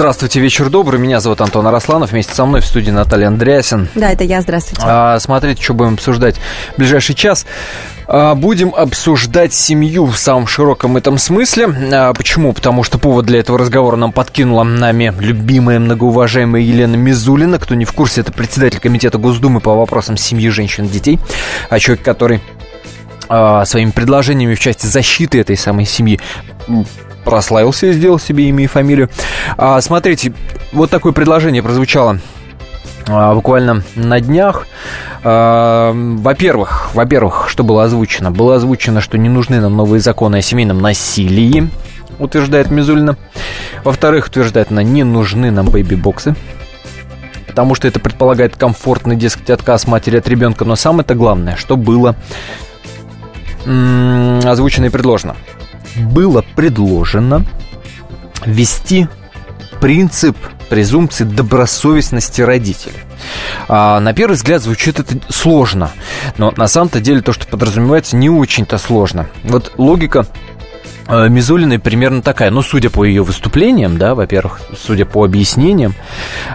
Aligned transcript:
Здравствуйте, 0.00 0.40
вечер 0.40 0.70
добрый. 0.70 0.98
Меня 0.98 1.20
зовут 1.20 1.42
Антон 1.42 1.66
Арасланов. 1.66 2.12
Вместе 2.12 2.32
со 2.32 2.46
мной 2.46 2.62
в 2.62 2.64
студии 2.64 2.90
Наталья 2.90 3.26
Андреасин. 3.26 3.90
Да, 3.94 4.10
это 4.10 4.24
я. 4.24 4.40
Здравствуйте. 4.40 4.80
А, 4.82 5.20
смотрите, 5.20 5.62
что 5.62 5.74
будем 5.74 5.92
обсуждать 5.92 6.36
в 6.74 6.78
ближайший 6.78 7.14
час. 7.14 7.44
А, 8.06 8.34
будем 8.34 8.74
обсуждать 8.74 9.52
семью 9.52 10.06
в 10.06 10.16
самом 10.16 10.46
широком 10.46 10.96
этом 10.96 11.18
смысле. 11.18 11.68
А, 11.92 12.14
почему? 12.14 12.54
Потому 12.54 12.82
что 12.82 12.96
повод 12.96 13.26
для 13.26 13.40
этого 13.40 13.58
разговора 13.58 13.96
нам 13.96 14.10
подкинула 14.10 14.62
нами 14.62 15.12
любимая, 15.18 15.78
многоуважаемая 15.78 16.62
Елена 16.62 16.96
Мизулина. 16.96 17.58
Кто 17.58 17.74
не 17.74 17.84
в 17.84 17.92
курсе, 17.92 18.22
это 18.22 18.32
председатель 18.32 18.80
комитета 18.80 19.18
Госдумы 19.18 19.60
по 19.60 19.74
вопросам 19.74 20.16
семьи, 20.16 20.48
женщин 20.48 20.86
и 20.86 20.88
детей. 20.88 21.20
А 21.68 21.78
человек, 21.78 22.02
который 22.02 22.40
а, 23.32 23.64
своими 23.64 23.92
предложениями 23.92 24.56
в 24.56 24.60
части 24.60 24.86
защиты 24.86 25.38
этой 25.38 25.56
самой 25.56 25.84
семьи 25.84 26.18
прославился 27.24 27.86
и 27.86 27.92
сделал 27.92 28.18
себе 28.18 28.48
имя 28.48 28.64
и 28.64 28.66
фамилию. 28.66 29.08
А, 29.56 29.80
смотрите, 29.80 30.32
вот 30.72 30.90
такое 30.90 31.12
предложение 31.12 31.62
прозвучало 31.62 32.18
а, 33.06 33.32
буквально 33.36 33.84
на 33.94 34.20
днях. 34.20 34.66
А, 35.22 35.92
во-первых, 35.94 36.90
во-первых, 36.94 37.46
что 37.48 37.62
было 37.62 37.84
озвучено? 37.84 38.32
Было 38.32 38.56
озвучено, 38.56 39.00
что 39.00 39.16
не 39.16 39.28
нужны 39.28 39.60
нам 39.60 39.76
новые 39.76 40.00
законы 40.00 40.36
о 40.36 40.42
семейном 40.42 40.80
насилии, 40.80 41.70
утверждает 42.18 42.72
Мизулина. 42.72 43.16
Во-вторых, 43.84 44.26
утверждает 44.26 44.72
она, 44.72 44.82
не 44.82 45.04
нужны 45.04 45.52
нам 45.52 45.66
бэйби-боксы 45.66 46.34
потому 47.46 47.74
что 47.74 47.88
это 47.88 47.98
предполагает 47.98 48.56
комфортный, 48.56 49.16
дескать, 49.16 49.50
отказ 49.50 49.88
матери 49.88 50.18
от 50.18 50.28
ребенка. 50.28 50.64
Но 50.64 50.76
самое-то 50.76 51.16
главное, 51.16 51.56
что 51.56 51.76
было 51.76 52.14
озвучено 53.64 54.86
и 54.86 54.90
предложено 54.90 55.36
было 55.96 56.44
предложено 56.56 57.44
ввести 58.44 59.08
принцип 59.80 60.36
презумпции 60.68 61.24
добросовестности 61.24 62.42
родителей. 62.42 63.00
А, 63.68 63.98
на 64.00 64.14
первый 64.14 64.34
взгляд 64.34 64.62
звучит 64.62 65.00
это 65.00 65.16
сложно, 65.28 65.90
но 66.38 66.52
на 66.56 66.68
самом-то 66.68 67.00
деле 67.00 67.22
то, 67.22 67.32
что 67.32 67.46
подразумевается, 67.46 68.16
не 68.16 68.30
очень-то 68.30 68.78
сложно. 68.78 69.26
Вот 69.42 69.72
логика 69.78 70.26
Мизулиной 71.10 71.78
примерно 71.78 72.22
такая. 72.22 72.50
Ну, 72.50 72.62
судя 72.62 72.90
по 72.90 73.04
ее 73.04 73.22
выступлениям, 73.22 73.98
да, 73.98 74.14
во-первых, 74.14 74.60
судя 74.76 75.04
по 75.04 75.24
объяснениям, 75.24 75.94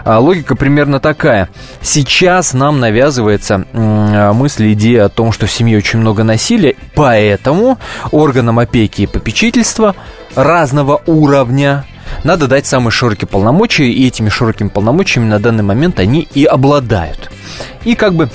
а, 0.04 0.18
логика 0.18 0.56
примерно 0.56 1.00
такая. 1.00 1.48
Сейчас 1.80 2.54
нам 2.54 2.80
навязывается 2.80 3.64
мысль, 3.72 4.72
идея 4.72 5.06
о 5.06 5.08
том, 5.08 5.32
что 5.32 5.46
в 5.46 5.50
семье 5.50 5.78
очень 5.78 6.00
много 6.00 6.24
насилия, 6.24 6.74
поэтому 6.94 7.78
органам 8.10 8.58
опеки 8.58 9.02
и 9.02 9.06
попечительства 9.06 9.94
разного 10.34 11.02
уровня 11.06 11.84
надо 12.24 12.46
дать 12.46 12.66
самые 12.66 12.90
широкие 12.90 13.28
полномочия, 13.28 13.90
и 13.90 14.06
этими 14.06 14.28
широкими 14.28 14.68
полномочиями 14.68 15.28
на 15.28 15.38
данный 15.38 15.64
момент 15.64 16.00
они 16.00 16.26
и 16.34 16.44
обладают. 16.44 17.30
И 17.84 17.94
как 17.94 18.14
бы 18.14 18.30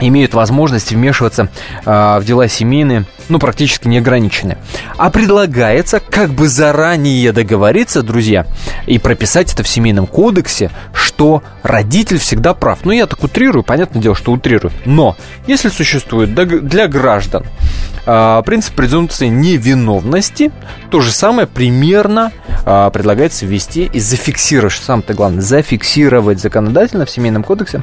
имеют 0.00 0.34
возможность 0.34 0.92
вмешиваться 0.92 1.48
э, 1.84 2.18
в 2.18 2.24
дела 2.24 2.48
семейные, 2.48 3.06
ну, 3.28 3.38
практически 3.38 3.88
неограниченные. 3.88 4.58
А 4.96 5.10
предлагается 5.10 6.00
как 6.00 6.30
бы 6.30 6.48
заранее 6.48 7.32
договориться, 7.32 8.02
друзья, 8.02 8.46
и 8.86 8.98
прописать 8.98 9.52
это 9.52 9.62
в 9.62 9.68
семейном 9.68 10.06
кодексе, 10.06 10.70
что 10.92 11.42
родитель 11.62 12.18
всегда 12.18 12.54
прав. 12.54 12.80
Ну, 12.84 12.92
я 12.92 13.06
так 13.06 13.22
утрирую, 13.22 13.62
понятное 13.62 14.02
дело, 14.02 14.14
что 14.14 14.32
утрирую. 14.32 14.72
Но, 14.84 15.16
если 15.46 15.68
существует 15.68 16.34
для 16.34 16.88
граждан 16.88 17.44
э, 18.06 18.42
принцип 18.44 18.74
презумпции 18.74 19.28
невиновности, 19.28 20.52
то 20.90 21.00
же 21.00 21.12
самое 21.12 21.46
примерно 21.46 22.32
э, 22.64 22.90
предлагается 22.92 23.46
ввести 23.46 23.84
и 23.84 24.00
зафиксировать, 24.00 24.72
что 24.72 24.84
самое 24.84 25.14
главное, 25.14 25.40
зафиксировать 25.40 26.40
законодательно 26.40 27.06
в 27.06 27.10
семейном 27.10 27.42
кодексе 27.42 27.82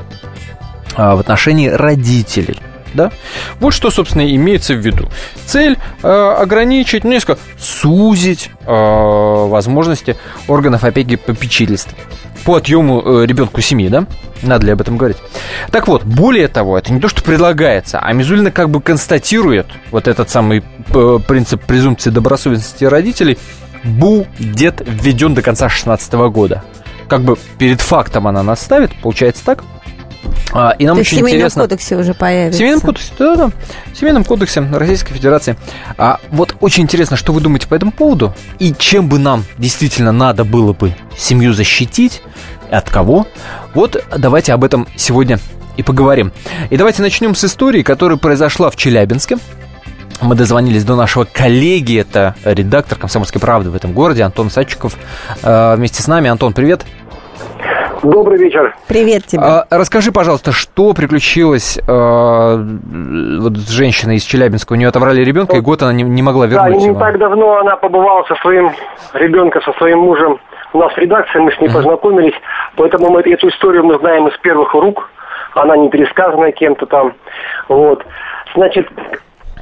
а, 0.95 1.15
в 1.15 1.19
отношении 1.19 1.67
родителей. 1.67 2.57
Да? 2.93 3.11
Вот 3.59 3.71
что, 3.71 3.89
собственно, 3.89 4.29
имеется 4.35 4.73
в 4.73 4.77
виду. 4.77 5.09
Цель 5.45 5.77
э, 6.03 6.07
ограничить, 6.07 7.03
ну, 7.03 7.11
несколько 7.11 7.39
сузить 7.59 8.49
э, 8.65 8.65
возможности 8.67 10.17
органов 10.47 10.83
опеки 10.83 11.13
и 11.13 11.15
попечительства 11.15 11.97
по 12.43 12.55
отъему 12.55 13.01
э, 13.01 13.25
ребенку 13.25 13.61
семьи, 13.61 13.87
да? 13.89 14.05
Надо 14.41 14.65
ли 14.65 14.71
об 14.71 14.81
этом 14.81 14.97
говорить? 14.97 15.17
Так 15.71 15.87
вот, 15.87 16.03
более 16.03 16.47
того, 16.47 16.77
это 16.77 16.91
не 16.91 16.99
то, 16.99 17.07
что 17.07 17.21
предлагается, 17.21 17.99
а 17.99 18.11
Мизулина 18.13 18.51
как 18.51 18.69
бы 18.69 18.81
констатирует 18.81 19.67
вот 19.91 20.07
этот 20.07 20.29
самый 20.29 20.63
э, 20.93 21.19
принцип 21.27 21.63
презумпции 21.63 22.09
добросовестности 22.09 22.85
родителей 22.85 23.37
будет 23.83 24.81
введен 24.85 25.33
до 25.33 25.41
конца 25.41 25.67
2016 25.67 26.13
года. 26.13 26.63
Как 27.07 27.21
бы 27.21 27.37
перед 27.57 27.81
фактом 27.81 28.27
она 28.27 28.41
нас 28.41 28.61
ставит, 28.61 28.91
получается 29.01 29.43
так? 29.45 29.63
А, 30.53 30.71
и 30.77 30.85
нам 30.85 30.95
То 30.95 31.01
очень 31.01 31.17
в 31.17 31.19
Семейном 31.19 31.39
интересно... 31.39 31.63
кодексе 31.63 31.95
уже 31.95 32.13
появится. 32.13 32.57
В 32.57 32.59
Семейном 32.59 32.81
кодексе, 32.81 33.11
да, 33.17 33.35
да. 33.35 33.51
В 33.93 33.97
Семейном 33.97 34.23
кодексе 34.23 34.61
Российской 34.61 35.13
Федерации. 35.13 35.55
А 35.97 36.19
вот 36.29 36.55
очень 36.59 36.83
интересно, 36.83 37.15
что 37.15 37.31
вы 37.31 37.41
думаете 37.41 37.67
по 37.67 37.75
этому 37.75 37.91
поводу? 37.91 38.33
И 38.59 38.73
чем 38.73 39.07
бы 39.07 39.19
нам 39.19 39.45
действительно 39.57 40.11
надо 40.11 40.43
было 40.43 40.73
бы 40.73 40.93
семью 41.17 41.53
защитить? 41.53 42.21
От 42.69 42.89
кого? 42.89 43.27
Вот 43.73 44.03
давайте 44.17 44.53
об 44.53 44.63
этом 44.63 44.87
сегодня 44.95 45.39
и 45.77 45.83
поговорим. 45.83 46.31
И 46.69 46.77
давайте 46.77 47.01
начнем 47.01 47.35
с 47.35 47.43
истории, 47.43 47.81
которая 47.81 48.17
произошла 48.17 48.69
в 48.69 48.75
Челябинске. 48.75 49.37
Мы 50.21 50.35
дозвонились 50.35 50.83
до 50.83 50.95
нашего 50.95 51.25
коллеги, 51.25 51.99
это 51.99 52.35
редактор 52.43 52.97
«Комсомольской 52.97 53.41
правды» 53.41 53.71
в 53.71 53.75
этом 53.75 53.93
городе, 53.93 54.21
Антон 54.21 54.51
Садчиков. 54.51 54.95
Э, 55.41 55.75
вместе 55.75 56.03
с 56.03 56.07
нами. 56.07 56.29
Антон, 56.29 56.53
привет. 56.53 56.85
Добрый 58.03 58.37
вечер. 58.39 58.75
Привет 58.87 59.25
тебе. 59.25 59.43
А, 59.43 59.65
расскажи, 59.69 60.11
пожалуйста, 60.11 60.51
что 60.51 60.93
приключилось 60.93 61.79
а, 61.87 62.55
вот 62.57 63.57
с 63.57 63.69
женщиной 63.69 64.15
из 64.15 64.23
Челябинска? 64.23 64.73
У 64.73 64.75
нее 64.75 64.87
отобрали 64.87 65.21
ребенка, 65.21 65.57
и 65.57 65.61
год 65.61 65.83
она 65.83 65.93
не, 65.93 66.03
не 66.03 66.21
могла 66.21 66.47
вернуть 66.47 66.79
да, 66.79 66.85
его. 66.85 66.93
не 66.93 66.99
так 66.99 67.17
давно 67.19 67.59
она 67.59 67.75
побывала 67.75 68.23
со 68.23 68.35
своим 68.35 68.71
ребенком, 69.13 69.61
со 69.61 69.73
своим 69.73 69.99
мужем 69.99 70.39
у 70.73 70.79
нас 70.79 70.93
в 70.93 70.97
редакции, 70.97 71.39
мы 71.39 71.51
с 71.51 71.59
ней 71.59 71.67
uh-huh. 71.67 71.73
познакомились, 71.73 72.33
поэтому 72.75 73.09
мы 73.11 73.21
эту 73.21 73.49
историю 73.49 73.83
мы 73.83 73.97
знаем 73.99 74.27
из 74.27 74.37
первых 74.37 74.73
рук, 74.73 75.09
она 75.53 75.75
не 75.77 75.89
пересказанная 75.89 76.51
кем-то 76.51 76.85
там, 76.85 77.13
вот. 77.67 78.05
Значит, 78.55 78.87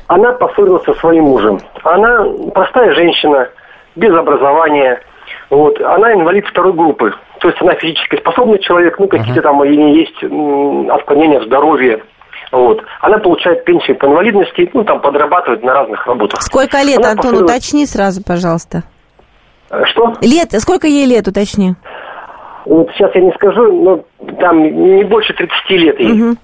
она 0.08 0.34
поссорилась 0.34 0.84
со 0.84 0.94
своим 0.96 1.26
мужем. 1.26 1.60
Она 1.84 2.26
простая 2.54 2.94
женщина, 2.94 3.50
без 3.96 4.14
образования, 4.14 5.02
вот. 5.50 5.80
Она 5.82 6.14
инвалид 6.14 6.46
второй 6.48 6.74
группы. 6.74 7.14
То 7.40 7.50
есть 7.50 7.62
она 7.62 7.74
физически 7.76 8.18
способный 8.18 8.60
человек, 8.60 9.00
ну, 9.00 9.08
какие-то 9.08 9.40
uh-huh. 9.40 9.44
там 9.44 9.60
у 9.60 9.66
нее 9.66 10.02
есть 10.02 10.92
отклонения 10.92 11.40
в 11.40 11.46
здоровье. 11.46 12.04
Вот. 12.52 12.84
Она 13.02 13.20
получает 13.20 13.64
пенсию 13.64 13.98
по 13.98 14.06
инвалидности, 14.06 14.70
ну, 14.74 14.84
там, 14.84 15.02
подрабатывает 15.02 15.64
на 15.64 15.74
разных 15.74 16.06
работах. 16.08 16.42
Сколько 16.42 16.82
лет, 16.82 16.98
она 17.00 17.12
Антон, 17.12 17.32
построила... 17.32 17.46
уточни 17.46 17.86
сразу, 17.86 18.24
пожалуйста. 18.24 18.84
Э, 19.70 19.86
что? 19.86 20.14
Лет, 20.22 20.52
сколько 20.60 20.88
ей 20.88 21.06
лет, 21.06 21.28
уточни. 21.28 21.76
Вот 22.66 22.90
сейчас 22.94 23.14
я 23.16 23.22
не 23.22 23.32
скажу, 23.34 23.72
но 23.72 24.04
там 24.40 24.62
не 24.64 25.04
больше 25.04 25.34
30 25.34 25.70
лет 25.70 26.00
ей. 26.00 26.22
Угу. 26.22 26.38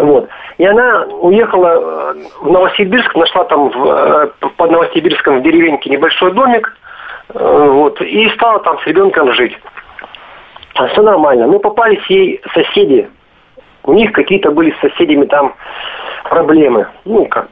Вот. 0.00 0.28
И 0.58 0.66
она 0.66 1.06
уехала 1.20 2.14
э, 2.14 2.14
в 2.42 2.50
Новосибирск, 2.50 3.14
нашла 3.14 3.44
там 3.44 3.70
в, 3.70 3.86
э, 3.86 4.28
под 4.56 4.70
Новосибирском 4.70 5.40
в 5.40 5.42
деревеньке 5.42 5.90
небольшой 5.90 6.32
домик, 6.32 6.76
вот, 7.32 8.00
и 8.00 8.30
стала 8.30 8.58
там 8.60 8.78
с 8.80 8.86
ребенком 8.86 9.32
жить. 9.34 9.52
Все 10.74 11.02
нормально. 11.02 11.46
Ну, 11.46 11.58
попались 11.58 12.04
ей 12.08 12.40
соседи. 12.54 13.08
У 13.84 13.92
них 13.94 14.12
какие-то 14.12 14.50
были 14.50 14.72
с 14.72 14.80
соседями 14.80 15.24
там 15.26 15.54
проблемы. 16.24 16.86
Ну, 17.04 17.26
как 17.26 17.48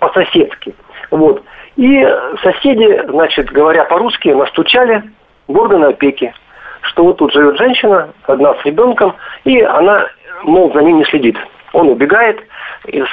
по-соседски. 0.00 0.74
Вот. 1.10 1.42
И 1.76 2.04
соседи, 2.42 3.02
значит, 3.08 3.50
говоря 3.50 3.84
по-русски, 3.84 4.28
настучали 4.28 5.04
в 5.46 5.56
органы 5.56 5.86
опеки, 5.86 6.34
что 6.82 7.04
вот 7.04 7.18
тут 7.18 7.32
живет 7.32 7.56
женщина, 7.56 8.10
одна 8.24 8.54
с 8.54 8.64
ребенком, 8.64 9.14
и 9.44 9.60
она, 9.60 10.06
мол, 10.42 10.72
за 10.74 10.80
ним 10.80 10.98
не 10.98 11.04
следит. 11.04 11.36
Он 11.72 11.88
убегает 11.88 12.40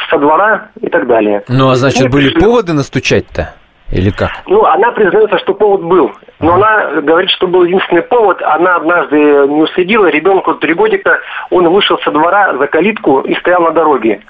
со 0.09 0.17
двора 0.17 0.69
и 0.81 0.87
так 0.87 1.07
далее. 1.07 1.43
Ну, 1.47 1.69
а 1.69 1.75
значит, 1.75 2.05
и 2.05 2.09
были 2.09 2.29
пришли... 2.29 2.41
поводы 2.41 2.73
настучать-то? 2.73 3.53
Или 3.91 4.09
как? 4.09 4.31
Ну, 4.47 4.63
она 4.65 4.91
признается, 4.91 5.37
что 5.39 5.53
повод 5.53 5.83
был. 5.83 6.11
Но 6.39 6.55
она 6.55 7.01
говорит, 7.01 7.29
что 7.31 7.47
был 7.47 7.63
единственный 7.63 8.01
повод. 8.01 8.41
Она 8.41 8.75
однажды 8.75 9.17
не 9.17 9.61
уследила, 9.61 10.07
ребенку 10.07 10.53
три 10.55 10.73
годика, 10.73 11.19
он 11.49 11.67
вышел 11.69 11.97
со 11.99 12.11
двора 12.11 12.55
за 12.57 12.67
калитку 12.67 13.21
и 13.21 13.35
стоял 13.35 13.61
на 13.61 13.71
дороге. 13.71 14.21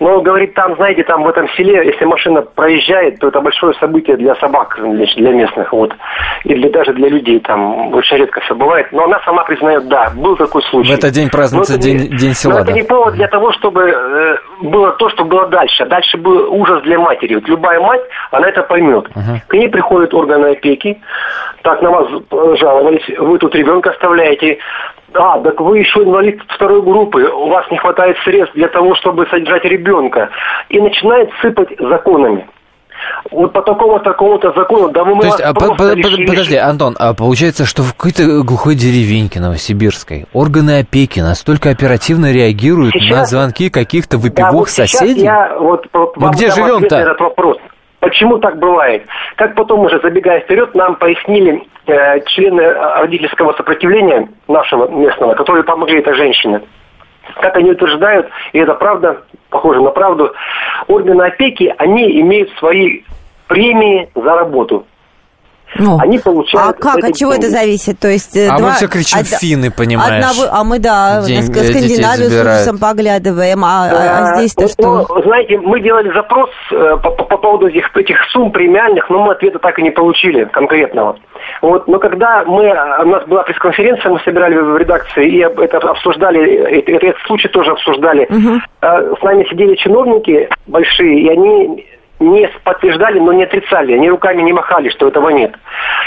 Но, 0.00 0.20
говорит, 0.20 0.54
там, 0.54 0.74
знаете, 0.76 1.04
там 1.04 1.22
в 1.22 1.28
этом 1.28 1.48
селе, 1.50 1.86
если 1.86 2.04
машина 2.04 2.42
проезжает, 2.42 3.18
то 3.20 3.28
это 3.28 3.40
большое 3.40 3.74
событие 3.74 4.16
для 4.16 4.34
собак, 4.36 4.78
для 4.78 5.32
местных, 5.32 5.72
вот. 5.72 5.92
И 6.44 6.54
для, 6.54 6.70
даже 6.70 6.92
для 6.92 7.08
людей, 7.08 7.40
там, 7.40 7.94
очень 7.94 8.18
редко 8.18 8.40
все 8.40 8.54
бывает. 8.54 8.88
Но 8.92 9.04
она 9.04 9.20
сама 9.24 9.44
признает, 9.44 9.88
да, 9.88 10.12
был 10.14 10.36
такой 10.36 10.62
случай. 10.64 10.92
В 10.92 10.98
этот 10.98 11.12
день 11.12 11.30
празднуется 11.30 11.78
день, 11.78 11.96
не, 11.98 12.08
день 12.08 12.34
села, 12.34 12.52
Но 12.52 12.58
да? 12.58 12.64
это 12.64 12.72
не 12.72 12.82
повод 12.82 13.14
для 13.14 13.28
того, 13.28 13.52
чтобы 13.52 13.82
э, 13.82 14.36
было 14.62 14.92
то, 14.92 15.08
что 15.10 15.24
было 15.24 15.46
дальше. 15.48 15.86
Дальше 15.86 16.18
был 16.18 16.52
ужас 16.52 16.82
для 16.82 16.98
матери. 16.98 17.36
Вот 17.36 17.48
любая 17.48 17.80
мать, 17.80 18.02
она 18.30 18.48
это 18.48 18.62
поймет. 18.62 19.06
Uh-huh. 19.08 19.38
К 19.46 19.54
ней 19.54 19.68
приходят 19.68 20.12
органы 20.12 20.52
опеки, 20.52 21.00
так 21.64 21.80
на 21.80 21.90
вас 21.90 22.06
жаловались, 22.60 23.08
вы 23.18 23.38
тут 23.38 23.54
ребенка 23.54 23.90
оставляете, 23.90 24.58
а, 25.14 25.40
так 25.40 25.58
вы 25.60 25.78
еще 25.78 26.00
инвалид 26.00 26.40
второй 26.48 26.82
группы, 26.82 27.22
у 27.22 27.48
вас 27.48 27.68
не 27.70 27.78
хватает 27.78 28.16
средств 28.22 28.54
для 28.54 28.68
того, 28.68 28.94
чтобы 28.96 29.26
содержать 29.26 29.64
ребенка. 29.64 30.28
И 30.68 30.78
начинает 30.78 31.30
сыпать 31.40 31.70
законами. 31.78 32.46
Вот 33.30 33.52
по 33.52 33.62
такому 33.62 33.98
такому-то 34.00 34.52
закону, 34.52 34.90
да 34.90 35.04
мы 35.04 35.20
То 35.20 35.26
есть, 35.26 35.40
а, 35.40 35.54
по, 35.54 35.74
по, 35.74 35.94
подожди, 36.26 36.56
Антон, 36.56 36.94
а 36.98 37.14
получается, 37.14 37.64
что 37.64 37.82
в 37.82 37.94
какой-то 37.94 38.42
глухой 38.42 38.74
деревеньке 38.74 39.40
новосибирской 39.40 40.26
органы 40.32 40.80
опеки 40.80 41.20
настолько 41.20 41.70
оперативно 41.70 42.32
реагируют 42.32 42.92
сейчас, 42.94 43.10
на 43.10 43.24
звонки 43.24 43.70
каких-то 43.70 44.18
выпивок 44.18 44.50
да, 44.50 44.56
вот 44.58 44.68
соседей? 44.68 45.22
Я 45.22 45.56
вот 45.58 45.86
Мы 46.16 46.30
где 46.30 46.50
живем-то? 46.50 46.96
Этот 46.96 47.20
вопрос. 47.20 47.56
Почему 48.04 48.36
так 48.36 48.58
бывает? 48.58 49.06
Как 49.36 49.54
потом 49.54 49.80
уже 49.80 49.98
забегая 49.98 50.40
вперед, 50.40 50.74
нам 50.74 50.96
пояснили 50.96 51.62
э, 51.86 52.20
члены 52.26 52.70
родительского 52.70 53.54
сопротивления 53.54 54.28
нашего 54.46 54.88
местного, 54.88 55.32
которые 55.32 55.64
помогли 55.64 56.00
этой 56.00 56.12
женщине. 56.12 56.60
Как 57.40 57.56
они 57.56 57.70
утверждают, 57.70 58.28
и 58.52 58.58
это 58.58 58.74
правда, 58.74 59.22
похоже 59.48 59.80
на 59.80 59.88
правду, 59.88 60.34
органы 60.86 61.22
опеки, 61.22 61.74
они 61.78 62.20
имеют 62.20 62.50
свои 62.58 63.04
премии 63.48 64.10
за 64.14 64.34
работу. 64.36 64.84
Ну, 65.76 65.98
они 65.98 66.18
получают... 66.18 66.68
А 66.68 66.72
как, 66.72 67.04
от 67.04 67.16
чего 67.16 67.32
это 67.32 67.48
зависит? 67.48 67.98
То 67.98 68.08
есть, 68.08 68.36
э, 68.36 68.48
а 68.48 68.58
два, 68.58 68.68
мы 68.68 68.74
все 68.74 68.88
кричим 68.88 69.20
од... 69.20 69.26
финны, 69.26 69.70
понимаешь? 69.70 70.24
Одного, 70.24 70.52
а 70.52 70.64
мы, 70.64 70.78
да, 70.78 71.22
День, 71.22 71.38
на 71.38 71.42
Скандинавию 71.42 72.30
с 72.30 72.40
ужасом 72.40 72.78
поглядываем, 72.78 73.64
а, 73.64 73.88
а, 73.90 74.32
а 74.32 74.36
здесь-то 74.36 74.68
что? 74.68 75.06
Ну, 75.08 75.22
знаете, 75.22 75.58
мы 75.58 75.80
делали 75.80 76.12
запрос 76.12 76.50
э, 76.70 76.96
по, 77.02 77.10
по, 77.10 77.24
по 77.24 77.36
поводу 77.38 77.68
этих, 77.68 77.94
этих 77.96 78.16
сумм 78.30 78.52
премиальных, 78.52 79.08
но 79.10 79.24
мы 79.24 79.32
ответа 79.32 79.58
так 79.58 79.78
и 79.78 79.82
не 79.82 79.90
получили 79.90 80.44
конкретного. 80.44 81.16
Вот, 81.60 81.86
но 81.88 81.98
когда 81.98 82.44
мы, 82.44 82.64
у 83.02 83.08
нас 83.08 83.24
была 83.26 83.42
пресс-конференция, 83.42 84.10
мы 84.10 84.20
собирали 84.20 84.56
в 84.56 84.76
редакции 84.76 85.28
и 85.28 85.38
это 85.38 85.78
обсуждали, 85.78 86.78
это, 86.78 86.92
этот 86.92 87.20
случай 87.26 87.48
тоже 87.48 87.72
обсуждали. 87.72 88.26
Угу. 88.30 89.16
С 89.18 89.22
нами 89.22 89.46
сидели 89.50 89.74
чиновники 89.74 90.48
большие, 90.66 91.20
и 91.20 91.28
они 91.28 91.86
не 92.20 92.48
подтверждали, 92.62 93.18
но 93.18 93.32
не 93.32 93.44
отрицали, 93.44 93.94
они 93.94 94.08
руками 94.08 94.42
не 94.42 94.52
махали, 94.52 94.88
что 94.88 95.08
этого 95.08 95.30
нет. 95.30 95.54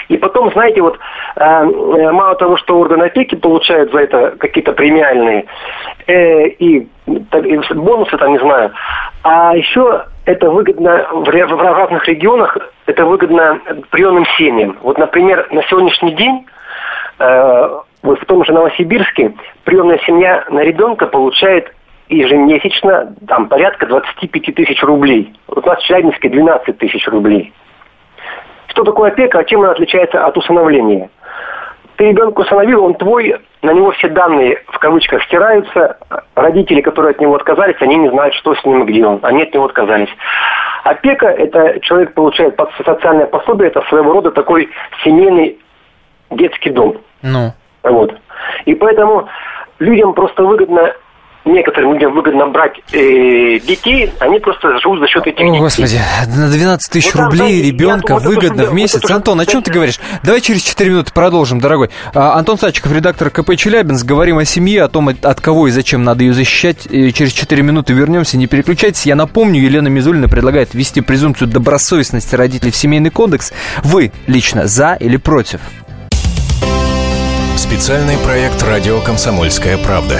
И 0.07 0.17
потом, 0.17 0.51
знаете, 0.51 0.81
вот 0.81 0.97
э, 1.35 1.41
э 1.43 2.11
мало 2.11 2.35
того, 2.35 2.57
что 2.57 2.79
органы 2.79 3.05
опеки 3.05 3.35
получают 3.35 3.91
за 3.91 3.99
это 3.99 4.35
какие-то 4.37 4.73
премиальные 4.73 5.45
э, 6.07 6.47
и, 6.47 6.87
и 7.05 7.73
бонусы, 7.73 8.17
там 8.17 8.31
не 8.31 8.39
знаю, 8.39 8.71
а 9.23 9.55
еще 9.55 10.05
это 10.25 10.49
выгодно 10.49 11.07
в, 11.11 11.25
в 11.25 11.61
разных 11.61 12.07
регионах, 12.07 12.57
это 12.85 13.05
выгодно 13.05 13.59
приемным 13.91 14.25
семьям. 14.37 14.77
Вот, 14.81 14.97
например, 14.97 15.47
на 15.51 15.63
сегодняшний 15.63 16.11
день 16.11 16.45
э, 17.19 17.69
вот 18.03 18.19
в 18.21 18.25
том 18.25 18.45
же 18.45 18.53
Новосибирске 18.53 19.33
приемная 19.63 19.99
семья 20.05 20.45
на 20.49 20.61
ребенка 20.61 21.07
получает 21.07 21.73
ежемесячно 22.09 23.13
там 23.27 23.47
порядка 23.47 23.85
25 23.85 24.55
тысяч 24.55 24.81
рублей. 24.83 25.33
Вот 25.47 25.65
у 25.65 25.69
нас 25.69 25.79
в 25.79 25.85
Челябинске 25.85 26.29
12 26.29 26.77
тысяч 26.77 27.07
рублей. 27.07 27.53
Что 28.67 28.83
такое 28.83 29.11
опека, 29.11 29.39
а 29.39 29.43
чем 29.43 29.61
она 29.61 29.71
отличается 29.71 30.25
от 30.25 30.37
усыновления? 30.37 31.09
Ты 31.95 32.09
ребенка 32.09 32.41
усыновил, 32.41 32.85
он 32.85 32.93
твой, 32.93 33.35
на 33.63 33.71
него 33.73 33.91
все 33.91 34.07
данные 34.09 34.61
в 34.67 34.77
кавычках 34.77 35.23
стираются. 35.23 35.97
Родители, 36.35 36.81
которые 36.81 37.11
от 37.11 37.19
него 37.19 37.35
отказались, 37.35 37.77
они 37.79 37.95
не 37.95 38.09
знают, 38.09 38.35
что 38.35 38.53
с 38.53 38.63
ним 38.63 38.83
и 38.83 38.85
где 38.85 39.03
он. 39.03 39.19
Они 39.23 39.43
от 39.43 39.53
него 39.53 39.65
отказались. 39.65 40.09
Опека– 40.83 41.25
это 41.27 41.79
человек 41.81 42.13
получает 42.13 42.59
социальное 42.85 43.25
пособие, 43.25 43.69
это 43.69 43.81
своего 43.89 44.13
рода 44.13 44.31
такой 44.31 44.69
семейный 45.03 45.57
детский 46.29 46.69
дом. 46.69 46.97
Ну. 47.23 47.51
Вот. 47.83 48.13
И 48.65 48.75
поэтому 48.75 49.27
людям 49.79 50.13
просто 50.13 50.43
выгодно 50.43 50.93
некоторым 51.53 51.93
людям 51.93 52.13
выгодно 52.13 52.47
брать 52.47 52.73
э, 52.91 53.59
детей, 53.59 54.11
они 54.19 54.39
просто 54.39 54.79
живут 54.79 54.99
за 54.99 55.07
счет 55.07 55.25
этих 55.27 55.39
О, 55.39 55.45
детей. 55.45 55.59
Господи, 55.59 55.99
на 56.35 56.49
12 56.49 56.91
тысяч 56.91 57.13
вот, 57.13 57.23
рублей 57.23 57.37
знаете, 57.37 57.63
ребенка 57.63 58.15
думаю, 58.15 58.27
выгодно 58.27 58.63
в 58.65 58.73
месяц. 58.73 59.03
Это, 59.03 59.15
Антон, 59.15 59.39
о 59.39 59.45
чем 59.45 59.61
ты 59.61 59.71
говоришь? 59.71 59.99
Давай 60.23 60.41
через 60.41 60.61
4 60.63 60.89
минуты 60.89 61.11
продолжим, 61.13 61.59
дорогой. 61.59 61.89
А, 62.13 62.37
Антон 62.37 62.57
Сачиков, 62.57 62.91
редактор 62.91 63.29
КП 63.29 63.55
Челябинск. 63.55 64.05
Говорим 64.05 64.37
о 64.37 64.45
семье, 64.45 64.83
о 64.83 64.87
том, 64.87 65.09
от 65.09 65.41
кого 65.41 65.67
и 65.67 65.71
зачем 65.71 66.03
надо 66.03 66.23
ее 66.23 66.33
защищать. 66.33 66.87
И 66.89 67.13
через 67.13 67.31
4 67.33 67.61
минуты 67.61 67.93
вернемся, 67.93 68.37
не 68.37 68.47
переключайтесь. 68.47 69.05
Я 69.05 69.15
напомню, 69.15 69.61
Елена 69.61 69.87
Мизулина 69.87 70.27
предлагает 70.27 70.73
ввести 70.73 71.01
презумпцию 71.01 71.47
добросовестности 71.49 72.35
родителей 72.35 72.71
в 72.71 72.75
семейный 72.75 73.09
кодекс. 73.09 73.53
Вы 73.83 74.11
лично 74.27 74.67
за 74.67 74.93
или 74.99 75.17
против? 75.17 75.59
Специальный 77.55 78.17
проект 78.17 78.63
«Радио 78.63 79.01
Комсомольская 79.01 79.77
правда». 79.77 80.19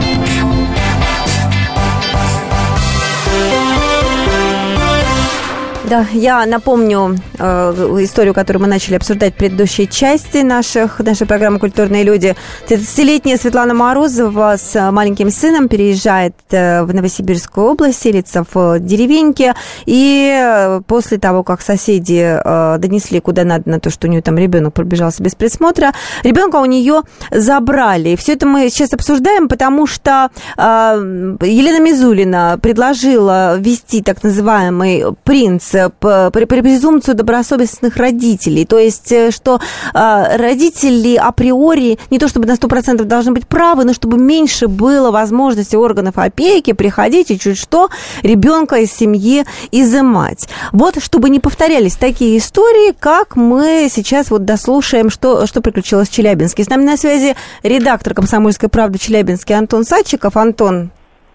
Да, 5.91 6.05
я 6.13 6.45
напомню 6.45 7.17
э, 7.37 7.97
историю, 7.99 8.33
которую 8.33 8.61
мы 8.61 8.69
начали 8.69 8.95
обсуждать 8.95 9.33
в 9.33 9.35
предыдущей 9.35 9.89
части 9.89 10.37
наших, 10.37 10.99
нашей 10.99 11.27
программы 11.27 11.59
«Культурные 11.59 12.03
люди». 12.03 12.33
30-летняя 12.69 13.35
Светлана 13.35 13.73
Морозова 13.73 14.55
с 14.55 14.89
маленьким 14.89 15.29
сыном 15.29 15.67
переезжает 15.67 16.33
э, 16.51 16.83
в 16.83 16.93
Новосибирскую 16.93 17.71
область, 17.71 18.03
селится 18.03 18.45
в 18.53 18.79
деревеньке, 18.79 19.53
и 19.85 20.33
э, 20.33 20.79
после 20.87 21.17
того, 21.17 21.43
как 21.43 21.59
соседи 21.59 22.39
э, 22.41 22.77
донесли 22.77 23.19
куда 23.19 23.43
надо 23.43 23.69
на 23.69 23.81
то, 23.81 23.89
что 23.89 24.07
у 24.07 24.09
нее 24.09 24.21
там 24.21 24.37
ребенок 24.37 24.73
пробежался 24.73 25.21
без 25.21 25.35
присмотра, 25.35 25.91
ребенка 26.23 26.55
у 26.55 26.65
нее 26.65 27.01
забрали. 27.31 28.11
И 28.11 28.15
все 28.15 28.35
это 28.35 28.47
мы 28.47 28.69
сейчас 28.69 28.93
обсуждаем, 28.93 29.49
потому 29.49 29.87
что 29.87 30.29
э, 30.55 30.61
Елена 30.61 31.81
Мизулина 31.83 32.57
предложила 32.61 33.57
ввести 33.57 34.01
так 34.01 34.23
называемый 34.23 35.03
принц 35.25 35.80
презумпцию 35.89 37.15
добросовестных 37.15 37.97
родителей. 37.97 38.65
То 38.65 38.77
есть, 38.77 39.11
э, 39.11 39.31
что 39.31 39.59
э, 39.93 40.37
родители 40.37 41.15
априори 41.15 41.99
не 42.09 42.19
то 42.19 42.27
чтобы 42.27 42.47
на 42.47 42.53
100% 42.53 43.03
должны 43.03 43.31
быть 43.31 43.47
правы, 43.47 43.85
но 43.85 43.93
чтобы 43.93 44.17
меньше 44.17 44.67
было 44.67 45.11
возможности 45.11 45.75
органов 45.75 46.17
опеки 46.17 46.73
приходить 46.73 47.31
и 47.31 47.39
чуть 47.39 47.57
что 47.57 47.89
ребенка 48.23 48.77
из 48.77 48.91
семьи 48.91 49.45
изымать. 49.71 50.47
Вот, 50.71 51.01
чтобы 51.01 51.29
не 51.29 51.39
повторялись 51.39 51.95
такие 51.95 52.37
истории, 52.37 52.93
как 52.99 53.35
мы 53.35 53.87
сейчас 53.91 54.31
вот 54.31 54.45
дослушаем, 54.45 55.09
что, 55.09 55.45
что 55.45 55.61
приключилось 55.61 56.09
в 56.09 56.13
Челябинске. 56.13 56.63
С 56.63 56.69
нами 56.69 56.83
на 56.83 56.97
связи 56.97 57.35
редактор 57.63 58.13
«Комсомольской 58.13 58.69
правды» 58.69 58.99
Челябинский 58.99 59.55
Антон 59.55 59.83
Садчиков. 59.83 60.35
Антон, 60.37 60.91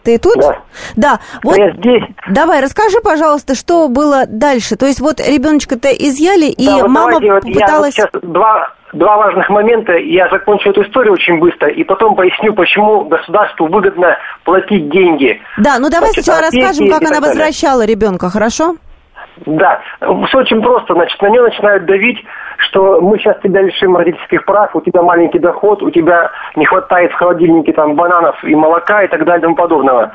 ты 0.07 0.19
тут? 0.19 0.37
Да. 0.37 0.59
Да. 0.95 1.21
Вот, 1.43 1.59
я 1.59 1.73
здесь. 1.73 2.03
Давай, 2.31 2.63
расскажи, 2.63 3.01
пожалуйста, 3.03 3.57
что 3.57 3.89
было 3.89 4.25
дальше. 4.27 4.77
То 4.77 4.87
есть 4.87 5.01
вот 5.01 5.19
ребеночка-то 5.19 5.89
изъяли, 5.89 6.47
и 6.47 6.67
да, 6.67 6.77
вот 6.77 6.89
мама 6.89 7.21
давайте, 7.21 7.33
вот 7.33 7.43
пыталась... 7.43 7.99
Я 7.99 8.05
вот 8.05 8.23
сейчас 8.23 8.31
два, 8.31 8.73
два 8.93 9.17
важных 9.17 9.51
момента. 9.51 9.97
Я 9.97 10.29
закончу 10.31 10.71
эту 10.71 10.85
историю 10.85 11.15
очень 11.15 11.41
быстро 11.41 11.69
и 11.69 11.83
потом 11.83 12.15
поясню, 12.15 12.55
почему 12.55 13.05
государству 13.07 13.67
выгодно 13.67 14.17
платить 14.45 14.89
деньги. 14.91 15.41
Да, 15.59 15.79
ну 15.81 15.91
давай 15.91 16.11
сначала 16.13 16.41
расскажем, 16.43 16.89
как 16.89 17.03
она 17.03 17.21
возвращала 17.21 17.85
ребенка, 17.85 18.31
хорошо? 18.31 18.77
Да, 19.45 19.83
все 20.29 20.39
очень 20.39 20.63
просто. 20.63 20.95
Значит, 20.95 21.21
на 21.21 21.29
нее 21.29 21.43
начинают 21.43 21.85
давить, 21.85 22.19
что 22.59 23.01
мы 23.01 23.19
сейчас 23.19 23.39
тебя 23.43 23.63
лишим 23.63 23.97
родительских 23.97 24.45
прав, 24.45 24.75
у 24.75 24.81
тебя 24.81 25.03
маленький 25.03 25.39
доход, 25.39 25.83
у 25.83 25.91
тебя 25.91 26.31
не 26.55 26.65
хватает 26.65 27.13
в 27.13 27.17
холодильнике 27.17 27.73
там 27.73 27.95
бананов 27.95 28.43
и 28.45 28.55
молока 28.55 29.03
и 29.03 29.09
так 29.09 29.25
далее 29.25 29.41
и 29.41 29.43
тому 29.43 29.57
подобного. 29.57 30.13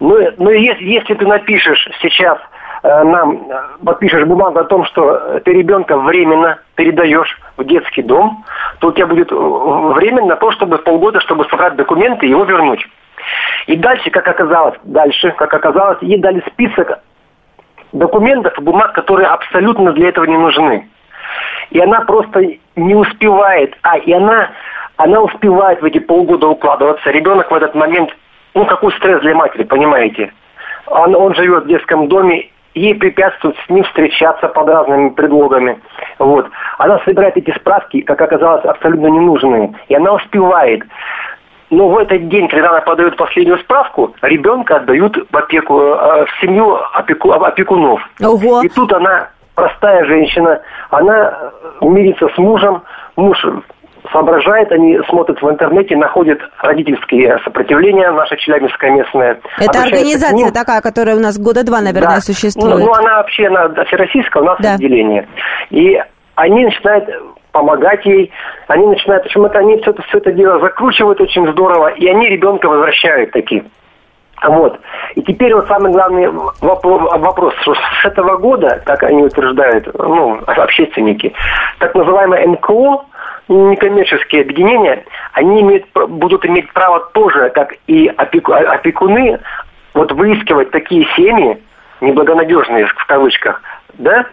Ну, 0.00 0.16
ну 0.38 0.50
если, 0.50 0.84
если 0.84 1.14
ты 1.14 1.26
напишешь 1.26 1.88
сейчас 2.00 2.38
э, 2.82 3.04
нам, 3.04 3.46
подпишешь 3.84 4.24
бумагу 4.24 4.58
о 4.58 4.64
том, 4.64 4.84
что 4.84 5.40
ты 5.44 5.52
ребенка 5.52 5.96
временно 5.96 6.58
передаешь 6.74 7.38
в 7.56 7.64
детский 7.64 8.02
дом, 8.02 8.44
то 8.78 8.88
у 8.88 8.92
тебя 8.92 9.06
будет 9.06 9.30
время 9.30 10.24
на 10.24 10.36
то, 10.36 10.50
чтобы 10.52 10.78
полгода, 10.78 11.20
чтобы 11.20 11.44
собрать 11.46 11.76
документы 11.76 12.26
и 12.26 12.30
его 12.30 12.44
вернуть. 12.44 12.86
И 13.66 13.76
дальше, 13.76 14.10
как 14.10 14.26
оказалось, 14.26 14.76
дальше, 14.84 15.32
как 15.32 15.52
оказалось, 15.52 15.98
ей 16.00 16.18
дали 16.18 16.42
список 16.52 17.00
документов 17.92 18.58
и 18.58 18.62
бумаг, 18.62 18.94
которые 18.94 19.28
абсолютно 19.28 19.92
для 19.92 20.08
этого 20.08 20.24
не 20.24 20.38
нужны. 20.38 20.88
И 21.70 21.80
она 21.80 22.00
просто 22.02 22.42
не 22.76 22.94
успевает. 22.94 23.74
А, 23.82 23.98
и 23.98 24.12
она, 24.12 24.50
она 24.96 25.20
успевает 25.20 25.80
в 25.80 25.84
эти 25.84 25.98
полгода 25.98 26.48
укладываться. 26.48 27.10
Ребенок 27.10 27.50
в 27.50 27.54
этот 27.54 27.74
момент, 27.74 28.10
ну, 28.54 28.64
какой 28.66 28.92
стресс 28.92 29.20
для 29.20 29.34
матери, 29.34 29.64
понимаете? 29.64 30.32
Он, 30.86 31.14
он 31.14 31.34
живет 31.34 31.64
в 31.64 31.68
детском 31.68 32.08
доме, 32.08 32.50
ей 32.74 32.94
препятствуют 32.94 33.56
с 33.64 33.68
ним 33.70 33.84
встречаться 33.84 34.48
под 34.48 34.68
разными 34.68 35.10
предлогами. 35.10 35.80
Вот. 36.18 36.48
Она 36.78 36.98
собирает 37.04 37.36
эти 37.36 37.54
справки, 37.56 38.00
как 38.00 38.20
оказалось, 38.20 38.64
абсолютно 38.64 39.06
ненужные. 39.06 39.72
И 39.88 39.94
она 39.94 40.14
успевает. 40.14 40.82
Но 41.70 41.88
в 41.88 41.98
этот 41.98 42.28
день, 42.28 42.48
когда 42.48 42.70
она 42.70 42.80
подает 42.80 43.16
последнюю 43.16 43.58
справку, 43.58 44.12
ребенка 44.22 44.76
отдают 44.76 45.16
в 45.30 45.36
опеку, 45.36 45.80
э, 45.80 46.24
в 46.26 46.40
семью 46.40 46.78
опеку, 46.92 47.30
опекунов. 47.30 48.00
Ого. 48.20 48.62
И 48.62 48.68
тут 48.68 48.92
она, 48.92 49.28
простая 49.60 50.04
женщина, 50.06 50.60
она 50.90 51.52
мирится 51.82 52.28
с 52.28 52.38
мужем, 52.38 52.82
муж 53.16 53.38
соображает, 54.10 54.72
они 54.72 54.98
смотрят 55.08 55.40
в 55.42 55.50
интернете, 55.50 55.94
находят 55.96 56.40
родительские 56.62 57.38
сопротивления, 57.44 58.10
наша 58.10 58.36
Челябинская 58.38 58.90
местная. 58.92 59.38
Это 59.58 59.82
организация 59.82 60.50
такая, 60.50 60.80
которая 60.80 61.16
у 61.16 61.20
нас 61.20 61.38
года 61.38 61.62
два, 61.64 61.80
наверное, 61.82 62.16
да. 62.16 62.20
существует. 62.20 62.78
Ну, 62.78 62.86
ну, 62.86 62.92
она 62.94 63.18
вообще, 63.18 63.46
она 63.48 63.68
всероссийская, 63.84 64.42
у 64.42 64.46
нас 64.46 64.58
да. 64.60 64.74
отделение. 64.74 65.28
И 65.68 66.00
они 66.36 66.64
начинают 66.64 67.10
помогать 67.52 68.04
ей. 68.06 68.32
Они 68.68 68.86
начинают, 68.86 69.26
это 69.26 69.58
они 69.58 69.76
все 69.82 69.90
это, 69.90 70.02
все 70.02 70.18
это 70.18 70.32
дело 70.32 70.60
закручивают 70.60 71.20
очень 71.20 71.46
здорово, 71.52 71.88
и 71.88 72.08
они 72.08 72.28
ребенка 72.28 72.68
возвращают 72.68 73.32
такие. 73.32 73.64
Вот. 74.42 74.80
И 75.14 75.22
теперь 75.22 75.54
вот 75.54 75.66
самый 75.68 75.92
главный 75.92 76.28
вопрос, 76.60 77.54
что 77.62 77.74
с 77.74 78.04
этого 78.04 78.36
года, 78.36 78.82
как 78.86 79.02
они 79.02 79.22
утверждают, 79.22 79.88
ну, 79.98 80.40
общественники, 80.46 81.32
так 81.78 81.94
называемое 81.94 82.46
НКО, 82.46 83.04
некоммерческие 83.48 84.42
объединения, 84.42 85.04
они 85.32 85.60
имеют, 85.60 85.86
будут 85.92 86.46
иметь 86.46 86.72
право 86.72 87.00
тоже, 87.12 87.50
как 87.50 87.74
и 87.86 88.06
опеку, 88.06 88.52
опекуны, 88.52 89.40
вот 89.92 90.12
выискивать 90.12 90.70
такие 90.70 91.06
семьи, 91.16 91.60
неблагонадежные 92.00 92.86
в 92.86 93.06
кавычках, 93.06 93.60
да, 93.94 94.24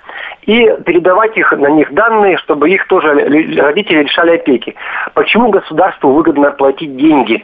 и 0.44 0.72
передавать 0.86 1.36
их 1.36 1.52
на 1.52 1.68
них 1.68 1.92
данные, 1.94 2.38
чтобы 2.38 2.70
их 2.70 2.88
тоже 2.88 3.14
родители 3.58 4.04
решали 4.04 4.36
опеки. 4.36 4.76
Почему 5.14 5.50
государству 5.50 6.12
выгодно 6.12 6.52
платить 6.52 6.96
деньги 6.96 7.44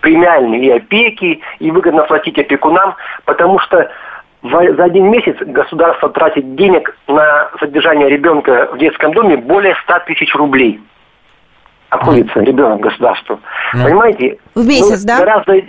премиальные 0.00 0.64
и 0.64 0.70
опеки, 0.70 1.40
и 1.58 1.70
выгодно 1.70 2.02
платить 2.04 2.38
опекунам? 2.38 2.96
Потому 3.24 3.58
что 3.60 3.90
за 4.42 4.84
один 4.84 5.10
месяц 5.10 5.36
государство 5.40 6.08
тратит 6.08 6.54
денег 6.54 6.96
на 7.06 7.50
содержание 7.58 8.08
ребенка 8.08 8.70
в 8.72 8.78
детском 8.78 9.12
доме 9.12 9.36
более 9.36 9.74
100 9.84 10.00
тысяч 10.06 10.34
рублей. 10.34 10.80
Обходится 11.90 12.40
ребенок 12.40 12.80
государству. 12.80 13.40
Mm. 13.74 13.84
Понимаете? 13.84 14.38
В 14.54 14.64
месяц, 14.64 15.02
ну, 15.02 15.08
да? 15.08 15.18
Гораздо 15.18 15.60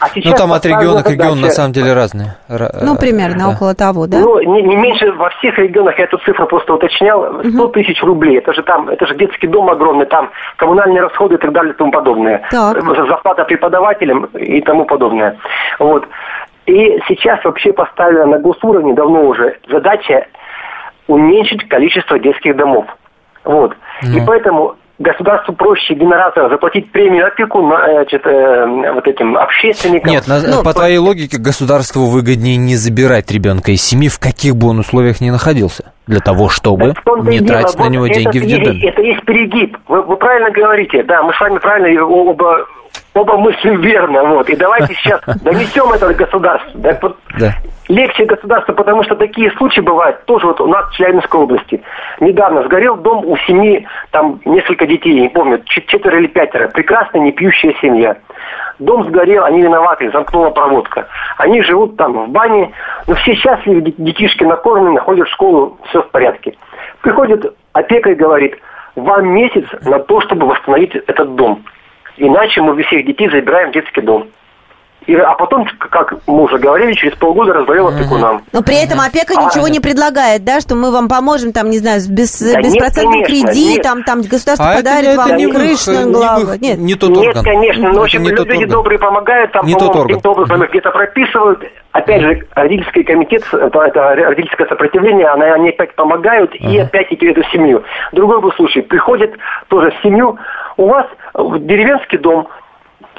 а 0.00 0.06
ну, 0.14 0.32
там 0.32 0.52
от 0.52 0.64
региона 0.64 1.02
к 1.02 1.10
региону 1.10 1.42
на 1.42 1.50
самом 1.50 1.72
деле 1.72 1.92
разные. 1.92 2.36
Ну, 2.48 2.96
примерно, 2.96 3.46
да. 3.46 3.48
около 3.48 3.74
того, 3.74 4.06
да? 4.06 4.18
Ну, 4.20 4.40
не, 4.40 4.62
не 4.62 4.76
меньше 4.76 5.10
во 5.12 5.30
всех 5.30 5.58
регионах, 5.58 5.98
я 5.98 6.04
эту 6.04 6.18
цифру 6.18 6.46
просто 6.46 6.74
уточнял, 6.74 7.40
100 7.42 7.48
угу. 7.48 7.68
тысяч 7.68 8.02
рублей. 8.02 8.38
Это 8.38 8.52
же 8.52 8.62
там, 8.62 8.88
это 8.88 9.06
же 9.06 9.16
детский 9.16 9.46
дом 9.46 9.68
огромный, 9.70 10.06
там 10.06 10.30
коммунальные 10.56 11.02
расходы 11.02 11.34
и 11.34 11.38
так 11.38 11.52
далее 11.52 11.72
и 11.72 11.76
тому 11.76 11.90
подобное. 11.90 12.42
Так. 12.50 12.82
Зарплата 12.82 13.44
преподавателям 13.44 14.24
и 14.26 14.60
тому 14.60 14.84
подобное. 14.84 15.36
Вот. 15.78 16.06
И 16.66 17.00
сейчас 17.08 17.42
вообще 17.44 17.72
поставлена 17.72 18.26
на 18.26 18.38
госуровне 18.38 18.94
давно 18.94 19.22
уже 19.22 19.58
задача 19.70 20.26
уменьшить 21.06 21.66
количество 21.68 22.18
детских 22.18 22.56
домов. 22.56 22.86
Вот. 23.44 23.74
Ну. 24.02 24.18
И 24.18 24.26
поэтому 24.26 24.76
государству 24.98 25.54
проще 25.54 25.94
генератора 25.94 26.48
заплатить 26.48 26.90
премию 26.90 27.26
опеку 27.26 27.62
значит, 27.62 28.26
э, 28.26 28.92
вот 28.92 29.06
этим 29.06 29.36
общественникам. 29.36 30.10
Нет, 30.10 30.26
на, 30.26 30.40
ну, 30.40 30.62
по 30.62 30.72
твоей 30.74 30.98
логике 30.98 31.38
государству 31.38 32.06
выгоднее 32.06 32.56
не 32.56 32.74
забирать 32.76 33.30
ребенка 33.30 33.72
из 33.72 33.82
семьи, 33.82 34.08
в 34.08 34.18
каких 34.18 34.56
бы 34.56 34.68
он 34.68 34.80
условиях 34.80 35.20
ни 35.20 35.30
находился, 35.30 35.92
для 36.08 36.20
того, 36.20 36.48
чтобы 36.48 36.94
не 37.22 37.40
тратить 37.40 37.76
дело. 37.76 37.86
на 37.86 37.92
него 37.92 38.04
вот 38.04 38.12
деньги 38.12 38.38
в 38.38 38.46
детдоме. 38.46 38.88
Это 38.88 39.02
есть 39.02 39.24
перегиб. 39.24 39.76
Вы, 39.86 40.02
вы 40.02 40.16
правильно 40.16 40.50
говорите, 40.50 41.02
да, 41.02 41.22
мы 41.22 41.32
с 41.34 41.40
вами 41.40 41.58
правильно 41.58 42.04
оба 42.04 42.66
оба 43.14 43.36
мыслим 43.36 43.80
верно, 43.80 44.24
вот. 44.24 44.48
И 44.48 44.56
давайте 44.56 44.94
сейчас 44.94 45.20
донесем 45.42 45.92
это 45.92 46.08
до 46.08 46.14
государства. 46.14 46.70
Да, 46.74 46.98
да. 47.38 47.52
Легче 47.88 48.26
государству, 48.26 48.74
потому 48.74 49.02
что 49.02 49.16
такие 49.16 49.50
случаи 49.52 49.80
бывают 49.80 50.24
тоже 50.26 50.46
вот 50.46 50.60
у 50.60 50.66
нас 50.66 50.88
в 50.90 50.96
Челябинской 50.96 51.40
области. 51.40 51.82
Недавно 52.20 52.62
сгорел 52.64 52.96
дом 52.96 53.24
у 53.24 53.36
семьи, 53.38 53.86
там 54.10 54.40
несколько 54.44 54.86
детей, 54.86 55.18
не 55.18 55.28
помню, 55.28 55.62
четверо 55.64 56.18
или 56.18 56.26
пятеро. 56.26 56.68
Прекрасная 56.68 57.22
непьющая 57.22 57.74
семья. 57.80 58.16
Дом 58.78 59.08
сгорел, 59.08 59.44
они 59.44 59.62
виноваты, 59.62 60.10
замкнула 60.10 60.50
проводка. 60.50 61.08
Они 61.36 61.62
живут 61.62 61.96
там 61.96 62.12
в 62.12 62.28
бане, 62.30 62.72
но 63.06 63.14
все 63.14 63.34
счастливы, 63.34 63.80
детишки 63.80 64.44
накормлены, 64.44 65.00
ходят 65.00 65.26
в 65.26 65.32
школу, 65.32 65.78
все 65.88 66.02
в 66.02 66.10
порядке. 66.10 66.56
Приходит 67.02 67.54
опека 67.72 68.10
и 68.10 68.14
говорит, 68.14 68.56
вам 68.94 69.28
месяц 69.28 69.64
на 69.84 69.98
то, 70.00 70.20
чтобы 70.22 70.46
восстановить 70.46 70.94
этот 70.94 71.34
дом. 71.34 71.64
Иначе 72.16 72.62
мы 72.62 72.80
всех 72.82 73.06
детей 73.06 73.28
забираем 73.30 73.70
в 73.70 73.72
детский 73.72 74.00
дом. 74.00 74.28
И, 75.08 75.14
а 75.14 75.32
потом, 75.32 75.66
как 75.90 76.12
мы 76.26 76.42
уже 76.42 76.58
говорили, 76.58 76.92
через 76.92 77.16
полгода 77.16 77.54
раздаем 77.54 77.86
опекунам. 77.86 78.42
Но 78.52 78.62
при 78.62 78.76
этом 78.76 79.00
опека 79.00 79.32
а, 79.38 79.46
ничего 79.46 79.66
не 79.68 79.80
предлагает, 79.80 80.44
да, 80.44 80.60
что 80.60 80.74
мы 80.74 80.92
вам 80.92 81.08
поможем, 81.08 81.54
там, 81.54 81.70
не 81.70 81.78
знаю, 81.78 82.02
без, 82.10 82.38
да 82.38 82.60
беспроцентным 82.60 83.24
кредитом, 83.24 84.02
там, 84.02 84.20
государство 84.20 84.70
а 84.70 84.76
подарит 84.76 85.08
это, 85.08 85.16
вам 85.16 85.30
это 85.30 85.54
крышу 85.54 85.92
на 85.92 86.12
главу. 86.12 86.44
Нет, 86.60 86.78
не 86.78 86.94
тот 86.94 87.08
Нет, 87.08 87.38
конечно, 87.42 87.90
но 87.90 88.02
общем, 88.02 88.22
люди 88.22 88.52
орган. 88.52 88.68
добрые 88.68 88.98
помогают, 88.98 89.50
там, 89.52 89.64
не 89.64 89.72
по-моему, 89.72 90.02
каким-то 90.02 90.30
образом 90.30 90.60
где-то 90.60 90.90
прописывают. 90.90 91.64
Опять 91.92 92.20
же, 92.20 92.46
родительский 92.54 93.02
комитет, 93.02 93.42
это, 93.50 93.78
это 93.80 94.14
родительское 94.14 94.66
сопротивление, 94.66 95.26
они, 95.28 95.44
они 95.44 95.68
опять 95.70 95.94
помогают 95.94 96.54
uh-huh. 96.54 96.70
и 96.70 96.78
опять-таки 96.80 97.28
эту 97.28 97.42
семью. 97.44 97.82
Другой 98.12 98.42
был 98.42 98.52
случай, 98.52 98.82
приходит 98.82 99.32
тоже 99.68 99.90
в 99.90 100.02
семью, 100.02 100.36
у 100.76 100.86
вас 100.86 101.06
деревенский 101.34 102.18
дом, 102.18 102.46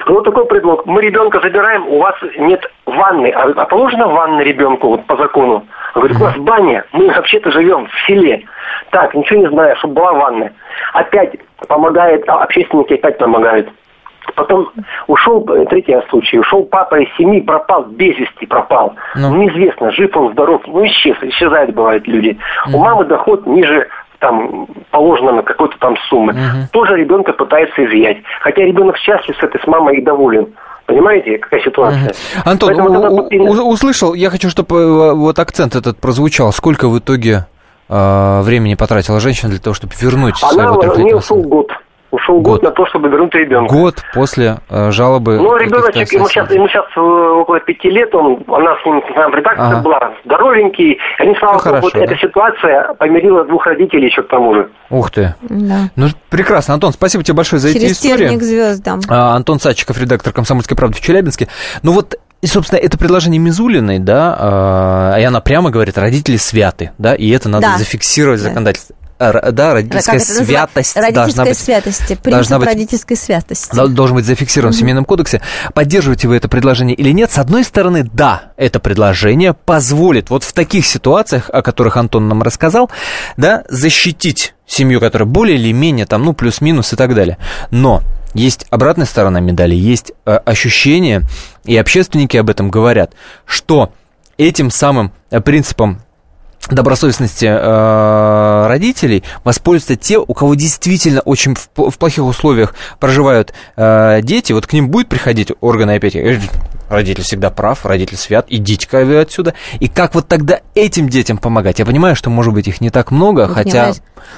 вот 0.05 0.23
такой 0.23 0.45
предлог. 0.45 0.85
Мы 0.85 1.01
ребенка 1.01 1.39
забираем, 1.41 1.87
у 1.87 1.99
вас 1.99 2.15
нет 2.37 2.61
ванны. 2.85 3.31
А, 3.31 3.49
а 3.49 3.65
положено 3.65 4.07
ванна 4.07 4.41
ребенку 4.41 4.89
вот 4.89 5.05
по 5.05 5.17
закону? 5.17 5.65
Говорит, 5.95 6.17
у 6.17 6.23
нас 6.23 6.35
баня, 6.37 6.85
мы 6.91 7.07
вообще-то 7.07 7.51
живем 7.51 7.87
в 7.87 8.07
селе. 8.07 8.43
Так, 8.91 9.13
ничего 9.13 9.39
не 9.39 9.49
знаю, 9.49 9.75
чтобы 9.77 9.95
была 9.95 10.13
ванна. 10.13 10.51
Опять 10.93 11.35
помогает, 11.67 12.27
а 12.27 12.43
общественники 12.43 12.93
опять 12.93 13.17
помогают. 13.17 13.69
Потом 14.35 14.69
ушел, 15.07 15.41
третий 15.69 15.95
случай, 16.09 16.39
ушел 16.39 16.63
папа 16.65 16.95
из 16.95 17.07
семьи, 17.15 17.41
пропал, 17.41 17.85
без 17.85 18.17
вести 18.17 18.45
пропал. 18.45 18.95
Ну. 19.15 19.35
Неизвестно, 19.35 19.91
жив 19.91 20.15
он, 20.15 20.33
здоров, 20.33 20.61
ну 20.67 20.85
исчез, 20.85 21.17
исчезают 21.21 21.73
бывают 21.73 22.07
люди. 22.07 22.37
Mm. 22.67 22.75
У 22.75 22.79
мамы 22.79 23.05
доход 23.05 23.47
ниже 23.47 23.87
там 24.19 24.67
положено 24.91 25.31
на 25.33 25.43
какой-то 25.43 25.75
там 25.79 25.97
суммы. 26.09 26.33
Угу. 26.33 26.69
Тоже 26.71 26.95
ребенка 26.95 27.33
пытается 27.33 27.85
изъять. 27.85 28.17
Хотя 28.41 28.61
ребенок 28.63 28.97
счастлив 28.97 29.35
с 29.37 29.43
этой, 29.43 29.61
с 29.61 29.67
мамой 29.67 29.97
и 29.97 30.01
доволен. 30.01 30.47
Понимаете, 30.85 31.37
какая 31.37 31.61
ситуация? 31.61 32.09
Угу. 32.09 32.49
Антон, 32.49 32.79
у, 32.79 33.29
у, 33.29 33.69
услышал, 33.71 34.13
я 34.13 34.29
хочу, 34.29 34.49
чтобы 34.49 34.75
э, 34.75 35.13
вот 35.13 35.37
акцент 35.39 35.75
этот 35.75 35.99
прозвучал. 35.99 36.51
Сколько 36.51 36.89
в 36.89 36.97
итоге 36.99 37.45
э, 37.87 38.41
времени 38.41 38.75
потратила 38.75 39.19
женщина 39.19 39.51
для 39.51 39.59
того, 39.59 39.73
чтобы 39.73 39.93
вернуть 39.99 40.35
Она, 40.41 40.51
своего 40.51 40.81
трехлетнего 40.81 41.19
сына? 41.19 41.43
год. 41.43 41.71
Ушел 42.29 42.41
год. 42.41 42.61
год 42.61 42.63
на 42.63 42.71
то, 42.71 42.85
чтобы 42.87 43.09
вернуть 43.09 43.33
ребенка. 43.33 43.73
Год 43.73 44.03
после 44.13 44.57
э, 44.69 44.91
жалобы. 44.91 45.37
Ну, 45.37 45.55
ребеночек, 45.57 46.11
ему 46.13 46.27
сейчас, 46.27 46.51
ему 46.51 46.67
сейчас 46.67 46.85
э, 46.95 46.99
около 46.99 47.59
пяти 47.59 47.89
лет, 47.89 48.13
он, 48.13 48.43
у 48.47 48.57
нас 48.57 48.79
с 48.81 48.85
ним 48.85 49.01
там 49.15 49.33
редакция 49.33 49.65
ага. 49.65 49.81
была, 49.81 50.13
здоровенький. 50.25 50.99
Они, 51.17 51.35
слава 51.39 51.61
ну, 51.63 51.71
богу, 51.71 51.81
вот 51.81 51.93
да? 51.93 52.03
эта 52.03 52.15
ситуация 52.17 52.93
помирила 52.93 53.43
двух 53.45 53.65
родителей 53.65 54.07
еще 54.07 54.21
к 54.21 54.27
тому 54.27 54.53
же. 54.53 54.69
Ух 54.89 55.11
ты. 55.11 55.33
Да. 55.41 55.89
Ну, 55.95 56.07
прекрасно. 56.29 56.75
Антон, 56.75 56.93
спасибо 56.93 57.23
тебе 57.23 57.35
большое 57.35 57.59
за 57.59 57.73
Через 57.73 57.83
эти 57.83 58.07
истории. 58.07 58.29
Через 58.29 58.43
звездам. 58.43 58.99
А, 59.09 59.35
Антон 59.35 59.59
Садчиков, 59.59 59.99
редактор 59.99 60.33
«Комсомольской 60.33 60.77
правды» 60.77 60.97
в 60.97 61.01
Челябинске. 61.01 61.47
Ну 61.83 61.93
вот 61.93 62.15
и, 62.41 62.47
собственно, 62.47 62.79
это 62.79 62.97
предложение 62.97 63.39
Мизулиной, 63.39 63.99
да, 63.99 65.13
э, 65.17 65.21
и 65.21 65.23
она 65.25 65.41
прямо 65.41 65.71
говорит, 65.71 65.97
родители 65.97 66.37
святы, 66.37 66.91
да, 66.97 67.13
и 67.13 67.29
это 67.31 67.49
надо 67.49 67.67
да. 67.67 67.77
зафиксировать 67.77 68.39
в 68.39 68.43
законодательстве 68.43 68.95
да, 69.19 69.73
родительская 69.73 70.19
святость 70.19 70.95
должна 71.13 71.43
быть. 71.43 71.57
святости, 71.57 72.15
принцип 72.15 72.31
должна 72.31 72.59
быть, 72.59 72.67
родительской 72.69 73.17
святости. 73.17 73.75
Должен 73.75 74.15
быть 74.15 74.25
зафиксирован 74.25 74.69
угу. 74.69 74.77
в 74.77 74.79
Семейном 74.79 75.05
кодексе. 75.05 75.41
Поддерживаете 75.73 76.29
вы 76.29 76.37
это 76.37 76.47
предложение 76.47 76.95
или 76.95 77.11
нет? 77.11 77.29
С 77.31 77.37
одной 77.37 77.65
стороны, 77.65 78.03
да, 78.03 78.53
это 78.55 78.79
предложение 78.79 79.53
позволит 79.53 80.29
вот 80.29 80.43
в 80.43 80.53
таких 80.53 80.85
ситуациях, 80.85 81.49
о 81.51 81.61
которых 81.61 81.97
Антон 81.97 82.29
нам 82.29 82.41
рассказал, 82.43 82.89
да, 83.35 83.63
защитить 83.67 84.53
семью, 84.65 85.01
которая 85.01 85.27
более 85.27 85.57
или 85.57 85.73
менее 85.73 86.05
там, 86.05 86.23
ну, 86.23 86.33
плюс-минус 86.33 86.93
и 86.93 86.95
так 86.95 87.13
далее. 87.13 87.37
Но 87.71 88.01
есть 88.33 88.67
обратная 88.69 89.05
сторона 89.05 89.39
медали, 89.41 89.75
есть 89.75 90.13
э, 90.25 90.31
ощущение, 90.31 91.23
и 91.65 91.75
общественники 91.75 92.37
об 92.37 92.49
этом 92.49 92.69
говорят, 92.69 93.13
что 93.45 93.91
этим 94.37 94.71
самым 94.71 95.11
э, 95.29 95.41
принципом 95.41 96.01
добросовестности 96.75 97.45
э, 97.45 98.67
родителей 98.67 99.23
воспользуются 99.43 99.95
те, 99.95 100.17
у 100.17 100.33
кого 100.33 100.55
действительно 100.55 101.21
очень 101.21 101.55
в, 101.55 101.69
в 101.75 101.97
плохих 101.97 102.25
условиях 102.25 102.75
проживают 102.99 103.53
э, 103.75 104.19
дети. 104.23 104.53
Вот 104.53 104.67
к 104.67 104.73
ним 104.73 104.89
будет 104.89 105.09
приходить 105.09 105.51
органы 105.61 105.95
опять, 105.95 106.15
родитель 106.89 107.23
всегда 107.23 107.49
прав, 107.49 107.85
родитель 107.85 108.17
свят, 108.17 108.45
идите-ка 108.49 109.05
вы 109.05 109.19
отсюда. 109.19 109.53
И 109.79 109.87
как 109.87 110.15
вот 110.15 110.27
тогда 110.27 110.59
этим 110.75 111.09
детям 111.09 111.37
помогать? 111.37 111.79
Я 111.79 111.85
понимаю, 111.85 112.15
что, 112.15 112.29
может 112.29 112.53
быть, 112.53 112.67
их 112.67 112.81
не 112.81 112.89
так 112.89 113.11
много, 113.11 113.45
Ух, 113.45 113.53
хотя... 113.53 113.93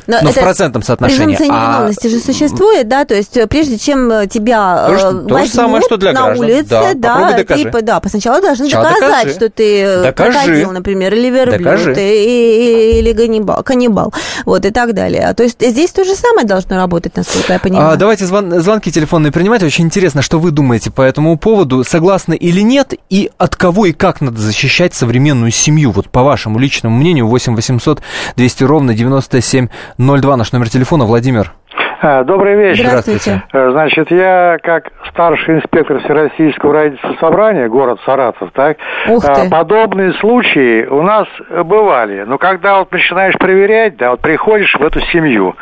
Но, 0.08 0.18
но 0.22 0.32
в 0.32 0.36
процентном 0.36 0.84
соотношении. 0.84 1.36
Презумпция 1.36 1.48
невиновности 1.48 2.08
а... 2.08 2.10
же 2.10 2.20
существует, 2.20 2.88
да, 2.88 3.06
то 3.06 3.14
есть 3.14 3.38
э, 3.38 3.48
прежде 3.48 3.78
чем 3.78 4.12
э, 4.12 4.28
тебя 4.28 4.88
то, 4.88 4.98
что, 4.98 5.14
то 5.24 5.40
же 5.40 5.48
самое, 5.48 5.82
что 5.84 5.98
для 5.98 6.14
на 6.14 6.26
граждан. 6.26 6.46
улице, 6.46 6.68
да, 6.70 6.94
да, 6.96 7.34
докажи. 7.38 7.70
ты, 7.70 7.82
да, 7.82 8.02
сначала 8.08 8.42
должны 8.42 8.66
сначала 8.66 8.90
доказать, 8.90 9.10
докажи. 9.10 9.36
что 9.36 9.50
ты 9.50 10.04
докажи. 10.04 10.32
крокодил, 10.32 10.72
например, 10.72 11.14
или 11.14 11.30
верблюд, 11.30 11.98
и, 11.98 13.00
или 13.00 13.14
каннибал, 13.14 13.64
каннибал, 13.64 14.14
вот, 14.46 14.66
и 14.66 14.72
так 14.72 14.94
далее. 14.94 15.34
То 15.34 15.44
есть 15.44 15.58
здесь 15.60 15.92
то 15.92 16.04
же 16.04 16.16
самое 16.16 16.48
должно 16.48 16.78
работать, 16.78 17.16
насколько 17.16 17.54
я 17.54 17.60
понимаю. 17.60 17.92
А, 17.92 17.96
давайте 17.96 18.26
звон, 18.26 18.62
звонки 18.62 18.92
телефонные 18.92 19.32
принимать. 19.32 19.64
Очень 19.64 19.86
интересно, 19.86 20.22
что 20.22 20.40
вы 20.40 20.52
думаете 20.52 20.92
по 20.92 21.02
этому 21.02 21.38
поводу. 21.38 21.84
Согласны 21.84 22.36
или 22.42 22.62
нет? 22.62 22.96
И 23.10 23.30
от 23.38 23.56
кого 23.56 23.86
и 23.86 23.94
как 23.94 24.20
надо 24.20 24.40
защищать 24.42 24.94
современную 24.96 25.52
семью? 25.52 25.92
Вот 25.92 26.10
по 26.10 26.24
вашему 26.24 26.58
личному 26.58 26.98
мнению, 26.98 27.28
8 27.28 27.56
800 27.56 28.02
200 28.36 28.64
ровно 28.64 28.94
9702 28.96 30.38
наш 30.38 30.52
номер 30.52 30.70
телефона. 30.70 31.06
Владимир. 31.06 31.54
А, 32.04 32.24
добрый 32.24 32.56
вечер. 32.56 32.88
Здравствуйте. 32.88 33.44
Э, 33.54 33.70
значит, 33.70 34.10
я 34.10 34.58
как 34.64 34.92
старший 35.10 35.58
инспектор 35.58 36.00
Всероссийского 36.00 36.74
родительского 36.74 37.16
собрания, 37.20 37.68
город 37.68 38.00
Саратов, 38.06 38.50
так. 38.54 38.78
А, 39.08 39.50
подобные 39.52 40.14
случаи 40.14 40.86
у 40.88 41.04
нас 41.04 41.28
бывали. 41.64 42.24
Но 42.24 42.40
когда 42.40 42.80
вот 42.80 42.92
начинаешь 42.92 43.38
проверять, 43.38 43.98
да, 43.98 44.12
вот 44.12 44.22
приходишь 44.22 44.74
в 44.74 44.82
эту 44.82 45.00
семью, 45.12 45.56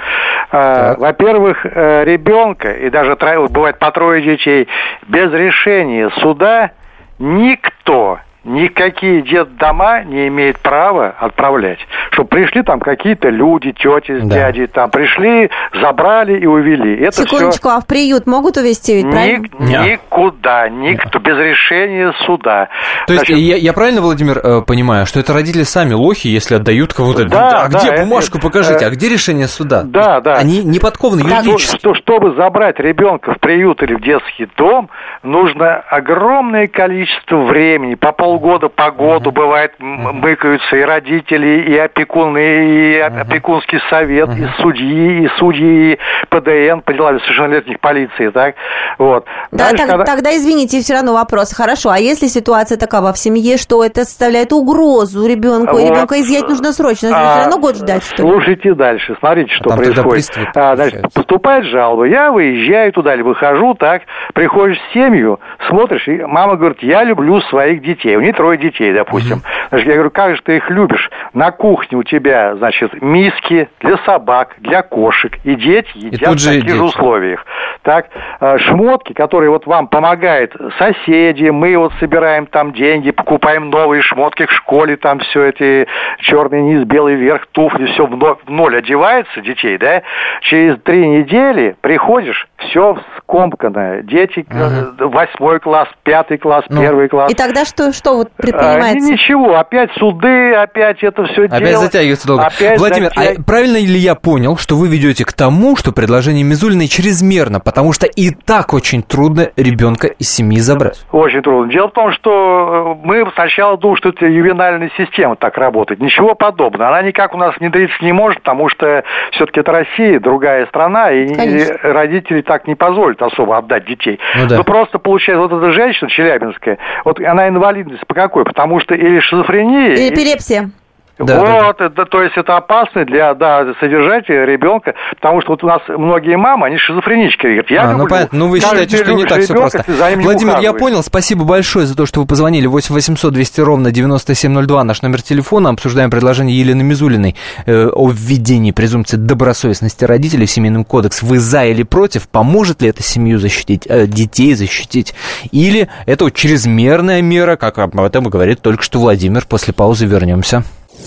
а, 0.52 0.96
во-первых, 0.98 1.66
э, 1.66 2.06
ребенка, 2.06 2.72
и 2.72 2.90
даже 2.90 3.18
бывает 3.50 3.78
по 3.78 3.92
трое 3.92 4.22
детей, 4.22 4.70
без 5.10 5.34
решения 5.34 6.10
суда 6.22 6.72
никто 7.20 8.20
никакие 8.44 9.22
детдома 9.22 10.04
не 10.04 10.28
имеют 10.28 10.60
права 10.60 11.14
отправлять. 11.20 11.80
Чтобы 12.12 12.30
пришли 12.30 12.64
там 12.64 12.80
какие-то 12.80 13.30
люди, 13.30 13.72
тети 13.72 14.20
с 14.20 14.28
да. 14.28 14.36
дядей, 14.36 14.68
там 14.68 14.90
пришли, 14.90 15.50
забрали 15.82 16.40
и 16.40 16.46
увели. 16.46 17.00
Это 17.00 17.24
Секундочку, 17.24 17.70
все... 17.70 17.78
а 17.78 17.82
в 17.82 17.88
приют 17.88 18.28
могут 18.28 18.58
увезти 18.58 18.96
ведь, 18.96 19.12
правильно? 19.12 19.48
Ни, 19.60 19.92
никуда, 19.92 20.70
никто, 20.70 21.20
без 21.20 21.38
решения 21.38 22.14
суда. 22.26 22.70
То 23.08 23.14
Значит, 23.14 23.38
есть 23.38 23.42
я, 23.42 23.56
я 23.58 23.74
правильно, 23.74 24.02
Владимир, 24.02 24.38
э, 24.38 24.62
понимаю, 24.62 25.06
что 25.06 25.20
это 25.20 25.34
родители 25.34 25.64
сами 25.64 25.94
лохи, 25.94 26.28
если 26.28 26.56
отдают 26.56 26.94
кого-то? 26.94 27.26
Да, 27.26 27.64
а 27.64 27.70
да, 27.70 27.80
где 27.80 28.04
бумажку 28.04 28.38
это, 28.38 28.48
покажите, 28.48 28.86
а 28.86 28.90
где 28.90 29.10
решение 29.10 29.48
суда? 29.48 29.84
Да, 29.84 30.22
да. 30.22 30.34
Они 30.34 30.64
не 30.64 30.80
подкованы 30.80 31.22
юридически. 31.22 31.78
Что, 31.78 31.94
чтобы 31.96 32.36
забрать 32.36 32.80
ребенка 32.80 33.34
в 33.34 33.40
приют 33.40 33.84
или 33.84 33.96
в 33.96 34.02
детский 34.02 34.48
дом, 34.58 34.90
нужно 35.24 35.76
огромное 35.90 36.68
количество 36.68 37.38
времени, 37.44 37.96
по 37.96 38.12
полгода 38.30 38.70
по 38.70 38.92
году, 38.92 39.32
бывает, 39.32 39.74
мыкаются 39.80 40.76
и 40.76 40.82
родители, 40.82 41.72
и 41.72 41.78
опекуны, 41.78 42.96
и 42.96 43.00
опекунский 43.00 43.80
совет, 43.90 44.30
и 44.38 44.48
судьи, 44.62 45.24
и 45.24 45.30
судьи, 45.40 45.94
и 45.94 46.00
ПДН 46.30 46.82
по 46.86 46.94
делам 46.94 47.20
совершеннолетних 47.22 47.80
полиции, 47.80 48.30
так? 48.30 48.56
Вот. 49.00 49.26
Да, 49.52 49.70
Дальше, 49.70 49.78
так, 49.78 49.90
когда... 49.90 50.06
тогда, 50.06 50.36
извините, 50.36 50.80
все 50.82 50.94
равно 50.94 51.14
вопрос. 51.14 51.54
Хорошо, 51.54 51.90
а 51.90 51.98
если 51.98 52.28
ситуация 52.28 52.78
такова 52.78 53.14
в 53.14 53.18
семье, 53.18 53.58
что 53.58 53.84
это 53.84 54.06
составляет 54.06 54.54
угрозу 54.54 55.26
ребенку, 55.28 55.74
вот. 55.74 55.82
и 55.82 55.86
ребенка 55.86 56.20
изъять 56.22 56.48
нужно 56.48 56.72
срочно, 56.72 57.10
а, 57.12 57.32
все 57.32 57.40
равно 57.46 57.60
год 57.60 57.78
ждать, 57.78 58.04
что 58.04 58.24
ли? 58.24 58.30
Слушайте 58.30 58.76
дальше, 58.76 59.16
смотрите, 59.20 59.52
что 59.54 59.74
а 59.74 59.78
происходит. 59.78 60.50
А, 60.56 60.76
значит, 60.76 61.02
поступает 61.14 61.66
жалоба, 61.66 62.06
я 62.06 62.32
выезжаю 62.32 62.94
туда 62.94 63.16
или 63.16 63.24
выхожу, 63.24 63.74
так, 63.74 64.04
приходишь 64.36 64.78
в 64.78 64.94
семью, 64.94 65.40
смотришь, 65.68 66.08
и 66.08 66.24
мама 66.26 66.58
говорит, 66.58 66.84
я 66.84 67.04
люблю 67.04 67.42
своих 67.42 67.82
детей 67.82 68.19
у 68.20 68.22
них 68.22 68.36
трое 68.36 68.58
детей, 68.58 68.94
допустим. 68.94 69.42
Значит, 69.70 69.88
я 69.88 69.94
говорю, 69.94 70.12
как 70.12 70.36
же 70.36 70.42
ты 70.44 70.58
их 70.58 70.70
любишь? 70.70 71.10
На 71.34 71.52
кухне 71.52 71.98
у 71.98 72.04
тебя, 72.04 72.56
значит, 72.56 73.02
миски 73.02 73.70
для 73.80 73.98
собак, 74.00 74.56
для 74.58 74.82
кошек, 74.82 75.34
и 75.44 75.56
дети 75.56 75.90
едят 75.96 76.36
и 76.36 76.38
в 76.38 76.46
таких 76.46 76.76
же 76.76 76.84
условиях. 76.84 77.46
Так, 77.84 78.08
э, 78.42 78.58
шмотки, 78.58 79.14
которые 79.14 79.50
вот 79.50 79.66
вам 79.66 79.88
помогают 79.88 80.54
соседи, 80.78 81.50
мы 81.50 81.78
вот 81.78 81.94
собираем 82.00 82.46
там 82.46 82.74
деньги, 82.74 83.12
покупаем 83.12 83.70
новые 83.70 84.02
шмотки 84.02 84.46
в 84.46 84.52
школе, 84.52 84.98
там 84.98 85.20
все 85.20 85.46
эти 85.46 85.88
черный 86.20 86.62
низ, 86.62 86.84
белый 86.84 87.16
верх, 87.16 87.48
туфли, 87.54 87.86
все 87.86 88.06
в 88.06 88.50
ноль 88.50 88.78
одевается 88.78 89.42
детей, 89.42 89.78
да? 89.78 90.02
Через 90.42 90.78
три 90.82 91.08
недели 91.08 91.76
приходишь, 91.82 92.49
все 92.60 92.98
скомканное. 93.18 94.02
Дети, 94.04 94.46
угу. 94.50 95.10
восьмой 95.10 95.60
класс, 95.60 95.88
пятый 96.04 96.38
класс, 96.38 96.66
ну, 96.70 96.82
первый 96.82 97.08
класс. 97.10 97.32
И 97.32 97.36
тогда 97.36 97.66
что, 97.66 97.94
что 97.94 98.16
вот 98.16 98.32
предпринимается? 98.32 99.10
А, 99.10 99.12
ничего, 99.12 99.56
опять 99.56 99.92
суды, 99.98 100.54
опять 100.54 101.04
это 101.04 101.26
все 101.26 101.46
Опять 101.46 101.64
дело. 101.64 101.84
затягивается 101.84 102.28
долго. 102.28 102.46
Опять 102.46 102.80
Владимир, 102.80 103.12
затяг... 103.16 103.40
а 103.40 103.44
правильно 103.44 103.78
ли 103.78 103.98
я 103.98 104.16
понял, 104.16 104.58
что 104.58 104.76
вы 104.76 104.88
ведете 104.88 105.26
к 105.26 105.34
тому, 105.34 105.76
что 105.76 105.92
предложение 105.92 106.44
Мизулиной 106.44 106.88
чрезмерно, 106.88 107.60
потому 107.60 107.94
что 107.94 108.08
и 108.08 108.32
так 108.32 108.74
очень 108.74 109.04
трудно 109.04 109.50
ребенка 109.56 110.08
из 110.08 110.30
семьи 110.30 110.60
забрать? 110.60 111.06
Очень 111.12 111.42
трудно. 111.42 111.72
Дело 111.72 111.88
в 111.90 111.94
том, 111.94 112.12
что 112.12 112.98
э, 113.02 113.06
мы 113.06 113.30
сначала 113.36 113.78
думали, 113.78 113.98
что 114.00 114.10
это 114.10 114.26
ювенальная 114.26 114.92
система 114.98 115.36
так 115.36 115.58
работает. 115.58 116.00
Ничего 116.00 116.36
подобного. 116.36 116.90
Она 116.90 117.02
никак 117.02 117.34
у 117.34 117.38
нас 117.38 117.56
внедриться 117.58 118.04
не 118.04 118.12
может, 118.12 118.42
потому 118.42 118.70
что 118.70 119.04
все-таки 119.32 119.60
это 119.60 119.72
Россия, 119.72 120.20
другая 120.20 120.66
страна, 120.68 121.12
и 121.12 121.34
Конечно. 121.34 121.78
родители 121.84 122.42
так 122.50 122.66
не 122.66 122.74
позволят 122.74 123.22
особо 123.22 123.60
отдать 123.60 123.86
детей. 123.86 124.20
Ну, 124.36 124.48
да. 124.48 124.58
ну 124.58 124.64
просто 124.64 124.98
получается, 124.98 125.48
вот 125.48 125.54
эта 125.54 125.72
женщина 125.72 126.10
челябинская, 126.10 126.80
вот 127.06 127.22
она 127.22 127.48
инвалидность 127.48 128.08
по 128.08 128.16
какой? 128.16 128.44
Потому 128.44 128.80
что 128.80 128.96
или 128.96 129.20
шизофрения... 129.20 129.94
Или 129.94 130.10
эпилепсия. 130.10 130.72
Да, 131.20 131.38
вот, 131.38 131.78
да. 131.78 131.86
Это, 131.86 132.06
то 132.06 132.24
есть 132.24 132.38
это 132.38 132.56
опасно 132.56 133.04
для 133.04 133.34
да, 133.34 133.74
содержать 133.82 134.30
ребенка, 134.30 134.94
потому 135.16 135.42
что 135.42 135.52
вот 135.52 135.64
у 135.66 135.68
нас 135.68 135.82
многие 135.90 136.38
мамы, 136.38 136.68
они 136.68 136.78
шизофренички. 136.78 137.46
Говорят, 137.46 137.70
я 137.70 137.82
а, 137.82 137.84
люблю, 137.92 137.98
ну 138.04 138.08
понятно, 138.08 138.40
ну 138.40 138.48
вы 138.48 138.60
считаете, 138.62 138.98
что 138.98 139.12
не 139.12 139.26
так 139.26 139.42
все 139.42 139.54
просто. 139.54 139.84
Владимир, 140.16 140.60
я 140.60 140.72
понял, 140.72 141.04
спасибо 141.04 141.44
большое 141.44 141.86
за 141.86 141.98
то, 141.98 142.06
что 142.06 142.22
вы 142.22 142.26
позвонили. 142.26 142.68
8 142.68 142.96
800 142.96 143.34
200 143.34 143.62
ровно 143.62 143.92
9702, 143.92 144.84
наш 144.86 145.02
номер 145.02 145.22
телефона. 145.22 145.70
Обсуждаем 145.72 146.10
предложение 146.10 146.58
Елены 146.58 146.84
Мизулиной 146.84 147.36
э, 147.66 147.88
о 147.88 148.10
введении 148.10 148.72
презумпции 148.72 149.18
добросовестности 149.18 150.06
родителей 150.06 150.46
в 150.46 150.52
Семейном 150.52 150.86
кодекс. 150.86 151.22
Вы 151.22 151.40
за 151.40 151.66
или 151.66 151.84
против? 151.84 152.30
Поможет 152.30 152.82
ли 152.82 152.88
это 152.90 153.04
семью 153.04 153.40
защитить, 153.40 153.86
э, 153.90 154.08
детей 154.08 154.54
защитить? 154.54 155.14
Или 155.52 155.90
это 156.06 156.26
вот 156.26 156.34
чрезмерная 156.34 157.22
мера, 157.22 157.58
как 157.58 157.78
об 157.78 158.00
этом 158.00 158.24
говорит 158.24 158.62
только 158.62 158.84
что 158.84 159.00
Владимир. 159.00 159.46
После 159.46 159.74
паузы 159.74 160.06
вернемся. 160.06 160.64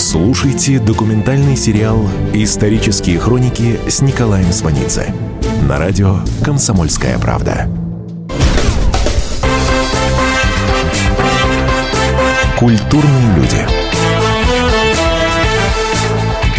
Слушайте 0.00 0.80
документальный 0.80 1.58
сериал 1.58 1.98
«Исторические 2.32 3.18
хроники» 3.18 3.78
с 3.86 4.00
Николаем 4.00 4.50
Сванидзе 4.50 5.14
на 5.68 5.78
радио 5.78 6.20
«Комсомольская 6.42 7.18
правда». 7.18 7.68
Культурные 12.58 13.36
люди. 13.36 13.66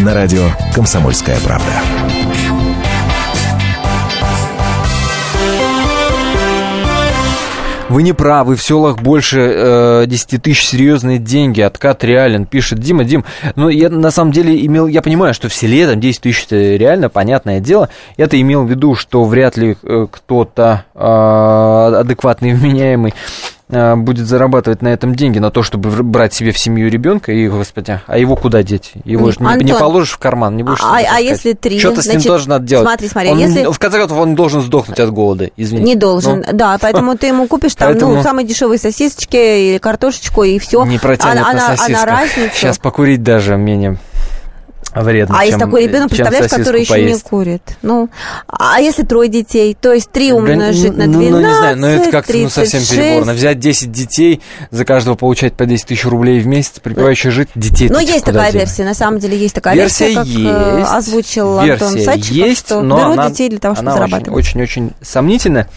На 0.04 0.13
радио 0.13 0.47
«Комсомольская 0.75 1.39
правда». 1.39 2.50
Вы 7.91 8.04
не 8.04 8.13
правы, 8.13 8.56
в 8.56 8.63
селах 8.63 9.01
больше 9.01 9.39
э, 9.54 10.06
10 10.08 10.41
тысяч 10.41 10.65
серьезные 10.65 11.17
деньги, 11.17 11.60
откат 11.60 12.06
реален, 12.06 12.45
пишет 12.45 12.80
Дима. 12.80 13.04
Дим, 13.04 13.25
ну 13.58 13.67
я 13.67 13.89
на 13.89 14.12
самом 14.12 14.32
деле 14.32 14.65
имел, 14.65 14.88
я 14.88 15.01
понимаю, 15.01 15.34
что 15.34 15.49
в 15.49 15.54
селе 15.54 15.86
там 15.86 15.99
10 15.99 16.21
тысяч 16.21 16.45
это 16.45 16.56
реально, 16.56 17.10
понятное 17.10 17.60
дело. 17.60 17.89
Я-то 18.15 18.39
имел 18.39 18.63
в 18.63 18.69
виду, 18.69 18.95
что 18.95 19.25
вряд 19.25 19.58
ли 19.58 19.75
э, 19.84 20.08
кто-то 20.10 20.86
э, 20.95 21.99
адекватный 21.99 22.54
вменяемый 22.56 23.13
будет 23.71 24.27
зарабатывать 24.27 24.81
на 24.81 24.89
этом 24.89 25.15
деньги, 25.15 25.39
на 25.39 25.51
то, 25.51 25.63
чтобы 25.63 25.89
брать 26.03 26.34
себе 26.34 26.51
в 26.51 26.57
семью 26.57 26.89
ребенка, 26.89 27.31
и, 27.31 27.47
господи, 27.47 28.01
а 28.05 28.17
его 28.17 28.36
куда 28.36 28.63
деть? 28.63 28.91
Его 29.05 29.31
же 29.31 29.38
не, 29.39 29.63
не 29.63 29.73
положишь 29.73 30.12
в 30.12 30.17
карман, 30.17 30.57
не 30.57 30.63
будешь. 30.63 30.79
А, 30.81 30.97
а 30.97 31.19
если 31.19 31.53
три? 31.53 31.79
Что-то 31.79 32.01
с 32.01 32.07
ним 32.07 32.21
тоже 32.21 32.49
надо 32.49 32.65
делать. 32.65 32.86
Смотри, 32.86 33.07
смотри, 33.07 33.31
он, 33.31 33.39
если... 33.39 33.71
В 33.71 33.79
конце 33.79 33.99
концов, 33.99 34.17
он 34.17 34.36
должен 34.36 34.62
сдохнуть 34.62 34.99
от 34.99 35.12
голода, 35.12 35.49
извини. 35.55 35.84
Не 35.84 35.95
должен, 35.95 36.43
ну. 36.45 36.53
да, 36.53 36.77
поэтому 36.81 37.17
ты 37.17 37.27
ему 37.27 37.47
купишь 37.47 37.75
там, 37.75 37.89
поэтому... 37.89 38.15
ну, 38.15 38.23
самые 38.23 38.45
дешевые 38.45 38.77
сосисочки 38.77 39.71
или 39.71 39.77
картошечку, 39.77 40.43
и 40.43 40.60
все. 40.60 40.86
Не 40.86 40.99
протянет 40.99 41.45
а, 41.47 41.53
на 41.53 41.65
а, 41.65 41.77
сосисках. 41.77 42.03
А 42.03 42.05
на 42.05 42.05
разницу... 42.05 42.55
Сейчас 42.55 42.77
покурить 42.77 43.23
даже 43.23 43.55
менее 43.57 43.97
вредно. 44.93 45.38
А 45.39 45.45
есть 45.45 45.58
такой 45.58 45.84
ребенок, 45.84 46.10
представляешь, 46.10 46.49
который 46.49 46.82
еще 46.82 46.93
поесть. 46.93 47.23
не 47.23 47.30
курит. 47.30 47.62
Ну, 47.82 48.10
а 48.47 48.80
если 48.80 49.04
трое 49.04 49.30
детей, 49.30 49.77
то 49.80 49.93
есть 49.93 50.12
три 50.12 50.34
умножить 50.34 50.95
на 50.97 51.08
12, 51.08 51.32
ну, 51.32 51.39
ну, 51.39 51.47
не 51.47 51.56
знаю, 51.56 51.77
но 51.77 51.88
это 51.88 52.12
как-то 52.12 52.38
ну, 52.38 52.49
совсем 52.49 52.82
переборно. 52.82 53.34
Взять 53.34 53.60
10 53.60 53.91
детей, 53.91 54.41
за 54.69 54.86
каждого 54.86 55.15
получать 55.15 55.54
по 55.54 55.65
10 55.65 55.86
тысяч 55.86 56.06
рублей 56.06 56.39
в 56.39 56.47
месяц, 56.47 56.80
припевающий 56.80 57.30
жить 57.30 57.49
детей. 57.56 57.89
Ну, 57.89 57.99
есть 57.99 58.25
такая 58.25 58.51
делать? 58.51 58.67
версия, 58.67 58.84
на 58.84 58.93
самом 58.93 59.19
деле 59.19 59.38
есть 59.38 59.56
такая 59.56 59.75
версия, 59.75 60.08
версия 60.08 60.19
как 60.19 60.27
э, 60.27 60.80
есть, 60.80 60.91
озвучил 60.91 61.62
версия 61.62 61.86
Антон 61.86 62.01
Сачиков, 62.01 62.32
есть, 62.32 62.65
что 62.65 62.82
но 62.82 62.97
берут 62.97 63.13
она, 63.13 63.30
детей 63.30 63.49
для 63.49 63.60
того, 63.60 63.75
чтобы 63.75 63.91
зарабатывать. 63.91 64.38
Очень-очень 64.38 64.91
сомнительно. 65.01 65.67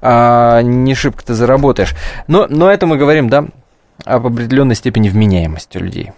А, 0.00 0.62
не 0.62 0.94
шибко 0.94 1.24
ты 1.24 1.34
заработаешь. 1.34 1.94
Но, 2.28 2.46
но 2.48 2.70
это 2.70 2.86
мы 2.86 2.96
говорим, 2.96 3.28
да, 3.28 3.46
об 4.04 4.26
определенной 4.26 4.76
степени 4.76 5.08
вменяемости 5.08 5.78
людей 5.78 6.12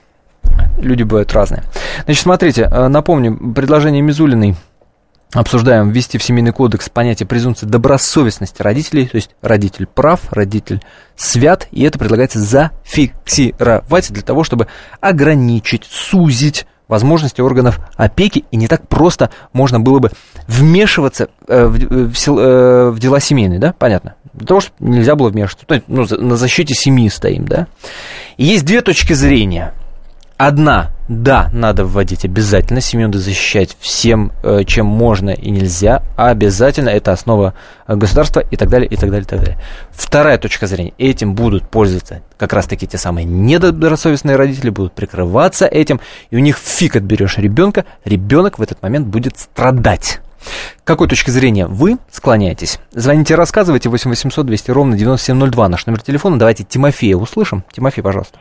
люди 0.80 1.02
бывают 1.02 1.32
разные. 1.32 1.62
Значит, 2.04 2.22
смотрите, 2.22 2.68
э, 2.70 2.88
напомню, 2.88 3.36
предложение 3.54 4.02
Мизулиной 4.02 4.56
обсуждаем 5.32 5.90
ввести 5.90 6.18
в 6.18 6.22
Семейный 6.22 6.52
кодекс 6.52 6.88
понятие 6.88 7.26
презумпции 7.26 7.66
добросовестности 7.66 8.62
родителей, 8.62 9.06
то 9.06 9.16
есть 9.16 9.30
родитель 9.42 9.86
прав, 9.86 10.32
родитель 10.32 10.82
свят, 11.16 11.68
и 11.70 11.84
это 11.84 11.98
предлагается 11.98 12.40
зафиксировать 12.40 14.12
для 14.12 14.22
того, 14.22 14.42
чтобы 14.44 14.66
ограничить, 15.00 15.84
сузить 15.88 16.66
возможности 16.88 17.40
органов 17.40 17.78
опеки, 17.96 18.44
и 18.50 18.56
не 18.56 18.66
так 18.66 18.88
просто 18.88 19.30
можно 19.52 19.78
было 19.78 20.00
бы 20.00 20.10
вмешиваться 20.48 21.28
э, 21.46 21.66
в, 21.66 22.12
в, 22.12 22.28
э, 22.28 22.90
в 22.90 22.98
дела 22.98 23.20
семейные, 23.20 23.60
да, 23.60 23.72
понятно? 23.72 24.16
Для 24.34 24.46
того, 24.46 24.60
чтобы 24.60 24.90
нельзя 24.90 25.14
было 25.14 25.28
вмешиваться. 25.28 25.66
Ну, 25.86 26.06
на 26.10 26.36
защите 26.36 26.74
семьи 26.74 27.08
стоим, 27.08 27.46
да? 27.46 27.68
И 28.36 28.44
есть 28.44 28.64
две 28.64 28.80
точки 28.80 29.12
зрения– 29.12 29.72
Одна, 30.42 30.90
да, 31.06 31.50
надо 31.52 31.84
вводить 31.84 32.24
обязательно, 32.24 32.80
семью 32.80 33.08
надо 33.08 33.18
защищать 33.18 33.76
всем, 33.78 34.32
э, 34.42 34.64
чем 34.64 34.86
можно 34.86 35.28
и 35.28 35.50
нельзя, 35.50 36.02
а 36.16 36.30
обязательно. 36.30 36.88
Это 36.88 37.12
основа 37.12 37.52
э, 37.86 37.94
государства 37.94 38.40
и 38.40 38.56
так 38.56 38.70
далее, 38.70 38.88
и 38.88 38.96
так 38.96 39.10
далее, 39.10 39.26
и 39.26 39.28
так 39.28 39.40
далее. 39.40 39.58
Вторая 39.90 40.38
точка 40.38 40.66
зрения, 40.66 40.94
этим 40.96 41.34
будут 41.34 41.68
пользоваться 41.68 42.22
как 42.38 42.54
раз-таки 42.54 42.86
те 42.86 42.96
самые 42.96 43.26
недобросовестные 43.26 44.36
родители, 44.36 44.70
будут 44.70 44.94
прикрываться 44.94 45.66
этим, 45.66 46.00
и 46.30 46.36
у 46.36 46.38
них 46.38 46.56
фиг 46.56 46.96
отберешь 46.96 47.36
ребенка, 47.36 47.84
ребенок 48.06 48.58
в 48.58 48.62
этот 48.62 48.80
момент 48.80 49.08
будет 49.08 49.38
страдать. 49.38 50.20
К 50.82 50.86
какой 50.86 51.08
точки 51.08 51.30
зрения 51.30 51.66
вы 51.66 51.98
склоняетесь? 52.10 52.80
Звоните, 52.90 53.34
рассказывайте 53.34 53.88
8 53.88 54.10
800 54.10 54.46
200 54.46 54.70
ровно 54.70 54.96
9702, 54.96 55.68
наш 55.68 55.86
номер 55.86 56.02
телефона. 56.02 56.38
Давайте 56.38 56.64
Тимофея 56.64 57.16
услышим. 57.16 57.64
Тимофей, 57.72 58.02
пожалуйста. 58.02 58.38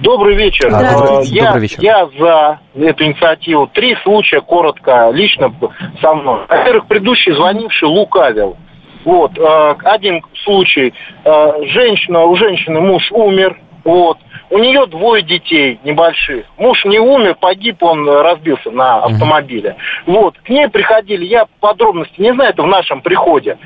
Добрый 0.00 0.36
вечер. 0.36 0.70
Здравствуйте. 0.70 1.34
Я, 1.34 1.44
Добрый 1.44 1.62
вечер. 1.62 1.78
Я 1.80 2.08
за 2.18 2.60
эту 2.74 3.04
инициативу. 3.04 3.66
Три 3.68 3.96
случая 4.02 4.40
коротко, 4.40 5.10
лично 5.12 5.54
со 6.00 6.14
мной. 6.14 6.46
Во-первых, 6.48 6.86
предыдущий 6.86 7.34
звонивший 7.34 7.88
лукавил. 7.88 8.56
Вот, 9.04 9.36
э, 9.36 9.74
один 9.84 10.22
случай. 10.44 10.94
Э, 11.24 11.52
женщина, 11.66 12.24
у 12.24 12.36
женщины 12.36 12.80
муж 12.80 13.10
умер, 13.10 13.58
вот. 13.84 14.18
У 14.52 14.58
нее 14.58 14.84
двое 14.84 15.22
детей 15.22 15.80
небольших. 15.82 16.44
Муж 16.58 16.84
не 16.84 16.98
умер, 16.98 17.36
погиб, 17.40 17.82
он 17.82 18.06
разбился 18.06 18.70
на 18.70 19.04
автомобиле. 19.04 19.76
Вот. 20.04 20.36
К 20.44 20.50
ней 20.50 20.68
приходили, 20.68 21.24
я 21.24 21.46
подробности 21.60 22.20
не 22.20 22.34
знаю, 22.34 22.50
это 22.50 22.62
в 22.62 22.66
нашем 22.66 23.00
приходе 23.00 23.56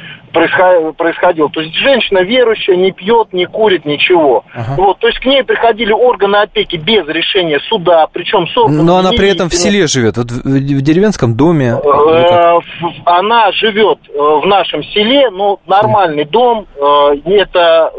происходило. 0.97 1.49
То 1.49 1.61
есть 1.61 1.75
женщина 1.75 2.19
верующая, 2.19 2.77
не 2.77 2.93
пьет, 2.93 3.33
не 3.33 3.47
курит, 3.47 3.85
ничего. 3.85 4.45
Ага. 4.55 4.75
Вот. 4.77 4.99
То 4.99 5.09
есть 5.09 5.19
к 5.21 5.25
ней 5.25 5.43
приходили 5.43 5.93
органы 5.93 6.37
опеки 6.37 6.77
без 6.77 7.07
решения 7.09 7.59
суда, 7.69 8.07
причем 8.13 8.47
Но 8.69 8.97
она 8.99 9.11
при 9.11 9.31
этом 9.31 9.49
в 9.49 9.55
селе 9.55 9.87
живет, 9.87 10.17
вот 10.17 10.31
в 10.31 10.83
деревенском 10.83 11.37
доме? 11.37 11.75
Э, 11.83 12.59
она 13.05 13.53
живет 13.53 13.99
э, 14.09 14.13
в 14.13 14.47
нашем 14.47 14.83
селе, 14.85 15.31
но 15.31 15.59
нормальный 15.67 16.25
дом, 16.25 16.67
э, 16.77 17.15
это 17.27 17.91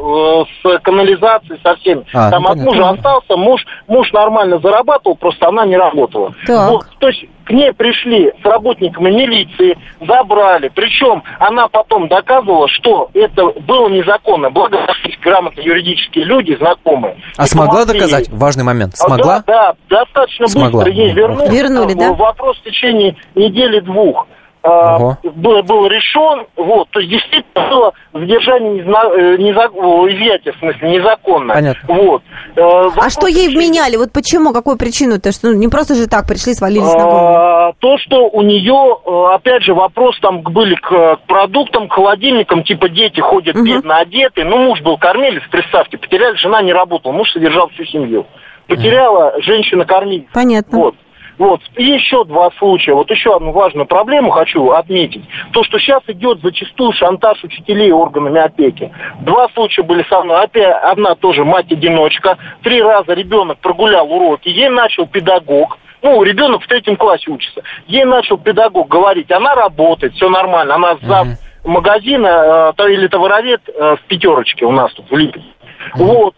с 0.63 0.79
канализацией, 0.79 1.59
со 1.63 1.75
всеми. 1.77 2.03
А, 2.13 2.29
Там 2.29 2.43
ну, 2.43 2.49
от 2.49 2.76
мужа 2.77 2.89
остался, 2.89 3.37
муж, 3.37 3.65
муж 3.87 4.11
нормально 4.11 4.59
зарабатывал, 4.59 5.15
просто 5.15 5.47
она 5.47 5.65
не 5.65 5.77
работала. 5.77 6.33
Вот, 6.47 6.85
то 6.99 7.07
есть 7.07 7.25
к 7.45 7.51
ней 7.51 7.71
пришли 7.73 8.33
с 8.41 8.45
работниками 8.45 9.09
милиции, 9.09 9.77
забрали. 10.05 10.69
Причем 10.73 11.23
она 11.39 11.67
потом 11.69 12.07
доказывала, 12.09 12.67
что 12.67 13.09
это 13.13 13.45
было 13.61 13.87
незаконно. 13.87 14.49
Благо, 14.49 14.79
грамотные 15.21 15.65
юридические 15.65 16.25
люди, 16.25 16.55
знакомые. 16.55 17.17
А 17.37 17.45
смогла 17.47 17.81
помогли. 17.81 17.99
доказать? 17.99 18.29
Важный 18.29 18.63
момент. 18.63 18.93
А, 18.95 19.07
смогла? 19.07 19.43
Да, 19.45 19.75
да 19.89 20.03
достаточно 20.03 20.47
смогла. 20.47 20.83
быстро 20.83 20.91
ей 20.93 21.13
вернули. 21.13 21.49
Вернули, 21.49 21.93
да? 21.93 22.13
Вопрос 22.13 22.57
в 22.57 22.63
течение 22.63 23.15
недели-двух. 23.35 24.27
Ого. 24.67 25.17
был, 25.23 25.63
был 25.63 25.87
решен, 25.87 26.45
вот, 26.55 26.89
то 26.89 26.99
есть 26.99 27.11
действительно 27.11 27.69
было 27.69 27.93
задержание 28.13 28.73
незна, 28.73 29.03
э, 29.05 29.37
незак, 29.37 29.71
изъятие, 29.71 30.53
в 30.53 30.57
смысле, 30.59 30.89
незаконно. 30.91 31.53
Понятно. 31.53 31.95
Вот. 31.95 32.21
Э, 32.55 32.89
а 32.97 33.09
что 33.09 33.27
ей 33.27 33.49
вменяли? 33.49 33.95
Вот 33.95 34.11
почему? 34.11 34.53
Какую 34.53 34.77
причину-то? 34.77 35.31
Что 35.31 35.47
ну, 35.47 35.53
не 35.53 35.67
просто 35.67 35.95
же 35.95 36.07
так 36.07 36.27
пришли, 36.27 36.53
свалились 36.53 36.93
на 36.93 37.03
голову? 37.03 37.35
А, 37.35 37.73
то, 37.79 37.97
что 37.97 38.27
у 38.27 38.41
нее, 38.41 38.97
э, 39.05 39.35
опять 39.35 39.63
же, 39.63 39.73
вопрос 39.73 40.19
там 40.19 40.41
были 40.41 40.75
к, 40.75 40.89
к 40.89 41.19
продуктам, 41.27 41.87
к 41.87 41.93
холодильникам, 41.93 42.63
типа 42.63 42.89
дети 42.89 43.19
ходят 43.19 43.55
угу. 43.55 43.65
бедно 43.65 43.97
одеты. 43.97 44.43
Ну, 44.43 44.57
муж 44.57 44.81
был 44.81 44.97
кормилец, 44.97 45.43
представьте, 45.49 45.97
потеряли, 45.97 46.35
жена 46.35 46.61
не 46.61 46.73
работала, 46.73 47.11
муж 47.11 47.31
содержал 47.31 47.69
всю 47.69 47.85
семью. 47.85 48.25
Потеряла 48.67 49.33
женщина 49.41 49.85
кормить. 49.85 50.27
Понятно. 50.33 50.77
Вот. 50.77 50.95
Вот. 51.37 51.61
И 51.75 51.83
еще 51.83 52.23
два 52.25 52.49
случая. 52.57 52.93
Вот 52.93 53.09
еще 53.11 53.35
одну 53.35 53.51
важную 53.51 53.85
проблему 53.85 54.31
хочу 54.31 54.71
отметить. 54.71 55.23
То, 55.51 55.63
что 55.63 55.79
сейчас 55.79 56.01
идет 56.07 56.41
зачастую 56.41 56.93
шантаж 56.93 57.43
учителей 57.43 57.91
органами 57.91 58.41
опеки. 58.41 58.91
Два 59.21 59.47
случая 59.49 59.83
были 59.83 60.03
со 60.09 60.21
мной. 60.23 60.43
Опять 60.43 60.75
одна 60.83 61.15
тоже 61.15 61.45
мать-одиночка. 61.45 62.37
Три 62.63 62.81
раза 62.81 63.13
ребенок 63.13 63.59
прогулял 63.59 64.11
уроки. 64.11 64.49
Ей 64.49 64.69
начал 64.69 65.07
педагог 65.07 65.77
ну, 66.03 66.21
ребенок 66.21 66.63
в 66.63 66.67
третьем 66.67 66.95
классе 66.95 67.29
учится. 67.29 67.63
Ей 67.87 68.05
начал 68.05 68.37
педагог 68.37 68.87
говорить, 68.87 69.31
она 69.31 69.55
работает, 69.55 70.13
все 70.13 70.29
нормально, 70.29 70.75
она 70.75 70.97
зав 71.01 71.27
mm-hmm. 71.27 71.67
магазина 71.67 72.73
э, 72.77 72.93
или 72.93 73.07
товаровед 73.07 73.61
э, 73.67 73.95
в 73.95 74.07
пятерочке 74.07 74.65
у 74.65 74.71
нас 74.71 74.93
тут 74.93 75.09
в 75.09 75.17
Липецке. 75.17 75.49
Mm-hmm. 75.49 76.03
Вот. 76.03 76.35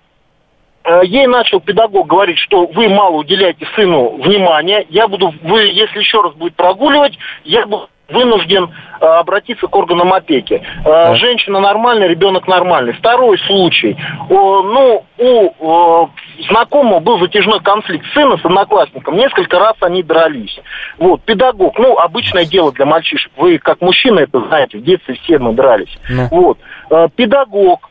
Э, 0.90 1.02
ей 1.06 1.28
начал 1.28 1.60
педагог 1.60 2.08
говорить, 2.08 2.40
что 2.40 2.66
вы 2.66 2.90
мало 2.90 3.18
уделяете 3.18 3.68
сыну 3.76 4.18
внимания, 4.18 4.86
я 4.90 5.08
буду, 5.08 5.34
вы, 5.44 5.62
если 5.66 6.00
еще 6.00 6.22
раз 6.22 6.34
будет 6.34 6.56
прогуливать, 6.56 7.18
я 7.44 7.66
буду 7.68 7.90
вынужден 8.08 8.74
э, 9.00 9.06
обратиться 9.06 9.68
к 9.68 9.76
органам 9.76 10.12
опеки. 10.14 10.64
Э, 10.84 11.14
женщина 11.14 11.60
нормальная, 11.60 12.08
ребенок 12.08 12.48
нормальный. 12.48 12.94
Второй 12.94 13.38
случай. 13.46 13.96
О, 14.32 14.64
ну, 14.64 15.06
у 15.20 16.04
э, 16.04 16.08
знакомого 16.50 17.00
был 17.02 17.20
затяжной 17.20 17.60
конфликт 17.60 18.08
сына 18.16 18.38
с 18.38 18.46
одноклассником. 18.46 19.16
Несколько 19.16 19.60
раз 19.60 19.76
они 19.82 20.02
дрались. 20.02 20.60
Вот, 20.98 21.22
педагог, 21.22 21.78
ну, 21.78 22.00
обычное 22.00 22.46
дело 22.46 22.72
для 22.72 22.88
мальчишек. 22.88 23.32
Вы, 23.38 23.60
как 23.60 23.80
мужчина, 23.82 24.22
это 24.22 24.44
знаете, 24.48 24.80
в 24.80 24.84
детстве 24.84 25.14
все 25.24 25.38
мы 25.38 25.54
дрались. 25.54 25.96
Ну. 26.10 26.28
Вот. 26.32 26.58
Э, 26.90 27.10
педагог 27.16 27.90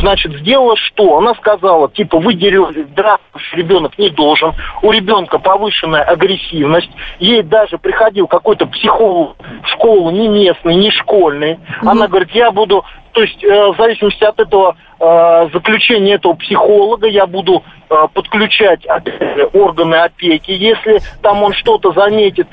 значит, 0.00 0.32
сделала 0.38 0.76
что? 0.76 1.18
Она 1.18 1.34
сказала, 1.34 1.90
типа, 1.90 2.18
вы 2.18 2.34
драться 2.34 3.22
ребенок 3.52 3.98
не 3.98 4.10
должен, 4.10 4.52
у 4.82 4.92
ребенка 4.92 5.38
повышенная 5.38 6.02
агрессивность, 6.02 6.90
ей 7.18 7.42
даже 7.42 7.78
приходил 7.78 8.26
какой-то 8.26 8.66
психолог 8.66 9.36
в 9.62 9.68
школу, 9.68 10.10
не 10.10 10.28
местный, 10.28 10.76
не 10.76 10.90
школьный. 10.90 11.54
Mm-hmm. 11.54 11.88
Она 11.88 12.08
говорит, 12.08 12.30
я 12.32 12.50
буду 12.50 12.84
то 13.12 13.22
есть 13.22 13.42
э, 13.42 13.72
в 13.72 13.76
зависимости 13.76 14.22
от 14.22 14.38
этого 14.38 14.76
э, 15.00 15.48
заключения 15.52 16.14
этого 16.14 16.34
психолога 16.34 17.06
я 17.06 17.26
буду 17.26 17.62
э, 17.90 17.94
подключать 18.12 18.86
органы 19.52 19.96
опеки, 19.96 20.50
если 20.50 21.00
там 21.22 21.42
он 21.42 21.52
что-то 21.54 21.92
заметит. 21.92 22.48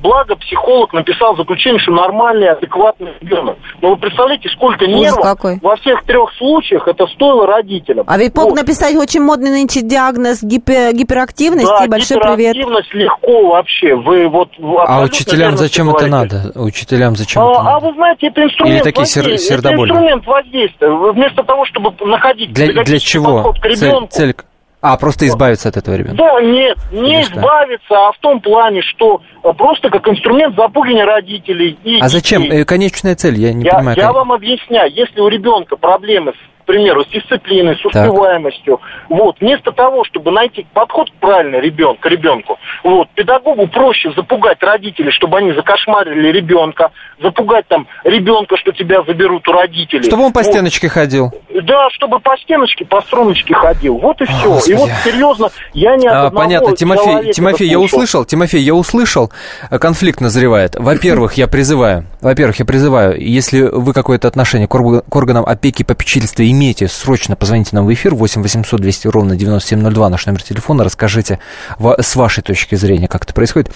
Благо 0.00 0.36
психолог 0.36 0.92
написал 0.92 1.36
заключение, 1.36 1.80
что 1.80 1.92
нормальный, 1.92 2.48
адекватный 2.48 3.12
ребенок. 3.20 3.56
Но 3.80 3.90
вы 3.90 3.96
представляете, 3.96 4.48
сколько 4.50 4.86
нервов 4.86 5.22
какой. 5.22 5.58
во 5.62 5.76
всех 5.76 6.04
трех 6.04 6.32
случаях 6.34 6.86
это 6.88 7.06
стоило 7.08 7.46
родителям. 7.46 8.04
А 8.06 8.18
ведь 8.18 8.34
мог 8.34 8.50
вот. 8.50 8.56
написать 8.56 8.94
очень 8.96 9.20
модный 9.20 9.50
нынче 9.50 9.80
диагноз 9.82 10.42
гипер, 10.42 10.92
гиперактивность 10.92 11.68
да, 11.68 11.86
большой 11.86 12.18
привет. 12.18 12.54
гиперактивность 12.54 12.94
легко 12.94 13.48
вообще. 13.48 13.94
Вы 13.94 14.28
вот 14.28 14.50
а 14.60 15.02
учителям 15.02 15.56
зачем 15.56 15.90
это 15.90 16.06
надо? 16.06 16.52
Учителям 16.54 17.16
зачем 17.16 17.42
а, 17.42 17.52
это 17.52 17.62
надо? 17.62 17.76
А 17.76 17.80
вы 17.80 17.94
знаете, 17.94 18.26
это 18.28 18.42
инструмент. 18.44 18.76
Или 18.76 18.82
такие 18.82 19.06
сер- 19.06 19.38
сердобольные? 19.38 19.94
инструмент 19.94 20.26
воздействия. 20.26 21.12
Вместо 21.12 21.42
того, 21.42 21.64
чтобы 21.66 21.83
находить 22.00 22.52
для, 22.52 22.82
для 22.82 22.98
чего? 22.98 23.52
к 23.52 23.64
ребенку. 23.64 24.08
Цель, 24.08 24.32
цель... 24.32 24.34
А, 24.80 24.98
просто 24.98 25.26
избавиться 25.26 25.70
от 25.70 25.78
этого 25.78 25.94
ребенка? 25.94 26.16
Да, 26.18 26.42
нет, 26.42 26.76
не 26.92 27.14
Или 27.14 27.22
избавиться, 27.22 27.86
что? 27.86 28.08
а 28.08 28.12
в 28.12 28.18
том 28.18 28.38
плане, 28.40 28.82
что 28.82 29.22
э, 29.42 29.52
просто 29.54 29.88
как 29.88 30.06
инструмент 30.06 30.54
запугивания 30.56 31.06
родителей 31.06 31.78
и 31.84 31.94
А 32.00 32.04
детей. 32.04 32.08
зачем? 32.08 32.42
Э, 32.42 32.64
конечная 32.66 33.14
цель, 33.14 33.36
я 33.38 33.54
не 33.54 33.64
я, 33.64 33.76
понимаю. 33.76 33.96
Я 33.96 34.06
как... 34.08 34.14
вам 34.14 34.32
объясняю, 34.32 34.92
если 34.92 35.20
у 35.20 35.28
ребенка 35.28 35.76
проблемы 35.76 36.32
с 36.32 36.53
к 36.64 36.66
примеру, 36.66 37.04
с 37.04 37.08
дисциплиной, 37.08 37.76
с 37.76 37.84
успеваемостью. 37.84 38.78
Так. 38.78 39.18
Вот, 39.18 39.36
вместо 39.40 39.70
того, 39.70 40.04
чтобы 40.04 40.30
найти 40.30 40.66
подход 40.72 41.12
правильный 41.20 41.60
ребен, 41.60 41.96
к 41.96 42.06
ребенку, 42.06 42.58
вот, 42.82 43.08
педагогу 43.10 43.66
проще 43.66 44.10
запугать 44.16 44.62
родителей, 44.62 45.10
чтобы 45.10 45.38
они 45.38 45.52
закошмарили 45.52 46.32
ребенка, 46.32 46.90
запугать 47.22 47.68
там 47.68 47.86
ребенка, 48.04 48.56
что 48.56 48.72
тебя 48.72 49.02
заберут 49.06 49.46
у 49.46 49.52
родителей. 49.52 50.04
Чтобы 50.04 50.24
он 50.24 50.32
по 50.32 50.40
вот. 50.40 50.46
стеночке 50.46 50.88
ходил. 50.88 51.32
Да, 51.62 51.90
чтобы 51.90 52.18
по 52.18 52.34
стеночке, 52.38 52.86
по 52.86 53.02
струночке 53.02 53.52
ходил. 53.52 53.98
Вот 53.98 54.22
и 54.22 54.24
все. 54.24 54.48
Господи. 54.48 54.72
И 54.72 54.74
вот 54.74 54.90
серьезно, 55.04 55.50
я 55.74 55.96
не 55.96 56.08
а, 56.08 56.30
Понятно, 56.30 56.74
Тимофей, 56.74 57.32
Тимофей, 57.32 57.68
я 57.68 57.78
услышал, 57.78 58.24
Тимофей, 58.24 58.62
я 58.62 58.74
услышал, 58.74 59.30
э, 59.70 59.78
конфликт 59.78 60.22
назревает. 60.22 60.76
Во-первых, 60.76 61.34
я 61.34 61.46
призываю, 61.46 62.06
во-первых, 62.22 62.58
я 62.58 62.64
призываю, 62.64 63.20
если 63.20 63.60
вы 63.60 63.92
какое-то 63.92 64.28
отношение 64.28 64.66
к 64.66 64.74
органам 64.74 65.44
опеки 65.44 65.82
и 65.82 65.84
попечительства 65.84 66.42
имеете, 66.54 66.88
срочно 66.88 67.36
позвоните 67.36 67.70
нам 67.72 67.86
в 67.86 67.92
эфир 67.92 68.14
8 68.14 68.42
800 68.42 68.80
200 68.80 69.08
ровно 69.08 69.36
9702, 69.36 70.08
наш 70.08 70.26
номер 70.26 70.42
телефона, 70.42 70.84
расскажите 70.84 71.38
с 71.78 72.16
вашей 72.16 72.42
точки 72.42 72.74
зрения, 72.74 73.08
как 73.08 73.24
это 73.24 73.34
происходит. 73.34 73.70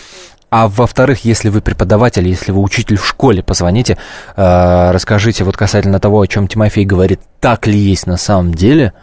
А 0.50 0.66
во-вторых, 0.68 1.24
если 1.24 1.50
вы 1.50 1.60
преподаватель, 1.60 2.26
если 2.26 2.52
вы 2.52 2.62
учитель 2.62 2.96
в 2.96 3.06
школе, 3.06 3.42
позвоните, 3.42 3.98
э, 4.34 4.90
расскажите 4.92 5.44
вот 5.44 5.58
касательно 5.58 6.00
того, 6.00 6.20
о 6.20 6.26
чем 6.26 6.48
Тимофей 6.48 6.86
говорит, 6.86 7.20
так 7.40 7.66
ли 7.66 7.78
есть 7.78 8.06
на 8.06 8.16
самом 8.16 8.54
деле, 8.54 8.94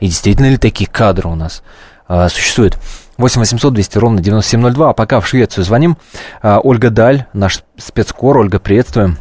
и 0.00 0.06
действительно 0.06 0.48
ли 0.48 0.56
такие 0.56 0.88
кадры 0.88 1.28
у 1.28 1.34
нас 1.34 1.62
э, 2.08 2.28
существуют. 2.30 2.78
8 3.18 3.38
800 3.38 3.74
200 3.74 3.98
ровно 3.98 4.20
9702, 4.22 4.90
а 4.90 4.92
пока 4.94 5.20
в 5.20 5.28
Швецию 5.28 5.64
звоним. 5.64 5.98
Э, 6.42 6.58
Ольга 6.62 6.88
Даль, 6.88 7.26
наш 7.34 7.62
спецкор. 7.76 8.38
Ольга, 8.38 8.58
приветствуем. 8.58 9.18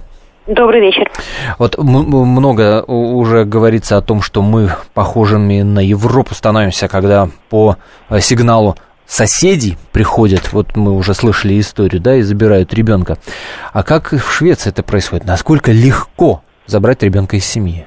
Добрый 0.47 0.81
вечер. 0.81 1.09
Вот 1.57 1.77
много 1.77 2.83
уже 2.83 3.45
говорится 3.45 3.95
о 3.95 4.01
том, 4.01 4.21
что 4.21 4.41
мы 4.41 4.71
похожими 4.93 5.61
на 5.61 5.79
Европу 5.79 6.35
становимся, 6.35 6.89
когда 6.89 7.29
по 7.49 7.77
э, 8.09 8.19
сигналу 8.19 8.75
соседей 9.05 9.77
приходят, 9.93 10.51
вот 10.51 10.75
мы 10.75 10.91
уже 10.91 11.13
слышали 11.13 11.57
историю, 11.57 12.01
да, 12.01 12.15
и 12.15 12.21
забирают 12.21 12.73
ребенка. 12.73 13.17
А 13.71 13.83
как 13.83 14.11
в 14.11 14.31
Швеции 14.31 14.69
это 14.69 14.83
происходит? 14.83 15.25
Насколько 15.25 15.71
легко 15.71 16.41
забрать 16.65 17.03
ребенка 17.03 17.37
из 17.37 17.45
семьи? 17.45 17.85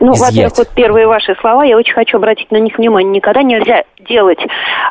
Ну, 0.00 0.12
во-первых, 0.12 0.52
вот 0.56 0.68
первые 0.74 1.06
ваши 1.06 1.34
слова, 1.40 1.64
я 1.64 1.76
очень 1.76 1.94
хочу 1.94 2.16
обратить 2.18 2.50
на 2.50 2.58
них 2.58 2.78
внимание. 2.78 3.10
Никогда 3.10 3.42
нельзя 3.42 3.84
делать 3.98 4.38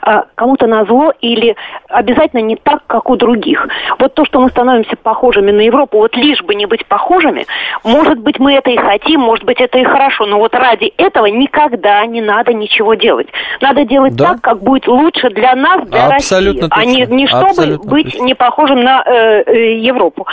а, 0.02 0.26
кому-то 0.36 0.68
на 0.68 0.86
зло 0.86 1.14
или 1.22 1.56
обязательно 1.90 2.42
не 2.42 2.56
так, 2.56 2.82
как 2.88 3.10
у 3.10 3.16
других. 3.16 3.68
Вот 4.00 4.14
то, 4.14 4.26
что 4.26 4.40
мы 4.40 4.50
становимся 4.50 4.96
похожими 4.96 5.52
на 5.52 5.62
Европу, 5.62 5.98
вот 5.98 6.16
лишь 6.16 6.42
бы 6.44 6.56
не 6.56 6.66
быть 6.66 6.86
похожими, 6.86 7.46
может 7.84 8.20
быть, 8.20 8.40
мы 8.40 8.54
это 8.54 8.70
и 8.70 8.78
хотим, 8.78 9.22
может 9.22 9.46
быть, 9.46 9.60
это 9.62 9.78
и 9.78 9.84
хорошо, 9.84 10.26
но 10.26 10.40
вот 10.40 10.54
ради 10.54 10.94
этого 10.98 11.26
никогда 11.28 12.06
не 12.06 12.22
надо 12.22 12.54
ничего 12.54 12.94
делать. 12.96 13.28
Надо 13.62 13.86
делать 13.86 14.16
да? 14.16 14.34
так, 14.34 14.42
как 14.42 14.62
будет 14.62 14.88
лучше 14.88 15.30
для 15.30 15.56
нас, 15.56 15.88
для 15.88 16.08
Абсолютно 16.08 16.70
России, 16.70 16.70
точно. 16.70 16.82
а 16.82 16.86
не, 16.86 17.16
не 17.16 17.28
чтобы 17.28 17.48
Абсолютно 17.48 17.90
быть 17.90 18.12
точно. 18.12 18.24
не 18.24 18.34
похожим 18.36 18.84
на 18.84 19.04
э, 19.06 19.44
э, 19.46 19.78
Европу. 19.80 20.28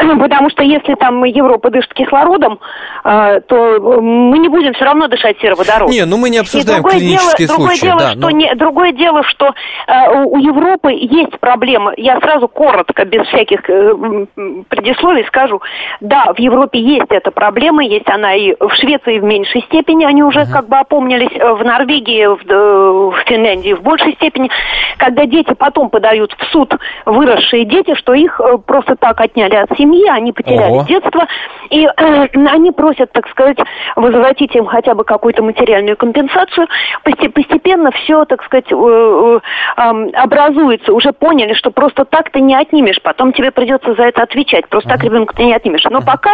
Угу. 0.00 0.18
Потому 0.20 0.50
что 0.50 0.62
если 0.62 0.94
там 0.94 1.24
Европа 1.24 1.70
дышит 1.70 1.92
кислородом, 1.94 2.58
э, 3.04 3.40
то 3.46 4.00
мы 4.14 4.38
не 4.38 4.48
будем 4.48 4.72
все 4.74 4.84
равно 4.84 5.08
дышать 5.08 5.38
сероводород. 5.40 5.90
Не, 5.90 6.04
ну 6.04 6.16
мы 6.16 6.30
не 6.30 6.38
обсуждаем 6.38 6.82
клинические 6.82 7.48
дело, 7.48 7.56
случаи. 7.56 7.86
Другое 7.86 7.98
дело, 7.98 7.98
да, 7.98 8.10
что 8.10 8.20
но... 8.20 8.30
не, 8.30 8.54
другое 8.54 8.92
дело, 8.92 9.22
что 9.24 9.46
э, 9.46 10.24
у 10.24 10.38
Европы 10.38 10.92
есть 10.92 11.38
проблемы. 11.40 11.94
Я 11.96 12.18
сразу 12.20 12.48
коротко, 12.48 13.04
без 13.04 13.26
всяких 13.28 13.68
э, 13.68 14.26
предисловий 14.68 15.24
скажу. 15.26 15.60
Да, 16.00 16.32
в 16.32 16.38
Европе 16.38 16.78
есть 16.78 17.10
эта 17.10 17.30
проблема, 17.30 17.84
есть 17.84 18.08
она 18.08 18.34
и 18.34 18.54
в 18.58 18.70
Швеции 18.74 19.18
в 19.18 19.24
меньшей 19.24 19.62
степени, 19.62 20.04
они 20.04 20.22
уже 20.22 20.40
uh-huh. 20.40 20.52
как 20.52 20.68
бы 20.68 20.76
опомнились, 20.78 21.32
э, 21.34 21.52
в 21.52 21.64
Норвегии, 21.64 22.26
в, 22.26 23.10
в 23.10 23.16
Финляндии 23.26 23.72
в 23.72 23.82
большей 23.82 24.14
степени, 24.14 24.50
когда 24.98 25.26
дети 25.26 25.54
потом 25.54 25.90
подают 25.90 26.34
в 26.38 26.44
суд, 26.52 26.74
выросшие 27.06 27.64
дети, 27.64 27.94
что 27.94 28.14
их 28.14 28.40
э, 28.40 28.58
просто 28.58 28.96
так 28.96 29.20
отняли 29.20 29.56
от 29.56 29.76
семьи, 29.76 30.08
они 30.08 30.32
потеряли 30.32 30.72
Ого. 30.72 30.84
детство, 30.84 31.26
и 31.70 31.84
э, 31.84 32.26
они 32.50 32.72
просят, 32.72 33.12
так 33.12 33.28
сказать, 33.28 33.58
возвратить 34.04 34.54
им 34.54 34.66
хотя 34.66 34.94
бы 34.94 35.04
какую-то 35.04 35.42
материальную 35.42 35.96
компенсацию. 35.96 36.68
Постепенно 37.02 37.90
все, 37.92 38.24
так 38.26 38.44
сказать, 38.44 38.70
э, 38.70 39.40
э, 39.76 40.10
образуется. 40.12 40.92
Уже 40.92 41.12
поняли, 41.12 41.54
что 41.54 41.70
просто 41.70 42.04
так 42.04 42.30
ты 42.30 42.40
не 42.40 42.54
отнимешь. 42.54 43.00
Потом 43.02 43.32
тебе 43.32 43.50
придется 43.50 43.94
за 43.94 44.04
это 44.04 44.22
отвечать. 44.22 44.68
Просто 44.68 44.90
так 44.90 45.02
ребенка 45.02 45.34
ты 45.34 45.44
не 45.44 45.54
отнимешь. 45.54 45.84
Но 45.90 46.02
пока 46.02 46.32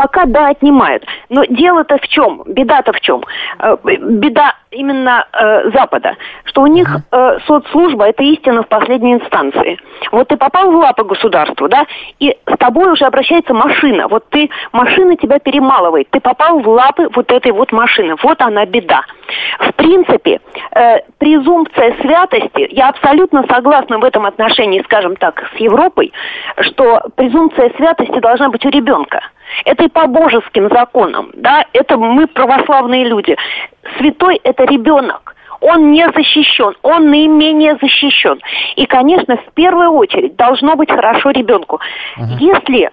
пока 0.00 0.24
да, 0.24 0.48
отнимают. 0.48 1.04
Но 1.28 1.44
дело-то 1.44 1.98
в 1.98 2.08
чем? 2.08 2.42
Беда-то 2.46 2.94
в 2.94 3.00
чем? 3.02 3.22
Э, 3.58 3.76
беда 3.84 4.54
именно 4.70 5.26
э, 5.30 5.70
Запада, 5.72 6.16
что 6.44 6.62
у 6.62 6.66
них 6.66 6.88
э, 7.12 7.38
соцслужба 7.46 8.06
это 8.08 8.22
истина 8.22 8.62
в 8.62 8.68
последней 8.68 9.14
инстанции. 9.14 9.78
Вот 10.10 10.28
ты 10.28 10.38
попал 10.38 10.70
в 10.70 10.76
лапы 10.76 11.04
государства, 11.04 11.68
да, 11.68 11.84
и 12.18 12.34
с 12.46 12.56
тобой 12.56 12.90
уже 12.90 13.04
обращается 13.04 13.52
машина. 13.52 14.08
Вот 14.08 14.24
ты, 14.30 14.48
машина 14.72 15.16
тебя 15.16 15.38
перемалывает. 15.38 16.08
Ты 16.10 16.20
попал 16.20 16.60
в 16.60 16.68
лапы 16.68 17.10
вот 17.14 17.30
этой 17.30 17.52
вот 17.52 17.70
машины. 17.72 18.16
Вот 18.22 18.40
она 18.40 18.64
беда. 18.64 19.02
В 19.58 19.72
принципе, 19.74 20.40
э, 20.72 21.00
презумпция 21.18 21.94
святости, 22.00 22.68
я 22.70 22.88
абсолютно 22.88 23.44
согласна 23.50 23.98
в 23.98 24.04
этом 24.04 24.24
отношении, 24.24 24.82
скажем 24.82 25.16
так, 25.16 25.44
с 25.54 25.60
Европой, 25.60 26.12
что 26.60 27.02
презумпция 27.16 27.70
святости 27.76 28.18
должна 28.20 28.48
быть 28.48 28.64
у 28.64 28.70
ребенка. 28.70 29.20
Это 29.64 29.84
и 29.84 29.88
по 29.88 30.06
божеским 30.06 30.68
законам, 30.68 31.30
да, 31.34 31.64
это 31.72 31.96
мы 31.96 32.26
православные 32.26 33.04
люди. 33.04 33.36
Святой– 33.98 34.40
это 34.44 34.64
ребенок 34.64 35.34
он 35.60 35.92
не 35.92 36.06
защищен, 36.10 36.74
он 36.82 37.10
наименее 37.10 37.76
защищен. 37.80 38.40
И, 38.76 38.86
конечно, 38.86 39.36
в 39.36 39.52
первую 39.54 39.92
очередь 39.92 40.36
должно 40.36 40.74
быть 40.74 40.90
хорошо 40.90 41.30
ребенку. 41.30 41.80
Uh-huh. 42.18 42.36
Если 42.38 42.84
э, 42.86 42.90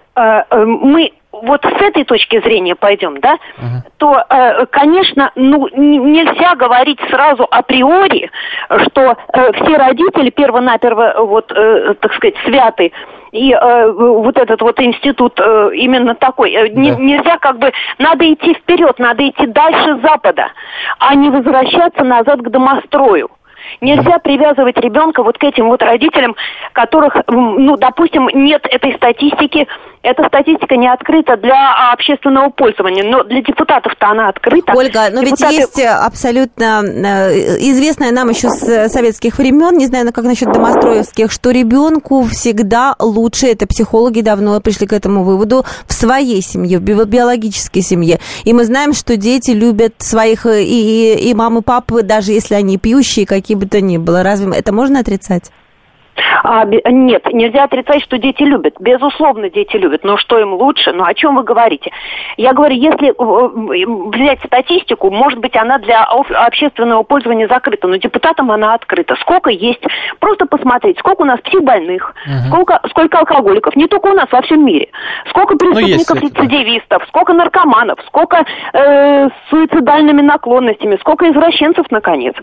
э, 0.50 0.64
мы 0.64 1.12
вот 1.32 1.64
с 1.64 1.82
этой 1.82 2.04
точки 2.04 2.40
зрения 2.40 2.74
пойдем, 2.74 3.20
да, 3.20 3.34
uh-huh. 3.34 3.90
то, 3.96 4.24
э, 4.28 4.66
конечно, 4.66 5.30
ну 5.34 5.68
нельзя 5.74 6.54
говорить 6.56 7.00
сразу 7.10 7.46
априори, 7.50 8.30
что 8.68 9.16
э, 9.32 9.52
все 9.52 9.76
родители 9.76 10.30
перво-наперво, 10.30 11.14
вот, 11.18 11.50
э, 11.52 11.94
так 12.00 12.14
сказать, 12.14 12.34
святы 12.44 12.92
и 13.32 13.52
э, 13.52 13.92
вот 13.92 14.38
этот 14.38 14.60
вот 14.62 14.80
институт 14.80 15.38
э, 15.40 15.70
именно 15.74 16.14
такой. 16.14 16.52
Э, 16.52 16.68
да. 16.68 16.80
Не, 16.80 16.90
нельзя 16.90 17.38
как 17.38 17.58
бы, 17.58 17.72
надо 17.98 18.30
идти 18.32 18.54
вперед, 18.54 18.98
надо 18.98 19.28
идти 19.28 19.46
дальше 19.46 19.98
Запада, 20.02 20.48
а 20.98 21.14
не 21.14 21.30
возвращаться 21.30 22.04
назад 22.04 22.40
к 22.40 22.48
домострою. 22.50 23.30
Нельзя 23.80 24.18
привязывать 24.18 24.78
ребенка 24.78 25.22
вот 25.22 25.36
к 25.36 25.44
этим 25.44 25.68
вот 25.68 25.82
родителям, 25.82 26.36
которых, 26.72 27.16
ну, 27.28 27.76
допустим, 27.76 28.28
нет 28.32 28.66
этой 28.70 28.94
статистики 28.94 29.66
эта 30.02 30.24
статистика 30.28 30.76
не 30.76 30.90
открыта 30.90 31.36
для 31.36 31.92
общественного 31.92 32.50
пользования, 32.50 33.04
но 33.04 33.24
для 33.24 33.42
депутатов-то 33.42 34.08
она 34.08 34.28
открыта. 34.28 34.72
Ольга, 34.74 35.08
но 35.12 35.22
Депутаты... 35.22 35.56
ведь 35.56 35.60
есть 35.60 35.84
абсолютно 35.84 36.82
э, 36.84 37.58
известная 37.70 38.12
нам 38.12 38.28
еще 38.28 38.48
с 38.50 38.88
советских 38.88 39.38
времен, 39.38 39.76
не 39.76 39.86
знаю, 39.86 40.12
как 40.12 40.24
насчет 40.24 40.52
домостроевских, 40.52 41.30
что 41.30 41.50
ребенку 41.50 42.24
всегда 42.24 42.94
лучше, 42.98 43.48
это 43.48 43.66
психологи 43.66 44.20
давно 44.20 44.60
пришли 44.60 44.86
к 44.86 44.92
этому 44.92 45.24
выводу, 45.24 45.64
в 45.86 45.92
своей 45.92 46.42
семье, 46.42 46.78
в 46.78 46.82
биологической 46.82 47.82
семье. 47.82 48.20
И 48.44 48.52
мы 48.52 48.64
знаем, 48.64 48.92
что 48.92 49.16
дети 49.16 49.50
любят 49.50 49.94
своих 49.98 50.46
и, 50.46 50.62
и, 50.62 51.30
и 51.30 51.34
мамы, 51.34 51.60
и 51.60 51.62
папы, 51.62 52.02
даже 52.02 52.32
если 52.32 52.54
они 52.54 52.78
пьющие, 52.78 53.26
какие 53.26 53.56
бы 53.56 53.66
то 53.66 53.80
ни 53.80 53.98
было. 53.98 54.22
Разве 54.22 54.52
это 54.56 54.72
можно 54.72 55.00
отрицать? 55.00 55.50
А, 56.42 56.64
нет, 56.64 57.32
нельзя 57.32 57.64
отрицать, 57.64 58.02
что 58.02 58.18
дети 58.18 58.42
любят. 58.42 58.74
Безусловно, 58.80 59.50
дети 59.50 59.76
любят. 59.76 60.04
Но 60.04 60.16
что 60.16 60.38
им 60.38 60.54
лучше? 60.54 60.92
Ну, 60.92 61.04
о 61.04 61.14
чем 61.14 61.36
вы 61.36 61.42
говорите? 61.42 61.90
Я 62.36 62.52
говорю, 62.52 62.74
если 62.74 63.14
взять 64.10 64.40
статистику, 64.44 65.10
может 65.10 65.38
быть, 65.38 65.56
она 65.56 65.78
для 65.78 66.04
общественного 66.04 67.02
пользования 67.02 67.48
закрыта, 67.48 67.88
но 67.88 67.96
депутатам 67.96 68.50
она 68.50 68.74
открыта. 68.74 69.16
Сколько 69.20 69.50
есть? 69.50 69.82
Просто 70.18 70.46
посмотреть, 70.46 70.98
сколько 70.98 71.22
у 71.22 71.24
нас 71.24 71.40
психбольных, 71.40 72.14
угу. 72.26 72.48
сколько, 72.48 72.80
сколько 72.90 73.18
алкоголиков, 73.18 73.76
не 73.76 73.86
только 73.86 74.06
у 74.08 74.14
нас, 74.14 74.26
во 74.30 74.42
всем 74.42 74.64
мире. 74.64 74.88
Сколько 75.30 75.54
ну, 75.54 75.74
преступников-рецидивистов, 75.74 77.04
сколько 77.08 77.32
наркоманов, 77.32 77.98
сколько 78.06 78.44
э, 78.72 79.28
с 79.28 79.50
суицидальными 79.50 80.22
наклонностями, 80.22 80.96
сколько 81.00 81.30
извращенцев, 81.30 81.86
наконец. 81.90 82.34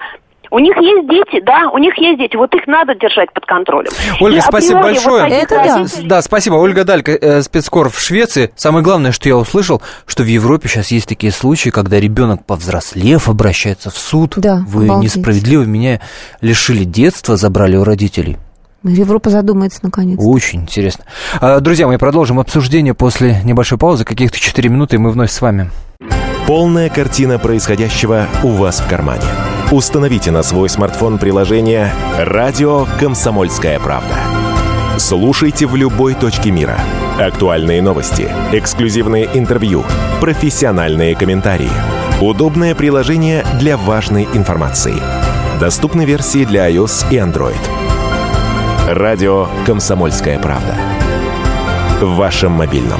У 0.51 0.59
них 0.59 0.75
есть 0.77 1.07
дети, 1.09 1.43
да, 1.45 1.69
у 1.71 1.77
них 1.77 1.97
есть 1.97 2.19
дети, 2.19 2.35
вот 2.35 2.53
их 2.53 2.67
надо 2.67 2.93
держать 2.95 3.31
под 3.33 3.45
контролем. 3.45 3.91
Ольга, 4.19 4.37
и 4.37 4.41
спасибо 4.41 4.81
большое. 4.81 5.23
Вот 5.23 5.31
Это 5.31 5.55
да. 5.55 5.85
да, 6.03 6.21
спасибо. 6.21 6.55
Ольга 6.55 6.83
Далька, 6.83 7.11
э, 7.11 7.41
спецкор 7.41 7.89
в 7.89 7.99
Швеции. 7.99 8.51
Самое 8.55 8.83
главное, 8.83 9.11
что 9.11 9.29
я 9.29 9.37
услышал, 9.37 9.81
что 10.05 10.23
в 10.23 10.27
Европе 10.27 10.67
сейчас 10.67 10.91
есть 10.91 11.07
такие 11.07 11.31
случаи, 11.31 11.69
когда 11.69 11.99
ребенок, 11.99 12.45
повзрослев, 12.45 13.29
обращается 13.29 13.89
в 13.89 13.97
суд. 13.97 14.33
Да, 14.37 14.63
Вы 14.67 14.85
обалдеть. 14.85 15.15
несправедливо 15.15 15.63
меня 15.63 16.01
лишили 16.41 16.83
детства, 16.83 17.37
забрали 17.37 17.75
у 17.75 17.83
родителей. 17.83 18.37
Европа 18.83 19.29
задумается 19.31 19.79
наконец. 19.81 20.19
Очень 20.21 20.61
интересно. 20.61 21.05
А, 21.41 21.59
друзья, 21.59 21.87
мы 21.87 21.97
продолжим 21.97 22.39
обсуждение 22.39 22.93
после 22.93 23.41
небольшой 23.43 23.77
паузы. 23.77 24.05
Каких-то 24.05 24.39
4 24.39 24.69
минуты, 24.69 24.97
и 24.97 24.99
мы 24.99 25.09
вновь 25.09 25.31
с 25.31 25.41
вами. 25.41 25.71
Полная 26.45 26.89
картина 26.89 27.39
происходящего 27.39 28.27
у 28.43 28.49
вас 28.49 28.79
в 28.79 28.87
кармане. 28.87 29.23
Установите 29.71 30.29
на 30.29 30.43
свой 30.43 30.69
смартфон 30.69 31.17
приложение 31.17 31.91
«Радио 32.19 32.85
Комсомольская 32.99 33.79
правда». 33.79 34.15
Слушайте 34.99 35.65
в 35.65 35.75
любой 35.75 36.13
точке 36.13 36.51
мира. 36.51 36.79
Актуальные 37.19 37.81
новости, 37.81 38.29
эксклюзивные 38.53 39.27
интервью, 39.33 39.83
профессиональные 40.21 41.15
комментарии. 41.15 41.71
Удобное 42.21 42.75
приложение 42.75 43.43
для 43.59 43.75
важной 43.75 44.25
информации. 44.33 44.95
Доступны 45.59 46.05
версии 46.05 46.45
для 46.45 46.69
iOS 46.69 47.11
и 47.11 47.15
Android. 47.15 47.57
Радио 48.87 49.47
«Комсомольская 49.65 50.37
правда». 50.37 50.75
В 52.01 52.15
вашем 52.15 52.51
мобильном. 52.51 52.99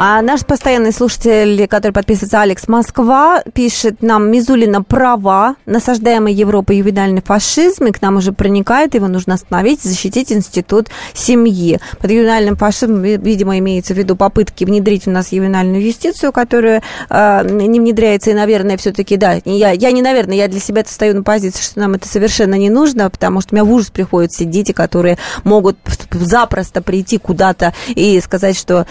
А 0.00 0.22
наш 0.22 0.46
постоянный 0.46 0.92
слушатель, 0.92 1.66
который 1.66 1.90
подписывается 1.90 2.40
Алекс 2.40 2.68
Москва, 2.68 3.42
пишет 3.52 4.00
нам 4.00 4.30
Мизулина 4.30 4.80
права, 4.80 5.56
насаждаемый 5.66 6.32
Европой 6.32 6.76
ювенальный 6.76 7.20
фашизм, 7.20 7.86
и 7.86 7.90
к 7.90 8.00
нам 8.00 8.18
уже 8.18 8.30
проникает, 8.30 8.94
его 8.94 9.08
нужно 9.08 9.34
остановить, 9.34 9.82
защитить 9.82 10.30
институт 10.30 10.86
семьи. 11.14 11.80
Под 11.98 12.12
ювенальным 12.12 12.54
фашизмом, 12.54 13.02
видимо, 13.02 13.58
имеется 13.58 13.92
в 13.92 13.98
виду 13.98 14.14
попытки 14.14 14.62
внедрить 14.62 15.08
у 15.08 15.10
нас 15.10 15.32
ювенальную 15.32 15.84
юстицию, 15.84 16.30
которая 16.30 16.80
э, 17.10 17.48
не 17.50 17.80
внедряется, 17.80 18.30
и, 18.30 18.34
наверное, 18.34 18.76
все-таки, 18.76 19.16
да, 19.16 19.40
я, 19.44 19.72
я 19.72 19.90
не, 19.90 20.02
наверное, 20.02 20.36
я 20.36 20.46
для 20.46 20.60
себя 20.60 20.84
стою 20.86 21.16
на 21.16 21.22
позиции, 21.24 21.60
что 21.60 21.80
нам 21.80 21.94
это 21.94 22.06
совершенно 22.06 22.54
не 22.54 22.70
нужно, 22.70 23.10
потому 23.10 23.40
что 23.40 23.52
у 23.52 23.56
меня 23.56 23.64
в 23.64 23.72
ужас 23.72 23.90
приходят 23.90 24.30
все 24.30 24.44
дети, 24.44 24.70
которые 24.70 25.18
могут 25.42 25.76
запросто 26.12 26.82
прийти 26.82 27.18
куда-то 27.18 27.74
и 27.88 28.20
сказать, 28.20 28.56
что 28.56 28.86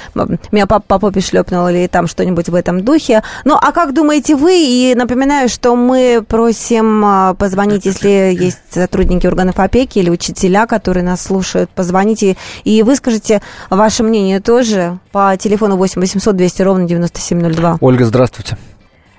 меня 0.51 0.67
папа 0.67 0.96
по 0.99 1.07
попе 1.07 1.21
шлепнул 1.21 1.67
или 1.67 1.87
там 1.87 2.07
что-нибудь 2.07 2.49
в 2.49 2.55
этом 2.55 2.83
духе. 2.83 3.23
Ну, 3.45 3.55
а 3.55 3.71
как 3.71 3.93
думаете 3.93 4.35
вы? 4.35 4.53
И 4.57 4.93
напоминаю, 4.95 5.49
что 5.49 5.75
мы 5.75 6.23
просим 6.27 7.03
а, 7.05 7.33
позвонить, 7.33 7.85
если 7.85 8.35
есть 8.37 8.59
сотрудники 8.71 9.27
органов 9.27 9.59
опеки 9.59 9.99
или 9.99 10.09
учителя, 10.09 10.65
которые 10.65 11.03
нас 11.03 11.21
слушают, 11.21 11.69
позвоните 11.69 12.37
и 12.63 12.83
выскажите 12.83 13.41
ваше 13.69 14.03
мнение 14.03 14.39
тоже 14.39 14.99
по 15.11 15.35
телефону 15.37 15.77
8 15.77 16.01
800 16.01 16.35
200 16.35 16.61
ровно 16.61 16.87
9702. 16.87 17.77
Ольга, 17.81 18.05
здравствуйте. 18.05 18.57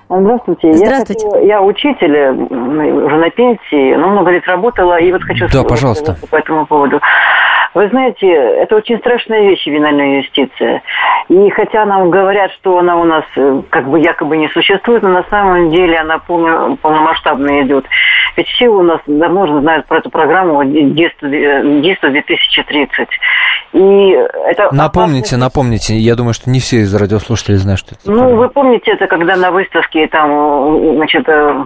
Здравствуйте. 0.08 0.72
Здравствуйте. 0.72 1.26
Я, 1.26 1.30
хочу, 1.30 1.46
я 1.46 1.62
учитель, 1.62 2.16
уже 3.04 3.16
на 3.16 3.30
пенсии, 3.30 3.94
но 3.94 4.08
много 4.08 4.30
лет 4.30 4.46
работала, 4.46 4.98
и 4.98 5.12
вот 5.12 5.22
хочу 5.22 5.46
да, 5.52 5.64
пожалуйста. 5.64 6.16
по 6.30 6.36
этому 6.36 6.66
поводу. 6.66 7.00
Вы 7.74 7.88
знаете, 7.90 8.26
это 8.26 8.76
очень 8.76 8.98
страшная 8.98 9.42
вещь, 9.42 9.66
винальная 9.66 10.22
юстиция. 10.22 10.82
И 11.28 11.50
хотя 11.50 11.84
нам 11.84 12.10
говорят, 12.10 12.50
что 12.52 12.78
она 12.78 12.96
у 12.96 13.04
нас 13.04 13.24
э, 13.36 13.62
как 13.68 13.88
бы 13.88 14.00
якобы 14.00 14.38
не 14.38 14.48
существует, 14.48 15.02
но 15.02 15.10
на 15.10 15.24
самом 15.28 15.70
деле 15.70 15.98
она 15.98 16.18
полно, 16.18 16.76
полномасштабно 16.80 17.62
идет. 17.62 17.84
Ведь 18.36 18.48
все 18.48 18.68
у 18.68 18.82
нас 18.82 19.00
давно 19.06 19.42
уже 19.42 19.60
знают 19.60 19.86
про 19.86 19.98
эту 19.98 20.10
программу 20.10 20.64
«Детство 20.64 21.26
2030». 21.26 23.06
И 23.74 24.10
это 24.46 24.74
напомните, 24.74 25.36
опасность... 25.36 25.36
напомните. 25.36 25.94
Я 25.96 26.14
думаю, 26.16 26.32
что 26.32 26.48
не 26.48 26.60
все 26.60 26.78
из 26.78 26.94
радиослушателей 26.94 27.58
знают, 27.58 27.80
что 27.80 27.94
это. 27.94 28.10
Ну, 28.10 28.18
программа. 28.18 28.40
вы 28.40 28.48
помните 28.48 28.92
это, 28.92 29.06
когда 29.06 29.36
на 29.36 29.50
выставке 29.50 29.97
там, 30.06 30.96
значит, 30.96 31.28
э, 31.28 31.64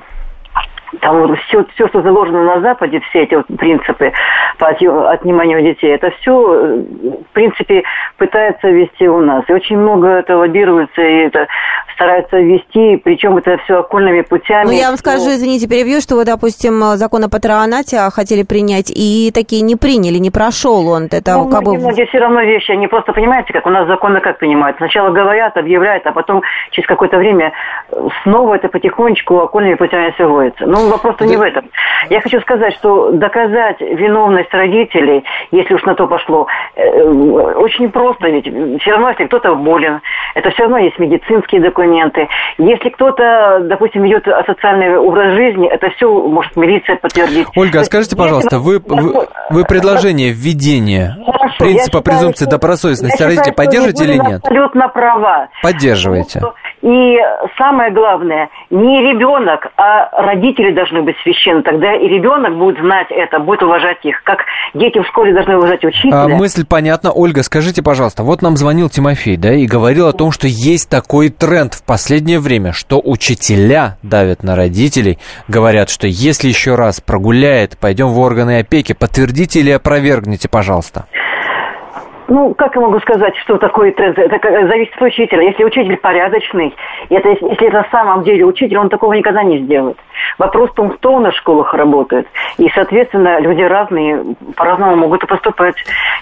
там 1.00 1.36
все, 1.36 1.64
все, 1.74 1.88
что 1.88 2.02
заложено 2.02 2.44
на 2.44 2.60
Западе, 2.60 3.00
все 3.08 3.22
эти 3.22 3.34
вот 3.34 3.46
принципы 3.58 4.12
по 4.58 4.68
отниманию 4.68 5.62
детей, 5.62 5.94
это 5.94 6.10
все, 6.20 6.54
э, 6.54 6.76
в 7.28 7.32
принципе, 7.32 7.82
пытается 8.18 8.68
вести 8.68 9.08
у 9.08 9.20
нас. 9.20 9.44
И 9.48 9.52
очень 9.52 9.78
много 9.78 10.08
это 10.08 10.36
лоббируется, 10.36 11.00
и 11.00 11.26
это 11.26 11.46
стараются 12.02 12.36
ввести, 12.38 12.96
причем 12.96 13.36
это 13.36 13.58
все 13.64 13.78
окольными 13.78 14.22
путями. 14.22 14.66
Ну, 14.66 14.72
я 14.72 14.88
вам 14.88 14.96
скажу, 14.96 15.30
извините, 15.30 15.68
перебью, 15.68 16.00
что 16.00 16.16
вы, 16.16 16.24
допустим, 16.24 16.82
закон 16.96 17.24
о 17.24 17.28
патронате 17.28 17.98
хотели 18.12 18.42
принять, 18.42 18.90
и 18.90 19.30
такие 19.32 19.62
не 19.62 19.76
приняли, 19.76 20.18
не 20.18 20.30
прошел 20.30 20.88
он. 20.88 21.04
Это 21.12 21.34
ну, 21.34 21.48
как 21.48 21.62
бы... 21.62 21.76
Многие 21.76 22.06
все 22.06 22.18
равно 22.18 22.40
вещи, 22.42 22.72
они 22.72 22.88
просто, 22.88 23.12
понимаете, 23.12 23.52
как 23.52 23.66
у 23.66 23.70
нас 23.70 23.86
законы 23.86 24.20
как 24.20 24.38
принимают. 24.38 24.76
Сначала 24.78 25.10
говорят, 25.10 25.56
объявляют, 25.56 26.04
а 26.06 26.12
потом 26.12 26.42
через 26.72 26.88
какое-то 26.88 27.18
время 27.18 27.52
снова 28.24 28.54
это 28.54 28.68
потихонечку 28.68 29.38
окольными 29.38 29.74
путями 29.74 30.10
все 30.12 30.26
вводится. 30.26 30.66
Ну, 30.66 30.88
вопрос 30.88 31.16
да. 31.18 31.26
не 31.26 31.36
в 31.36 31.42
этом. 31.42 31.70
Я 32.10 32.20
хочу 32.20 32.40
сказать, 32.40 32.74
что 32.74 33.12
доказать 33.12 33.80
виновность 33.80 34.52
родителей, 34.52 35.24
если 35.52 35.74
уж 35.74 35.84
на 35.84 35.94
то 35.94 36.08
пошло, 36.08 36.48
э, 36.74 37.02
очень 37.02 37.90
просто, 37.90 38.28
ведь 38.28 38.46
все 38.80 38.90
равно, 38.90 39.10
если 39.10 39.26
кто-то 39.26 39.54
болен, 39.54 40.00
это 40.34 40.50
все 40.50 40.64
равно 40.64 40.78
есть 40.78 40.98
медицинские 40.98 41.60
документы. 41.60 41.91
Если 42.58 42.88
кто-то, 42.90 43.60
допустим, 43.62 44.02
ведет 44.02 44.26
асоциальный 44.28 44.96
образ 44.96 45.34
жизни, 45.34 45.68
это 45.68 45.90
все 45.90 46.10
может 46.10 46.56
милиция 46.56 46.96
подтвердить. 46.96 47.46
Ольга, 47.56 47.80
а 47.80 47.84
скажите, 47.84 48.16
пожалуйста, 48.16 48.58
вы, 48.58 48.78
вы, 48.84 49.26
вы 49.50 49.64
предложение 49.64 50.30
введения 50.30 51.16
Хорошо, 51.24 51.56
принципа 51.58 52.00
презумпции 52.00 52.46
добросовестности 52.46 53.22
родителей 53.22 53.52
поддерживаете 53.54 54.04
или 54.04 54.16
нет? 54.16 54.40
Абсолютно 54.44 54.88
права. 54.88 55.48
Поддерживаете. 55.62 56.40
И 56.82 57.16
самое 57.56 57.92
главное, 57.92 58.48
не 58.70 59.00
ребенок, 59.00 59.68
а 59.76 60.10
родители 60.24 60.72
должны 60.72 61.02
быть 61.02 61.16
священны. 61.22 61.62
Тогда 61.62 61.94
и 61.94 62.08
ребенок 62.08 62.58
будет 62.58 62.78
знать 62.80 63.06
это, 63.10 63.38
будет 63.38 63.62
уважать 63.62 64.04
их. 64.04 64.20
Как 64.24 64.40
дети 64.74 64.98
в 64.98 65.06
школе 65.06 65.32
должны 65.32 65.56
уважать 65.58 65.84
учителя. 65.84 66.24
А, 66.24 66.28
мысль 66.28 66.66
понятна. 66.68 67.12
Ольга, 67.12 67.44
скажите, 67.44 67.82
пожалуйста, 67.82 68.24
вот 68.24 68.42
нам 68.42 68.56
звонил 68.56 68.88
Тимофей, 68.88 69.36
да, 69.36 69.54
и 69.54 69.66
говорил 69.66 70.08
о 70.08 70.12
том, 70.12 70.32
что 70.32 70.48
есть 70.48 70.90
такой 70.90 71.28
тренд 71.28 71.74
в 71.74 71.84
последнее 71.84 72.40
время, 72.40 72.72
что 72.72 73.00
учителя 73.02 73.96
давят 74.02 74.42
на 74.42 74.56
родителей, 74.56 75.18
говорят, 75.46 75.88
что 75.88 76.08
если 76.08 76.48
еще 76.48 76.74
раз 76.74 77.00
прогуляет, 77.00 77.78
пойдем 77.78 78.08
в 78.08 78.18
органы 78.18 78.58
опеки. 78.58 78.92
Подтвердите 78.92 79.60
или 79.60 79.70
опровергните, 79.70 80.48
пожалуйста. 80.48 81.06
Ну, 82.28 82.54
как 82.54 82.74
я 82.74 82.80
могу 82.80 83.00
сказать, 83.00 83.34
что 83.42 83.58
такое 83.58 83.92
тренд? 83.92 84.18
Это 84.18 84.66
зависит 84.66 84.94
от 84.96 85.02
учителя. 85.02 85.42
Если 85.42 85.64
учитель 85.64 85.96
порядочный, 85.96 86.74
это, 87.08 87.28
если 87.28 87.66
это 87.68 87.78
на 87.78 87.86
самом 87.90 88.24
деле 88.24 88.44
учитель, 88.44 88.78
он 88.78 88.88
такого 88.88 89.12
никогда 89.12 89.42
не 89.42 89.58
сделает. 89.64 89.96
Вопрос 90.38 90.70
в 90.70 90.74
том, 90.74 90.90
кто 90.90 91.18
на 91.18 91.32
школах 91.32 91.74
работает. 91.74 92.26
И, 92.58 92.68
соответственно, 92.74 93.40
люди 93.40 93.62
разные, 93.62 94.24
по-разному 94.56 94.96
могут 94.96 95.24
и 95.24 95.26
поступать. 95.26 95.74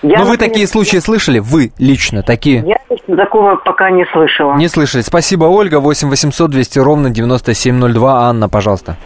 Я, 0.02 0.18
Но 0.20 0.24
вы 0.24 0.36
такие 0.36 0.66
случаи 0.66 0.98
слышали? 0.98 1.38
Вы 1.38 1.72
лично 1.78 2.22
такие? 2.22 2.62
Я 2.66 2.78
лично 2.88 3.16
такого 3.16 3.56
пока 3.56 3.90
не 3.90 4.04
слышала. 4.06 4.54
Не 4.56 4.68
слышали. 4.68 5.02
Спасибо, 5.02 5.44
Ольга. 5.44 5.80
8 5.80 6.08
800 6.08 6.50
200 6.50 6.78
ровно 6.78 7.10
9702. 7.10 8.28
Анна, 8.28 8.48
пожалуйста. 8.48 8.96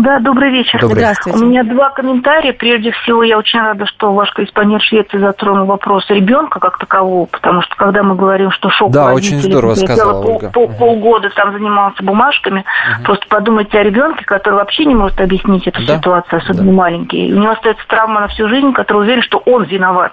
Да, 0.00 0.20
добрый 0.20 0.50
вечер. 0.50 0.80
Добрый. 0.80 1.00
Здравствуйте. 1.00 1.38
У 1.38 1.48
меня 1.48 1.64
два 1.64 1.90
комментария. 1.90 2.52
Прежде 2.52 2.92
всего, 2.92 3.22
я 3.22 3.38
очень 3.38 3.58
рада, 3.60 3.86
что 3.86 4.12
ваш 4.12 4.30
корреспондент 4.32 4.82
Швеции 4.82 5.18
затронул 5.18 5.66
вопрос 5.66 6.08
ребенка 6.08 6.60
как 6.60 6.78
такового, 6.78 7.26
потому 7.26 7.62
что 7.62 7.74
когда 7.76 8.02
мы 8.02 8.14
говорим, 8.14 8.50
что 8.50 8.70
шок 8.70 8.92
Да, 8.92 9.12
очень 9.12 9.40
здорово 9.40 9.74
сказала 9.74 10.22
пол, 10.22 10.36
Ольга. 10.36 10.50
Пол, 10.50 10.68
полгода 10.68 11.30
там 11.30 11.52
занимался 11.52 12.02
бумажками, 12.02 12.60
угу. 12.60 13.04
просто 13.04 13.26
подумайте 13.28 13.78
о 13.78 13.82
ребенке, 13.82 14.24
который 14.24 14.54
вообще 14.54 14.84
не 14.84 14.94
может 14.94 15.20
объяснить 15.20 15.66
эту 15.66 15.84
да? 15.84 15.98
ситуацию, 15.98 16.38
особенно 16.42 16.70
да. 16.70 16.76
маленький. 16.76 17.32
У 17.32 17.38
него 17.38 17.52
остается 17.52 17.86
травма 17.88 18.20
на 18.20 18.28
всю 18.28 18.48
жизнь, 18.48 18.72
который 18.72 19.02
уверен, 19.02 19.22
что 19.22 19.38
он 19.46 19.64
виноват. 19.64 20.12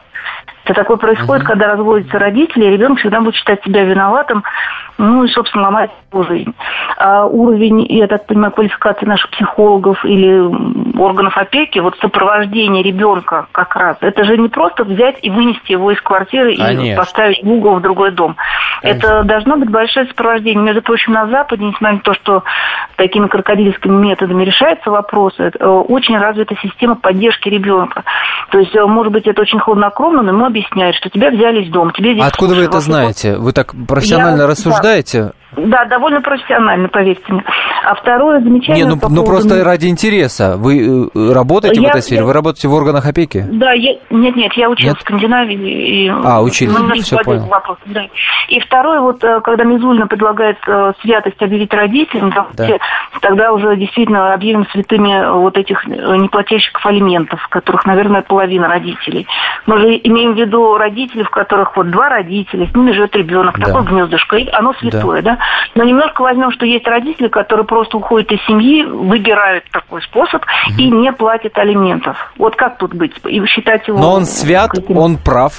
Это 0.65 0.73
такое 0.73 0.97
происходит, 0.97 1.43
угу. 1.43 1.51
когда 1.51 1.67
разводятся 1.67 2.17
родители, 2.17 2.65
и 2.65 2.71
ребенок 2.71 2.99
всегда 2.99 3.21
будет 3.21 3.35
считать 3.35 3.63
себя 3.63 3.83
виноватым, 3.83 4.43
ну 4.97 5.23
и, 5.23 5.27
собственно, 5.27 5.65
ломать 5.65 5.91
его 6.11 6.23
жизнь. 6.23 6.53
А 6.97 7.25
уровень, 7.25 7.85
я 7.89 8.07
так 8.07 8.25
понимаю, 8.25 8.51
квалификации 8.51 9.05
наших 9.05 9.29
психологов 9.31 10.03
или 10.05 10.97
органов 10.97 11.37
опеки, 11.37 11.79
вот 11.79 11.95
сопровождение 11.99 12.81
ребенка 12.81 13.47
как 13.51 13.75
раз, 13.75 13.97
это 14.01 14.23
же 14.23 14.37
не 14.37 14.49
просто 14.49 14.85
взять 14.85 15.17
и 15.21 15.29
вынести 15.29 15.73
его 15.73 15.91
из 15.91 16.01
квартиры 16.01 16.55
Конечно. 16.55 16.81
и 16.81 16.95
поставить 16.95 17.43
в 17.43 17.51
угол 17.51 17.75
в 17.75 17.81
другой 17.81 18.11
дом. 18.11 18.35
Конечно. 18.81 19.07
Это 19.07 19.23
должно 19.23 19.57
быть 19.57 19.69
большое 19.69 20.07
сопровождение. 20.07 20.63
Между 20.63 20.81
прочим, 20.81 21.13
на 21.13 21.27
Западе, 21.27 21.65
несмотря 21.65 21.97
на 21.97 22.01
то, 22.01 22.13
что 22.13 22.43
такими 22.95 23.27
крокодильскими 23.27 23.95
методами 23.95 24.43
решается 24.43 24.89
вопрос, 24.89 25.33
это 25.37 25.57
э, 25.59 25.67
очень 25.67 26.17
развита 26.17 26.55
система 26.61 26.95
поддержки 26.95 27.49
ребенка. 27.49 28.03
То 28.49 28.59
есть, 28.59 28.75
э, 28.75 28.85
может 28.85 29.11
быть, 29.11 29.27
это 29.27 29.41
очень 29.41 29.59
хладнокровно, 29.59 30.04
но 30.11 30.31
ему 30.31 30.45
объясняют, 30.45 30.95
что 30.97 31.09
тебя 31.09 31.31
взяли 31.31 31.63
из 31.63 31.71
дома, 31.71 31.91
тебе 31.93 32.13
здесь... 32.13 32.23
А 32.23 32.27
откуда 32.27 32.55
вы 32.55 32.63
это 32.63 32.79
знаете? 32.79 33.37
Вы 33.37 33.51
так 33.51 33.73
профессионально 33.87 34.41
Я, 34.41 34.47
рассуждаете? 34.47 35.21
Да. 35.23 35.31
Да, 35.57 35.85
довольно 35.85 36.21
профессионально, 36.21 36.87
поверьте 36.89 37.23
мне. 37.31 37.43
А 37.83 37.95
второе 37.95 38.39
замечание... 38.41 38.83
Не, 38.83 38.89
ну, 38.89 38.99
ну 39.09 39.23
просто 39.23 39.63
ради 39.63 39.87
интереса. 39.87 40.55
Вы 40.57 41.09
э, 41.13 41.33
работаете 41.33 41.81
я, 41.81 41.87
в 41.87 41.91
этой 41.91 42.01
сфере? 42.01 42.21
Я... 42.21 42.25
Вы 42.25 42.33
работаете 42.33 42.67
в 42.67 42.73
органах 42.73 43.05
опеки? 43.05 43.45
Да, 43.51 43.71
я... 43.71 43.93
нет, 44.09 44.35
нет, 44.35 44.53
я 44.53 44.69
училась 44.69 44.93
нет? 44.93 44.97
в 44.99 45.01
Скандинавии. 45.01 46.05
И... 46.05 46.09
А, 46.09 46.41
учились, 46.41 46.77
ну, 46.77 46.93
все 46.95 47.17
понял. 47.17 47.45
Вопрос, 47.45 47.77
да. 47.85 48.05
И 48.49 48.59
второе, 48.59 48.99
вот 48.99 49.23
э, 49.23 49.41
когда 49.41 49.63
Мизульна 49.63 50.07
предлагает 50.07 50.57
э, 50.67 50.93
святость 51.01 51.41
объявить 51.41 51.73
родителям, 51.73 52.33
да. 52.53 52.67
тогда 53.21 53.53
уже 53.53 53.75
действительно 53.77 54.33
объявим 54.33 54.67
святыми 54.71 55.31
вот 55.39 55.57
этих 55.57 55.85
неплательщиков 55.85 56.85
алиментов, 56.85 57.45
которых, 57.49 57.85
наверное, 57.85 58.21
половина 58.21 58.67
родителей. 58.67 59.27
Мы 59.65 59.79
же 59.79 59.99
имеем 60.03 60.33
в 60.33 60.37
виду 60.37 60.77
родителей, 60.77 61.23
в 61.23 61.29
которых 61.29 61.75
вот 61.77 61.89
два 61.89 62.09
родителя, 62.09 62.67
с 62.67 62.75
ними 62.75 62.91
живет 62.91 63.15
ребенок, 63.15 63.57
да. 63.57 63.67
такое 63.67 63.83
гнездышко, 63.83 64.37
и 64.37 64.49
оно 64.49 64.73
святое, 64.73 65.21
да? 65.21 65.31
да? 65.31 65.39
Но 65.75 65.83
немножко 65.83 66.21
возьмем, 66.21 66.51
что 66.51 66.65
есть 66.65 66.87
родители, 66.87 67.27
которые 67.27 67.65
просто 67.65 67.97
уходят 67.97 68.31
из 68.31 68.39
семьи, 68.45 68.83
выбирают 68.83 69.65
такой 69.71 70.01
способ 70.03 70.43
угу. 70.43 70.75
и 70.77 70.89
не 70.89 71.11
платят 71.11 71.57
алиментов. 71.57 72.17
Вот 72.37 72.55
как 72.55 72.77
тут 72.77 72.93
быть? 72.93 73.13
И 73.25 73.45
считать 73.45 73.87
его... 73.87 73.97
Но 73.97 74.13
он 74.13 74.25
свят, 74.25 74.71
он 74.89 75.17
прав. 75.17 75.53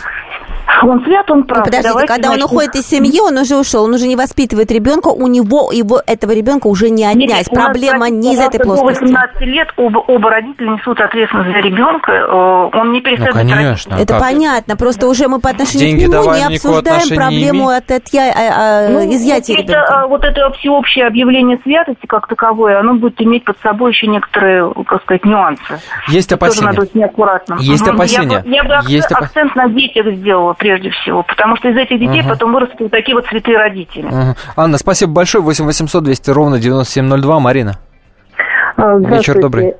Он 0.82 1.02
свят, 1.04 1.30
он 1.30 1.44
прав. 1.44 1.58
Ну, 1.58 1.64
подождите, 1.64 1.88
Давайте 1.88 2.12
когда 2.12 2.28
начнем. 2.28 2.44
он 2.44 2.50
уходит 2.50 2.74
из 2.74 2.86
семьи, 2.86 3.20
он 3.20 3.38
уже 3.38 3.56
ушел, 3.56 3.84
он 3.84 3.94
уже 3.94 4.06
не 4.06 4.16
воспитывает 4.16 4.70
ребенка, 4.70 5.08
у 5.08 5.26
него 5.26 5.70
его 5.72 6.02
этого 6.06 6.32
ребенка 6.32 6.66
уже 6.66 6.90
не 6.90 7.04
отнять. 7.04 7.28
Нет, 7.28 7.50
Проблема 7.50 8.10
не 8.10 8.34
из 8.34 8.40
этой 8.40 8.60
плоскости. 8.60 9.00
До 9.00 9.06
18 9.06 9.40
лет 9.42 9.68
оба, 9.76 9.98
оба 9.98 10.30
родителя 10.30 10.70
несут 10.70 11.00
ответственность 11.00 11.52
за 11.52 11.58
ребенка, 11.58 12.12
э, 12.12 12.78
он 12.78 12.92
не 12.92 13.00
перестает 13.00 13.34
ну, 13.34 13.40
конечно, 13.40 13.94
Это 13.94 14.14
как? 14.14 14.22
понятно, 14.22 14.76
просто 14.76 15.06
уже 15.06 15.28
мы 15.28 15.40
по 15.40 15.50
отношению 15.50 15.98
Деньги 15.98 16.04
к 16.04 16.08
нему 16.08 16.34
не 16.34 16.44
обсуждаем 16.44 17.16
проблему 17.16 17.68
от 17.68 17.90
отъя... 17.90 18.32
а, 18.34 18.86
а, 18.86 18.88
ну, 18.88 19.14
изъятия 19.14 19.56
ребенка. 19.56 19.72
Это, 19.72 20.06
вот 20.08 20.24
это 20.24 20.50
всеобщее 20.58 21.06
объявление 21.06 21.58
святости 21.62 22.06
как 22.06 22.26
таковое, 22.26 22.78
оно 22.78 22.94
будет 22.94 23.20
иметь 23.22 23.44
под 23.44 23.58
собой 23.60 23.92
еще 23.92 24.08
некоторые, 24.08 24.72
как 24.86 25.02
сказать, 25.02 25.24
нюансы. 25.24 25.80
Есть 26.08 26.32
опасения. 26.32 26.72
Тоже 26.72 26.78
надо 26.78 26.90
быть 26.92 27.02
аккуратно. 27.04 27.56
Есть 27.60 27.86
опасения. 27.86 28.42
Я 28.44 28.64
бы, 28.64 28.70
я 28.70 28.82
бы 28.82 28.90
Есть 28.90 29.12
акцент 29.12 29.52
оп... 29.52 29.56
на 29.56 29.68
детях 29.68 30.06
сделала 30.14 30.55
прежде 30.58 30.90
всего, 30.90 31.22
потому 31.22 31.56
что 31.56 31.68
из 31.68 31.76
этих 31.76 31.98
детей 31.98 32.20
угу. 32.20 32.30
потом 32.30 32.52
вырастут 32.52 32.80
вот 32.80 32.90
такие 32.90 33.14
вот 33.14 33.26
святые 33.26 33.58
родители. 33.58 34.06
Угу. 34.06 34.34
Анна, 34.56 34.78
спасибо 34.78 35.12
большое. 35.12 35.42
8 35.42 35.64
800 35.64 36.04
200 36.04 36.30
ровно 36.30 36.58
9702. 36.58 37.40
Марина. 37.40 37.72
А, 38.76 38.96
Вечер 38.98 39.40
добрый. 39.40 39.74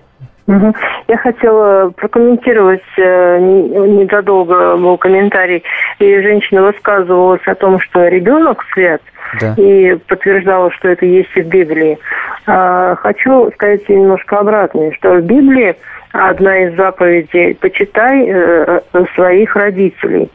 Угу. 0.47 0.75
Я 1.09 1.17
хотела 1.19 1.91
прокомментировать, 1.91 2.83
э, 2.97 3.39
незадолго 3.39 4.77
был 4.77 4.97
комментарий, 4.97 5.65
и 5.99 6.21
женщина 6.21 6.63
высказывалась 6.63 7.43
о 7.47 7.55
том, 7.57 7.81
что 7.81 8.07
ребенок 8.07 8.65
свят, 8.73 9.03
да. 9.41 9.55
и 9.57 9.97
подтверждала, 10.07 10.71
что 10.71 10.89
это 10.89 11.05
есть 11.05 11.31
и 11.35 11.43
в 11.43 11.49
Библии. 11.49 11.99
А, 12.47 12.95
хочу 12.95 13.51
сказать 13.55 13.89
немножко 13.89 14.39
обратное, 14.39 14.93
что 14.93 15.15
в 15.15 15.23
Библии 15.23 15.75
одна 16.13 16.59
из 16.65 16.77
заповедей 16.77 17.57
«почитай 17.57 18.27
э, 18.29 18.81
своих 19.15 19.57
родителей». 19.57 20.31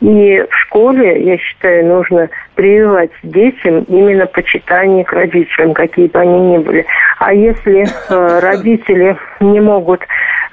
И 0.00 0.44
в 0.48 0.54
школе, 0.54 1.22
я 1.22 1.38
считаю, 1.38 1.86
нужно 1.86 2.28
прививать 2.54 3.10
детям 3.22 3.84
именно 3.88 4.26
почитание 4.26 5.04
к 5.04 5.12
родителям, 5.12 5.74
какие 5.74 6.06
бы 6.06 6.20
они 6.20 6.40
ни 6.52 6.58
были. 6.58 6.86
А 7.18 7.32
если 7.32 7.84
э, 7.84 8.40
родители 8.40 9.16
не 9.40 9.60
могут 9.60 10.00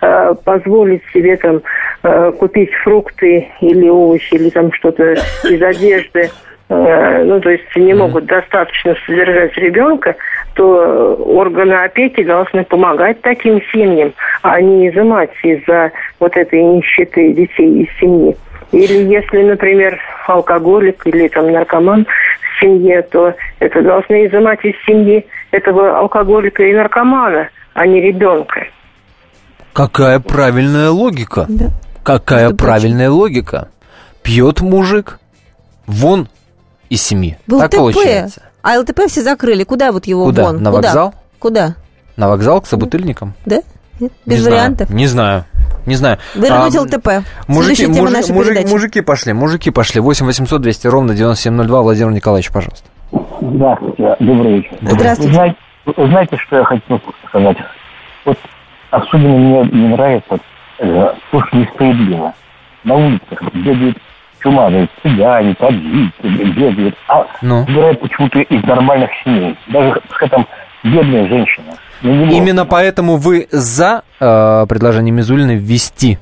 э, 0.02 0.36
позволить 0.44 1.04
себе 1.14 1.38
там 1.38 1.62
э, 2.04 2.32
купить 2.38 2.74
фрукты 2.84 3.48
или 3.62 3.90
овощи, 3.90 4.34
или 4.36 4.50
там 4.50 4.72
что-то 4.74 5.14
из 5.14 5.62
одежды, 5.62 6.30
э, 6.70 7.24
ну, 7.24 7.40
то 7.40 7.50
есть 7.50 7.76
не 7.76 7.94
могут 7.94 8.26
достаточно 8.26 8.96
содержать 9.06 9.56
ребенка, 9.58 10.16
то 10.56 11.16
органы 11.16 11.74
опеки 11.74 12.24
должны 12.24 12.64
помогать 12.64 13.22
таким 13.22 13.62
семьям, 13.72 14.14
а 14.42 14.62
не 14.62 14.90
изымать 14.90 15.32
из-за 15.42 15.92
вот 16.20 16.36
этой 16.38 16.62
нищеты 16.62 17.34
детей 17.34 17.84
из 17.84 18.00
семьи. 18.00 18.36
Или 18.74 19.08
если, 19.14 19.44
например, 19.44 20.00
алкоголик 20.28 21.06
или 21.06 21.28
там 21.28 21.52
наркоман 21.52 22.06
в 22.06 22.60
семье, 22.60 23.04
то 23.04 23.36
это 23.60 23.82
должны 23.84 24.26
изымать 24.28 24.66
из 24.66 24.74
семьи 24.86 25.26
этого 25.52 26.00
алкоголика 26.00 26.64
и 26.64 26.74
наркомана, 26.74 27.50
а 27.76 27.86
не 27.86 28.02
ребенка. 28.02 28.66
Какая 29.74 30.20
правильная 30.20 30.90
логика? 30.90 31.46
Да. 31.48 31.68
Какая 32.04 32.48
Что 32.48 32.58
правильная 32.58 33.08
прочим? 33.10 33.20
логика? 33.20 33.70
Пьет 34.24 34.62
мужик, 34.62 35.20
вон 35.86 36.28
из 36.90 37.04
семьи. 37.04 37.38
В 37.46 37.60
так 37.60 37.72
получается. 37.72 38.42
А 38.64 38.80
ЛТП 38.80 39.02
все 39.08 39.22
закрыли. 39.22 39.64
Куда 39.66 39.92
вот 39.92 40.06
его 40.06 40.26
Куда? 40.26 40.46
вон? 40.46 40.64
На 40.64 40.72
Куда? 40.72 40.88
вокзал? 40.88 41.14
Куда? 41.38 41.76
На 42.18 42.28
вокзал 42.28 42.62
к 42.62 42.66
собутыльникам? 42.66 43.36
Да? 43.46 43.62
Нет? 44.00 44.14
Без 44.26 44.40
не 44.40 44.50
вариантов? 44.50 44.88
Знаю, 44.88 45.00
не 45.00 45.08
знаю. 45.08 45.46
Не 45.86 45.96
знаю. 45.96 46.18
Вернуть 46.36 46.76
а, 46.76 46.82
ЛТП. 46.82 47.08
Мужики, 47.48 47.88
мужи, 47.88 48.34
мужики, 48.34 48.66
мужики 48.68 49.02
пошли, 49.02 49.34
мужики 49.34 49.72
пошли. 49.72 50.02
8 50.02 50.26
800 50.26 50.62
200 50.62 50.88
ровно 50.88 51.14
9702. 51.14 51.82
Владимир 51.82 52.12
Николаевич, 52.12 52.52
пожалуйста. 52.52 52.90
Здравствуйте, 53.42 54.16
добрый 54.20 54.56
вечер. 54.58 54.78
Здравствуйте. 54.82 55.34
Знаете, 55.34 55.58
знаете, 55.98 56.38
что 56.38 56.58
я 56.58 56.64
хочу 56.64 57.02
сказать? 57.28 57.58
Вот 58.26 58.38
особенно 58.92 59.38
мне 59.38 59.70
не 59.72 59.88
нравится 59.90 60.40
э, 60.80 61.14
то, 61.32 61.46
что 61.46 61.58
несправедливо. 61.58 62.34
На 62.84 62.96
улицах 62.96 63.42
бегают 63.54 63.98
чумазые 64.42 64.90
цыгане, 65.02 65.54
таджики, 65.56 66.12
бегают, 66.22 66.96
а 67.08 67.26
ну. 67.42 67.66
собирают 67.66 68.02
почему-то 68.02 68.40
из 68.40 68.64
нормальных 68.64 69.10
семей. 69.24 69.58
Даже, 69.68 70.02
пускай 70.08 70.30
там 70.30 70.48
бедные 70.84 71.28
женщины. 72.04 72.38
Именно 72.38 72.66
поэтому 72.66 73.18
вы 73.18 73.48
за 73.52 74.04
э, 74.20 74.66
предложение 74.68 75.12
Мизулиной 75.12 75.56
ввести 75.56 76.20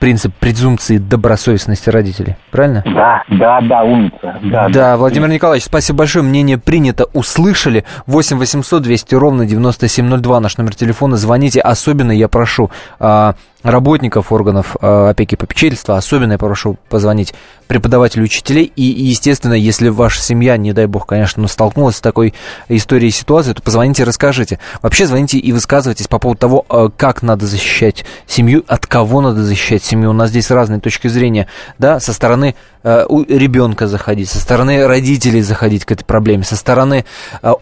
принцип 0.00 0.34
презумпции 0.40 0.96
добросовестности 0.96 1.90
родителей, 1.90 2.36
правильно? 2.50 2.82
Да, 2.86 3.22
да, 3.28 3.60
да, 3.60 3.82
умница. 3.84 4.18
Да, 4.22 4.40
да, 4.42 4.68
да. 4.68 4.96
Владимир 4.96 5.28
Николаевич, 5.28 5.66
спасибо 5.66 5.98
большое, 5.98 6.24
мнение 6.24 6.58
принято, 6.58 7.04
услышали. 7.12 7.84
8 8.06 8.38
800 8.38 8.82
200 8.82 9.14
ровно 9.14 9.46
9702 9.46 10.40
наш 10.40 10.56
номер 10.56 10.74
телефона, 10.74 11.16
звоните, 11.16 11.60
особенно 11.60 12.12
я 12.12 12.28
прошу, 12.28 12.70
э, 12.98 13.34
работников 13.62 14.32
органов 14.32 14.76
э, 14.80 15.08
опеки 15.10 15.34
и 15.34 15.36
попечительства. 15.36 15.96
Особенно 15.96 16.32
я 16.32 16.38
прошу 16.38 16.78
позвонить 16.88 17.34
преподавателю 17.66 18.24
учителей. 18.24 18.72
И, 18.74 18.82
естественно, 18.82 19.54
если 19.54 19.88
ваша 19.88 20.20
семья, 20.20 20.56
не 20.56 20.72
дай 20.72 20.86
бог, 20.86 21.06
конечно, 21.06 21.46
столкнулась 21.46 21.96
с 21.96 22.00
такой 22.00 22.34
историей 22.68 23.08
и 23.08 23.12
ситуацией, 23.12 23.54
то 23.54 23.62
позвоните 23.62 24.02
и 24.02 24.06
расскажите. 24.06 24.58
Вообще 24.82 25.06
звоните 25.06 25.38
и 25.38 25.52
высказывайтесь 25.52 26.08
по 26.08 26.18
поводу 26.18 26.40
того, 26.40 26.66
э, 26.68 26.88
как 26.96 27.22
надо 27.22 27.46
защищать 27.46 28.04
семью, 28.26 28.64
от 28.66 28.86
кого 28.86 29.20
надо 29.20 29.44
защищать 29.44 29.84
семью. 29.84 30.10
У 30.10 30.14
нас 30.14 30.30
здесь 30.30 30.50
разные 30.50 30.80
точки 30.80 31.08
зрения. 31.08 31.46
Да, 31.78 32.00
со 32.00 32.12
стороны 32.12 32.54
э, 32.82 33.06
ребенка 33.28 33.86
заходить, 33.86 34.28
со 34.28 34.38
стороны 34.38 34.86
родителей 34.86 35.42
заходить 35.42 35.84
к 35.84 35.92
этой 35.92 36.04
проблеме, 36.04 36.44
со 36.44 36.56
стороны 36.56 37.04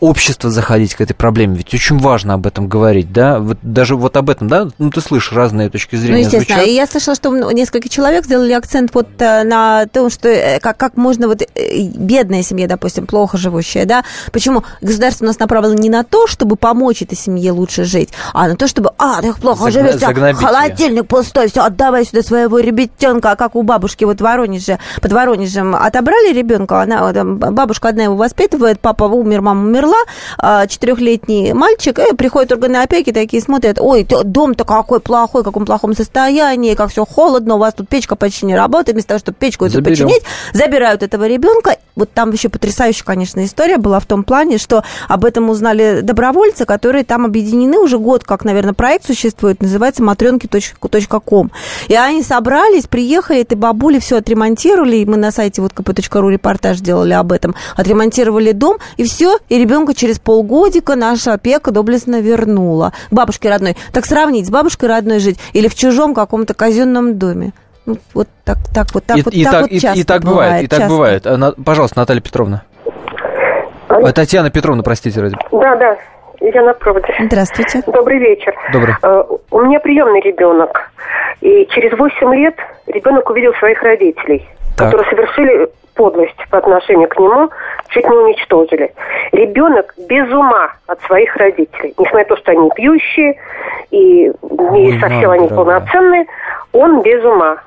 общества 0.00 0.50
заходить 0.50 0.94
к 0.94 1.00
этой 1.00 1.14
проблеме. 1.14 1.56
Ведь 1.56 1.72
очень 1.74 1.98
важно 1.98 2.34
об 2.34 2.46
этом 2.46 2.68
говорить, 2.68 3.12
да, 3.12 3.38
вот 3.38 3.58
даже 3.62 3.96
вот 3.96 4.16
об 4.16 4.30
этом, 4.30 4.48
да, 4.48 4.68
ну 4.78 4.90
ты 4.90 5.00
слышишь 5.00 5.32
разные 5.32 5.70
точки 5.70 5.96
зрения. 5.96 6.14
Ну, 6.14 6.20
естественно. 6.20 6.58
Звучат. 6.58 6.68
И 6.68 6.74
я 6.74 6.86
слышала, 6.86 7.14
что 7.14 7.52
несколько 7.52 7.88
человек 7.88 8.24
сделали 8.24 8.52
акцент 8.52 8.94
вот 8.94 9.08
э, 9.18 9.44
на 9.44 9.86
том, 9.86 10.10
что 10.10 10.28
э, 10.28 10.60
как, 10.60 10.76
как 10.76 10.96
можно 10.96 11.28
вот 11.28 11.42
э, 11.42 11.46
бедная 11.94 12.42
семья, 12.42 12.66
допустим, 12.66 13.06
плохо 13.06 13.38
живущая, 13.38 13.84
да, 13.84 14.04
почему 14.32 14.64
государство 14.80 15.24
у 15.24 15.28
нас 15.28 15.38
направлено 15.38 15.74
не 15.74 15.90
на 15.90 16.04
то, 16.04 16.26
чтобы 16.26 16.56
помочь 16.56 17.02
этой 17.02 17.16
семье 17.16 17.52
лучше 17.52 17.84
жить, 17.84 18.10
а 18.32 18.48
на 18.48 18.56
то, 18.56 18.68
чтобы, 18.68 18.90
а, 18.98 19.20
ты 19.20 19.32
плохо 19.34 19.70
Загна- 19.70 19.92
живешь, 19.92 20.36
холодильник 20.36 21.06
пустой, 21.06 21.48
все, 21.48 21.62
отдавай 21.62 22.04
сюда 22.04 22.22
своего 22.22 22.58
ребятенка, 22.58 23.36
как 23.36 23.56
у 23.56 23.62
бабушки 23.62 24.04
вот 24.04 24.18
в 24.18 24.20
Воронеже, 24.20 24.78
под 25.08 25.12
Воронежем 25.14 25.74
отобрали 25.74 26.34
ребенка, 26.34 26.82
она, 26.82 27.24
бабушка 27.24 27.88
одна 27.88 28.04
его 28.04 28.16
воспитывает, 28.16 28.78
папа 28.78 29.04
умер, 29.04 29.40
мама 29.40 29.66
умерла, 29.66 29.96
а, 30.36 30.66
четырехлетний 30.66 31.52
мальчик, 31.54 31.98
и 31.98 32.14
приходят 32.14 32.52
органы 32.52 32.76
опеки, 32.76 33.10
такие 33.10 33.42
смотрят, 33.42 33.78
ой, 33.80 34.04
дом-то 34.04 34.64
какой 34.64 35.00
плохой, 35.00 35.42
каком 35.42 35.64
плохом 35.64 35.94
состоянии, 35.94 36.74
как 36.74 36.90
все 36.90 37.06
холодно, 37.06 37.54
у 37.54 37.58
вас 37.58 37.72
тут 37.72 37.88
печка 37.88 38.16
почти 38.16 38.44
не 38.44 38.54
работает, 38.54 38.94
вместо 38.94 39.08
того, 39.08 39.20
чтобы 39.20 39.38
печку 39.38 39.64
эту 39.64 39.76
Заберем. 39.76 40.08
починить, 40.08 40.22
забирают 40.52 41.02
этого 41.02 41.26
ребенка. 41.26 41.76
Вот 41.96 42.12
там 42.12 42.30
еще 42.30 42.50
потрясающая, 42.50 43.04
конечно, 43.04 43.42
история 43.44 43.78
была 43.78 43.98
в 44.00 44.06
том 44.06 44.24
плане, 44.24 44.58
что 44.58 44.84
об 45.08 45.24
этом 45.24 45.48
узнали 45.48 46.00
добровольцы, 46.02 46.66
которые 46.66 47.04
там 47.04 47.24
объединены 47.24 47.78
уже 47.78 47.98
год, 47.98 48.24
как, 48.24 48.44
наверное, 48.44 48.74
проект 48.74 49.06
существует, 49.06 49.62
называется 49.62 50.02
матренки.ком. 50.02 51.50
И 51.88 51.94
они 51.94 52.22
собрались, 52.22 52.86
приехали, 52.86 53.40
этой 53.40 53.56
бабули 53.56 53.98
все 53.98 54.18
отремонтировали, 54.18 54.97
и 55.02 55.06
мы 55.06 55.16
на 55.16 55.30
сайте 55.30 55.62
вот 55.62 55.72
kp.ru 55.72 56.30
репортаж 56.30 56.78
делали 56.80 57.12
об 57.12 57.32
этом, 57.32 57.54
отремонтировали 57.76 58.52
дом, 58.52 58.78
и 58.96 59.04
все, 59.04 59.38
и 59.48 59.58
ребенка 59.58 59.94
через 59.94 60.18
полгодика 60.18 60.94
наша 60.96 61.34
опека 61.34 61.70
доблестно 61.70 62.20
вернула 62.20 62.92
бабушке 63.10 63.50
родной. 63.50 63.76
Так 63.92 64.06
сравнить 64.06 64.46
с 64.46 64.50
бабушкой 64.50 64.88
родной 64.88 65.18
жить 65.18 65.38
или 65.52 65.68
в 65.68 65.74
чужом 65.74 66.14
каком-то 66.14 66.54
казенном 66.54 67.18
доме. 67.18 67.52
Ну, 67.86 67.96
вот 68.12 68.28
так, 68.44 68.58
так 68.74 68.88
вот, 68.92 69.04
так 69.04 69.16
и, 69.16 69.22
вот, 69.22 69.34
и 69.34 69.44
так, 69.44 69.52
так 69.52 69.62
вот 69.62 69.70
и, 69.70 69.80
часто 69.80 70.00
и 70.00 70.04
так 70.04 70.22
бывает, 70.22 70.50
бывает 70.50 70.64
и 70.64 70.66
так 70.68 70.78
часто. 70.80 70.94
бывает. 70.94 71.26
Она, 71.26 71.52
пожалуйста, 71.64 71.98
Наталья 71.98 72.20
Петровна. 72.20 72.62
Алло. 73.88 74.12
Татьяна 74.12 74.50
Петровна, 74.50 74.82
простите, 74.82 75.20
ради. 75.20 75.36
Да, 75.50 75.76
да, 75.76 75.96
я 76.40 76.62
на 76.62 76.74
проводе. 76.74 77.14
Здравствуйте. 77.18 77.82
Добрый 77.86 78.18
вечер. 78.18 78.54
Добрый. 78.72 78.94
Uh, 79.02 79.40
у 79.50 79.62
меня 79.62 79.80
приемный 79.80 80.20
ребенок. 80.20 80.90
И 81.40 81.66
через 81.70 81.96
8 81.96 82.34
лет 82.34 82.56
ребенок 82.86 83.30
увидел 83.30 83.54
своих 83.54 83.82
родителей, 83.82 84.46
так. 84.78 84.90
которые 84.90 85.10
совершили 85.10 85.68
подлость 85.94 86.48
по 86.50 86.58
отношению 86.58 87.08
к 87.08 87.18
нему, 87.18 87.50
чуть 87.88 88.04
не 88.04 88.16
уничтожили. 88.16 88.94
Ребенок 89.32 89.94
без 90.08 90.32
ума 90.32 90.72
от 90.86 91.00
своих 91.02 91.34
родителей. 91.36 91.92
Несмотря 91.98 92.18
на 92.20 92.24
то, 92.24 92.36
что 92.36 92.52
они 92.52 92.70
пьющие 92.76 93.38
и 93.90 94.32
не 94.70 95.00
совсем 95.00 95.30
они 95.30 95.48
полноценные, 95.48 96.26
он 96.72 97.02
без 97.02 97.22
ума. 97.24 97.58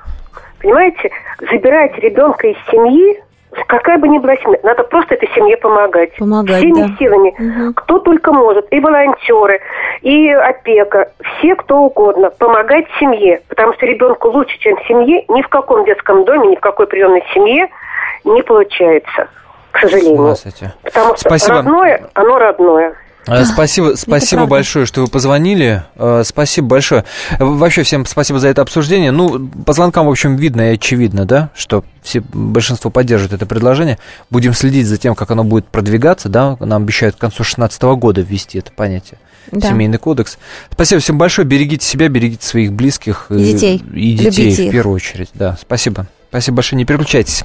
Понимаете, 0.60 1.10
забирать 1.40 1.98
ребенка 1.98 2.48
из 2.48 2.56
семьи, 2.70 3.22
какая 3.66 3.98
бы 3.98 4.08
ни 4.08 4.18
была 4.18 4.36
семья, 4.36 4.58
надо 4.62 4.84
просто 4.84 5.14
этой 5.14 5.28
семье 5.34 5.56
помогать. 5.56 6.14
Помогать, 6.16 6.58
Всеми 6.58 6.88
да. 6.88 6.96
силами. 6.98 7.30
Угу. 7.30 7.74
Кто 7.74 7.98
только 7.98 8.32
может. 8.32 8.66
И 8.72 8.80
волонтеры, 8.80 9.60
и 10.02 10.28
опека. 10.30 11.10
Все, 11.22 11.54
кто 11.56 11.78
угодно. 11.78 12.30
Помогать 12.30 12.86
семье. 12.98 13.42
Потому 13.48 13.74
что 13.74 13.86
ребенку 13.86 14.30
лучше, 14.30 14.58
чем 14.58 14.76
в 14.76 14.86
семье. 14.86 15.24
Ни 15.28 15.42
в 15.42 15.48
каком 15.48 15.84
детском 15.84 16.24
доме, 16.24 16.48
ни 16.48 16.56
в 16.56 16.60
какой 16.60 16.86
приемной 16.86 17.22
семье 17.34 17.68
не 18.24 18.42
получается. 18.42 19.28
К 19.72 19.80
сожалению. 19.80 20.16
Здравствуйте. 20.16 20.74
Потому 20.82 21.16
что 21.16 21.28
Спасибо. 21.28 21.56
родное, 21.56 22.02
оно 22.14 22.38
родное. 22.38 22.94
Э, 23.26 23.44
спасибо, 23.44 23.94
спасибо 23.96 24.46
большое, 24.46 24.86
что 24.86 25.02
вы 25.02 25.06
позвонили. 25.06 25.84
Э, 25.96 26.22
Спасибо 26.24 26.68
большое. 26.68 27.04
Вообще 27.38 27.82
всем 27.82 28.04
спасибо 28.06 28.38
за 28.38 28.48
это 28.48 28.62
обсуждение. 28.62 29.10
Ну, 29.10 29.48
по 29.64 29.72
звонкам, 29.72 30.06
в 30.06 30.10
общем, 30.10 30.36
видно 30.36 30.70
и 30.72 30.74
очевидно, 30.74 31.24
да, 31.24 31.50
что 31.54 31.84
все, 32.02 32.20
большинство 32.20 32.90
поддерживает 32.90 33.34
это 33.34 33.46
предложение. 33.46 33.98
Будем 34.30 34.54
следить 34.54 34.86
за 34.86 34.96
тем, 34.96 35.14
как 35.14 35.30
оно 35.30 35.44
будет 35.44 35.66
продвигаться, 35.66 36.28
да. 36.28 36.56
Нам 36.58 36.82
обещают 36.82 37.16
к 37.16 37.18
концу 37.18 37.38
2016 37.38 37.82
года 37.82 38.20
ввести 38.20 38.58
это 38.58 38.72
понятие. 38.72 39.18
Да. 39.50 39.68
Семейный 39.68 39.98
кодекс. 39.98 40.38
Спасибо 40.70 41.00
всем 41.00 41.18
большое. 41.18 41.46
Берегите 41.46 41.84
себя, 41.86 42.08
берегите 42.08 42.46
своих 42.46 42.72
близких. 42.72 43.26
И 43.30 43.52
детей. 43.52 43.82
И 43.92 44.14
детей 44.14 44.44
Любите 44.46 44.68
в 44.68 44.72
первую 44.72 44.96
очередь. 44.96 45.30
Да, 45.34 45.56
спасибо. 45.60 46.06
Спасибо 46.30 46.56
большое. 46.56 46.78
Не 46.78 46.84
переключайтесь. 46.84 47.44